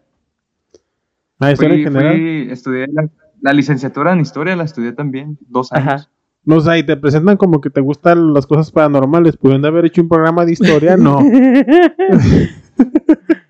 [1.40, 2.14] ¿La historia Fui, en general?
[2.16, 3.08] fui- estudié la,
[3.42, 5.88] la licenciatura en historia, la estudié también, dos años.
[5.88, 6.10] Ajá.
[6.44, 9.36] No, o sea, y te presentan como que te gustan las cosas paranormales.
[9.36, 10.96] ¿Pudieron haber hecho un programa de historia?
[10.96, 11.20] No.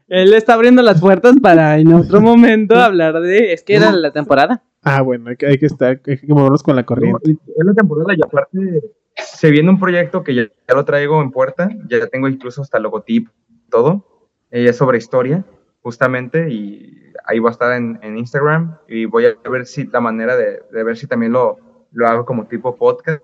[0.08, 3.54] Él está abriendo las puertas para en otro momento hablar de.
[3.54, 4.64] Es que era la temporada.
[4.84, 7.32] Ah, bueno, hay que, hay que estar, hay que movernos con la corriente.
[7.34, 8.82] No, Es la temporada y aparte
[9.16, 12.80] se viene un proyecto que ya, ya lo traigo en puerta, ya tengo incluso hasta
[12.80, 13.32] logotipo,
[13.70, 14.06] todo,
[14.52, 15.44] eh, es sobre historia,
[15.88, 20.02] justamente, y ahí va a estar en, en Instagram y voy a ver si la
[20.02, 21.60] manera de, de ver si también lo,
[21.94, 23.24] lo hago como tipo podcast,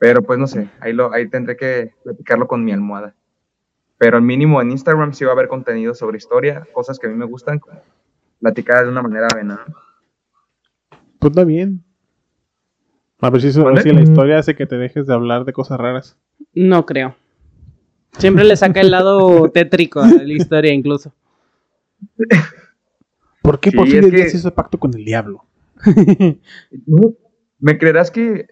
[0.00, 3.14] pero pues no sé, ahí, lo, ahí tendré que platicarlo con mi almohada.
[3.96, 7.10] Pero al mínimo en Instagram sí va a haber contenido sobre historia, cosas que a
[7.10, 7.80] mí me gustan, como
[8.40, 9.60] platicar de una manera amena.
[9.64, 9.74] ¿no?
[11.20, 11.84] Pues está bien.
[13.20, 16.18] A ver si, la historia hace que te dejes de hablar de cosas raras.
[16.54, 17.14] No creo.
[18.18, 21.14] Siempre le saca el lado tétrico a la historia, incluso.
[23.42, 25.44] ¿Por qué Sí, Porfirio es que- hizo pacto con el diablo?
[27.58, 28.46] ¿Me creerás que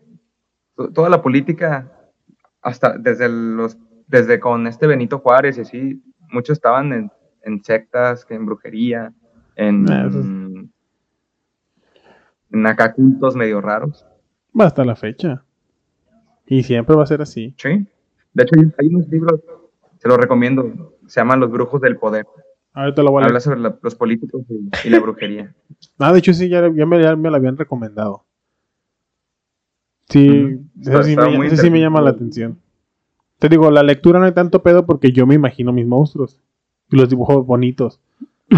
[0.76, 1.92] to- toda la política,
[2.62, 6.02] hasta desde los, desde con este Benito Juárez y así,
[6.32, 7.10] muchos estaban en,
[7.42, 9.12] en sectas, en brujería,
[9.56, 10.18] en, Ah, eso
[12.52, 14.04] en acá cultos medio raros,
[14.58, 15.44] Va hasta la fecha.
[16.46, 17.54] Y siempre va a ser así.
[17.56, 17.86] ¿sí?
[18.34, 19.40] De hecho, hay unos libros,
[19.98, 22.26] se los recomiendo, se llaman Los Brujos del Poder.
[22.72, 23.30] Ahorita lo voy a leer.
[23.30, 25.54] Habla sobre la- los políticos y, y la brujería.
[25.98, 28.24] Ah, de hecho sí, ya, ya me, ya me lo habían recomendado.
[30.08, 32.58] Sí, ese Está- sí, me, sí llama la atención.
[33.38, 36.38] Te digo, la lectura no hay tanto pedo porque yo me imagino mis monstruos.
[36.90, 38.00] Y los dibujo bonitos.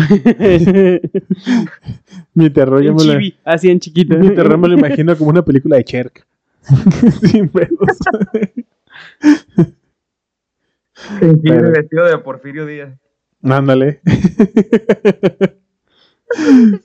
[2.34, 4.16] Mi terror, yo me lo, chibi, así en chiquito.
[4.16, 6.26] mi terror me lo imagino como una película de Cherk.
[7.22, 7.98] Sin pedos.
[11.42, 12.98] Pero- vestido de Porfirio Díaz.
[13.42, 14.00] Ándale.
[14.04, 14.36] es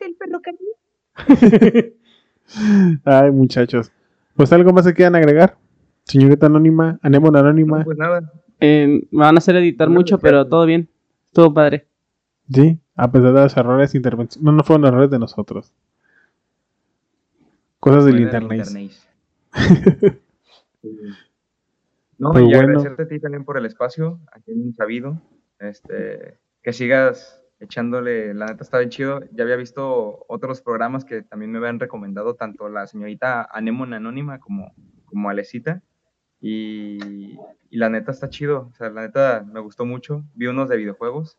[0.02, 1.96] el perro caliente.
[3.06, 3.92] Ay, muchachos.
[4.36, 5.58] Pues algo más se quieran agregar.
[6.06, 7.84] Señorita Anónima, Anémona Anónima.
[7.84, 10.90] Pues nada, Eh, me van a hacer editar mucho, pero todo bien.
[11.34, 11.88] Todo padre.
[12.52, 14.44] Sí, a pesar de los errores de intervención.
[14.44, 15.74] No, no fueron errores de nosotros.
[17.80, 18.66] Cosas del internet.
[18.66, 18.92] Sí.
[22.20, 22.60] No, Pero y bueno.
[22.80, 25.22] agradecerte a ti también por el espacio, aquí en Sabido.
[25.60, 29.22] Este, que sigas echándole, la neta está bien chido.
[29.32, 34.40] Ya había visto otros programas que también me habían recomendado, tanto la señorita Anémona Anónima
[34.40, 34.74] como,
[35.06, 35.82] como Alecita.
[36.42, 37.38] Y,
[37.70, 40.26] y la neta está chido, o sea, la neta me gustó mucho.
[40.36, 41.38] Vi unos de videojuegos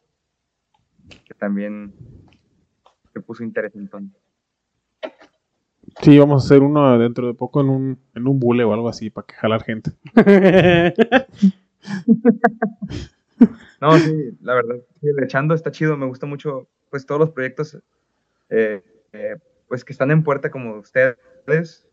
[1.27, 1.93] que también
[3.13, 4.19] se puso interesante.
[6.01, 8.89] Sí, vamos a hacer uno dentro de poco en un, en un bule o algo
[8.89, 9.91] así para que jalar gente.
[13.81, 17.31] No, sí, la verdad, sí, el echando está chido, me gusta mucho, pues todos los
[17.31, 17.79] proyectos,
[18.51, 18.83] eh,
[19.13, 19.37] eh,
[19.69, 21.87] pues que están en puerta como ustedes,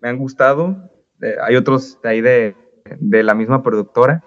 [0.00, 0.90] me han gustado,
[1.22, 2.56] Eh, hay otros de ahí de,
[2.98, 4.24] de la misma productora,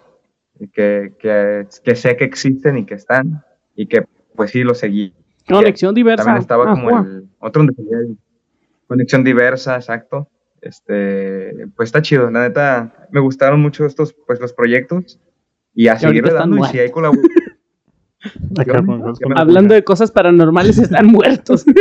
[0.74, 3.44] que, que, que sé que existen y que están,
[3.76, 5.14] y que pues sí, los seguí.
[5.48, 6.24] Conexión diversa.
[6.24, 7.08] También estaba como Ajá.
[7.08, 8.18] el otro donde
[8.88, 10.28] conexión diversa, exacto.
[10.62, 15.20] Este, pues está chido, la neta, me gustaron mucho estos, pues los proyectos
[15.76, 17.30] y a seguirle dando y si hay colaboración.
[19.36, 21.66] Hablando de cosas paranormales, están muertos.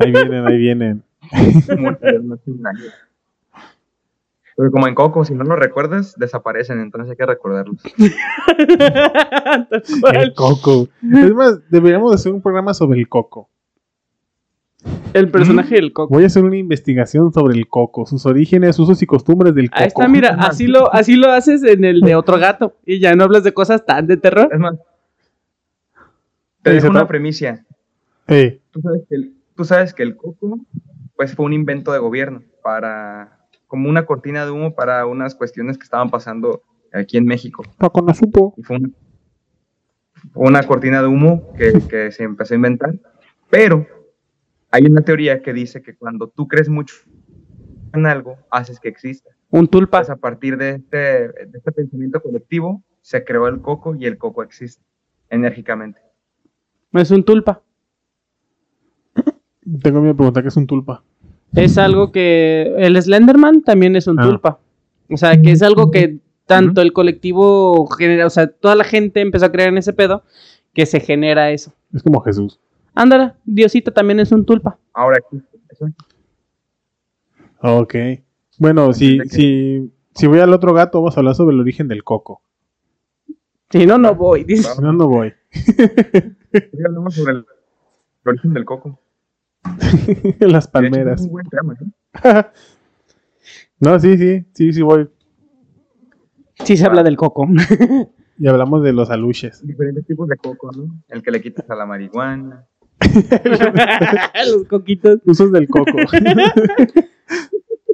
[0.00, 1.02] Ahí vienen, ahí vienen.
[4.56, 7.80] Pero como en Coco, si no lo recuerdas, desaparecen, entonces hay que recordarlos.
[10.12, 10.88] El coco.
[11.00, 13.48] Es más, deberíamos hacer un programa sobre el coco.
[15.12, 16.14] El personaje del coco.
[16.14, 19.80] Voy a hacer una investigación sobre el coco, sus orígenes, usos y costumbres del coco.
[19.80, 22.76] Ahí está, mira, así lo, así lo haces en el de otro gato.
[22.86, 24.48] Y ya no hablas de cosas tan de terror.
[24.52, 24.76] Es más,
[26.62, 27.64] te dejo una premisa.
[28.28, 30.60] Eh, Tú sabes, que el, tú sabes que el coco,
[31.16, 35.78] pues fue un invento de gobierno para, como una cortina de humo para unas cuestiones
[35.78, 37.64] que estaban pasando aquí en México.
[37.78, 38.54] Paco no supo.
[38.56, 38.78] Y fue
[40.34, 42.94] una, cortina de humo que, que se empezó a inventar.
[43.50, 43.86] Pero
[44.70, 46.94] hay una teoría que dice que cuando tú crees mucho
[47.94, 49.30] en algo, haces que exista.
[49.50, 49.98] Un tulpa.
[49.98, 54.18] Pues a partir de este, de este pensamiento colectivo se creó el coco y el
[54.18, 54.82] coco existe
[55.30, 56.00] enérgicamente.
[56.92, 57.62] Es un tulpa.
[59.82, 61.02] Tengo miedo de preguntar qué es un tulpa.
[61.54, 62.74] Es algo que.
[62.78, 64.22] El Slenderman también es un Ah.
[64.26, 64.58] tulpa.
[65.10, 68.26] O sea, que es algo que tanto el colectivo genera.
[68.26, 70.22] O sea, toda la gente empezó a creer en ese pedo
[70.74, 71.72] que se genera eso.
[71.92, 72.60] Es como Jesús.
[72.98, 74.76] Ándala, Diosito también es un tulpa.
[74.92, 75.18] Ahora.
[75.70, 75.86] Eso.
[77.62, 77.94] Ok.
[78.58, 81.86] Bueno, si, que- si, si voy al otro gato, vamos a hablar sobre el origen
[81.86, 82.42] del coco.
[83.70, 84.42] Si no, no voy.
[84.42, 84.64] dice.
[84.74, 85.32] Si no, no voy.
[86.84, 88.98] Hablamos sobre el, el origen del coco.
[90.40, 91.20] Las hecho, palmeras.
[91.20, 91.74] Es un buen tema,
[92.24, 92.42] ¿eh?
[93.78, 95.08] no, sí, sí, sí, sí voy.
[96.64, 97.46] Sí se habla del coco.
[98.40, 99.64] Y hablamos de los aluches.
[99.64, 101.00] Diferentes tipos de coco, ¿no?
[101.06, 102.66] El que le quitas a la marihuana.
[104.52, 105.20] Los coquitos.
[105.24, 105.92] Usos del coco.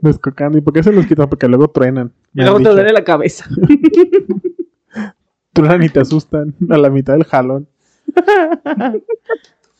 [0.02, 0.58] Descocando.
[0.58, 1.28] ¿Y por qué se los quitan?
[1.28, 2.12] Porque luego truenan.
[2.34, 3.46] Y luego te duele la cabeza.
[5.52, 7.68] Truenan y te asustan a la mitad del jalón.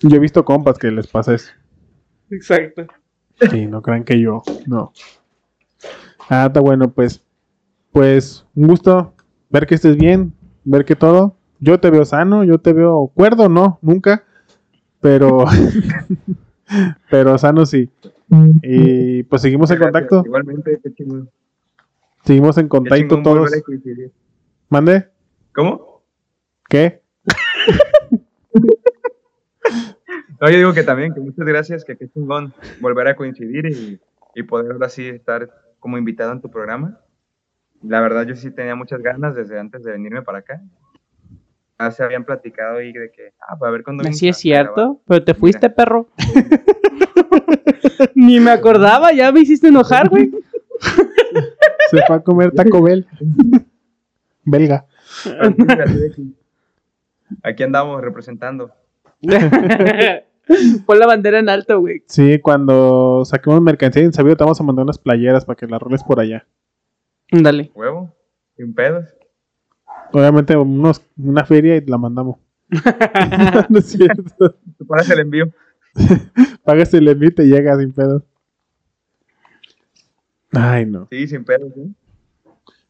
[0.01, 1.53] Yo he visto compas que les pasa eso.
[2.31, 2.87] Exacto.
[3.51, 4.43] Sí, no crean que yo.
[4.67, 4.93] No.
[6.29, 7.23] Ah, está bueno, pues.
[7.93, 9.15] Pues un gusto
[9.51, 10.33] ver que estés bien,
[10.65, 11.37] ver que todo.
[11.61, 14.25] Yo te veo sano, yo te veo cuerdo, no, nunca.
[15.05, 15.45] Pero.
[17.11, 17.91] pero sano sí.
[18.63, 20.23] Y pues seguimos en contacto.
[20.25, 21.31] Igualmente, qué chingón.
[22.25, 23.51] Seguimos en contacto todos.
[24.71, 25.11] ¿Mande?
[25.55, 26.03] ¿Cómo?
[26.71, 27.03] ¿Qué?
[30.41, 34.01] No, yo digo que también, que muchas gracias, que qué chingón volver a coincidir y,
[34.35, 35.51] y poder ahora sí estar
[35.81, 37.01] como invitado en tu programa.
[37.83, 40.63] La verdad, yo sí tenía muchas ganas desde antes de venirme para acá.
[41.79, 44.41] Ya se habían platicado ahí de que, ah, para ver cuándo Así a- es a
[44.41, 45.75] cierto, pero te fuiste, Mira.
[45.75, 46.09] perro.
[48.15, 50.31] Ni me acordaba, ya me hiciste enojar, güey.
[51.91, 53.07] Se fue a comer Taco Bell.
[54.45, 54.87] Belga.
[55.25, 56.13] de
[57.43, 58.71] Aquí andamos representando.
[60.87, 62.03] Pon la bandera en alto, güey.
[62.07, 65.81] Sí, cuando saquemos mercancía en Sabio te vamos a mandar unas playeras para que las
[65.81, 66.47] roles por allá.
[67.31, 67.71] Dale.
[67.75, 68.15] Huevo,
[68.57, 69.07] sin pedos.
[70.15, 72.37] Obviamente unos, una feria y la mandamos.
[73.69, 74.57] no es cierto.
[74.87, 75.47] Pagas el envío.
[76.65, 78.25] Pagas el envío y te llega sin pedo.
[80.53, 81.09] Ay, no.
[81.11, 81.73] Sí, sin pedos.
[81.75, 81.93] ¿sí?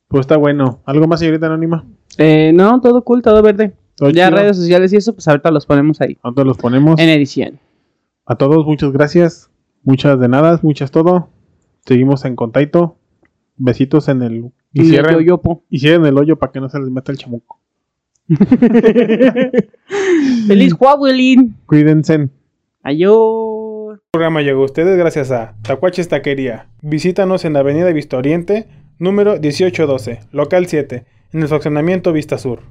[0.07, 0.83] Pues está bueno.
[0.85, 1.87] ¿Algo más, señorita Anónima?
[2.19, 3.73] Eh, no, todo cool, todo verde.
[3.97, 4.41] Todo ya chido.
[4.41, 6.19] redes sociales y eso, pues ahorita los ponemos ahí.
[6.23, 7.01] Nosotros los ponemos.
[7.01, 7.59] En edición.
[8.27, 9.51] A todos, muchas gracias.
[9.83, 11.31] Muchas de nada, muchas todo.
[11.87, 12.99] Seguimos en contacto.
[13.57, 14.53] Besitos en el.
[14.75, 15.25] Y Y cierren,
[15.71, 15.79] y
[16.09, 17.61] el hoyo para que no se les meta el chamuco.
[20.49, 21.37] ¡Feliz Huawei!
[21.67, 22.29] Cuídense.
[22.83, 23.95] Adiós.
[23.95, 26.67] El programa llegó a ustedes gracias a Tacuaches Taquería.
[26.83, 28.67] Visítanos en la Avenida Vista Oriente,
[28.99, 32.63] número 1812, local 7, en el fraccionamiento Vista Sur.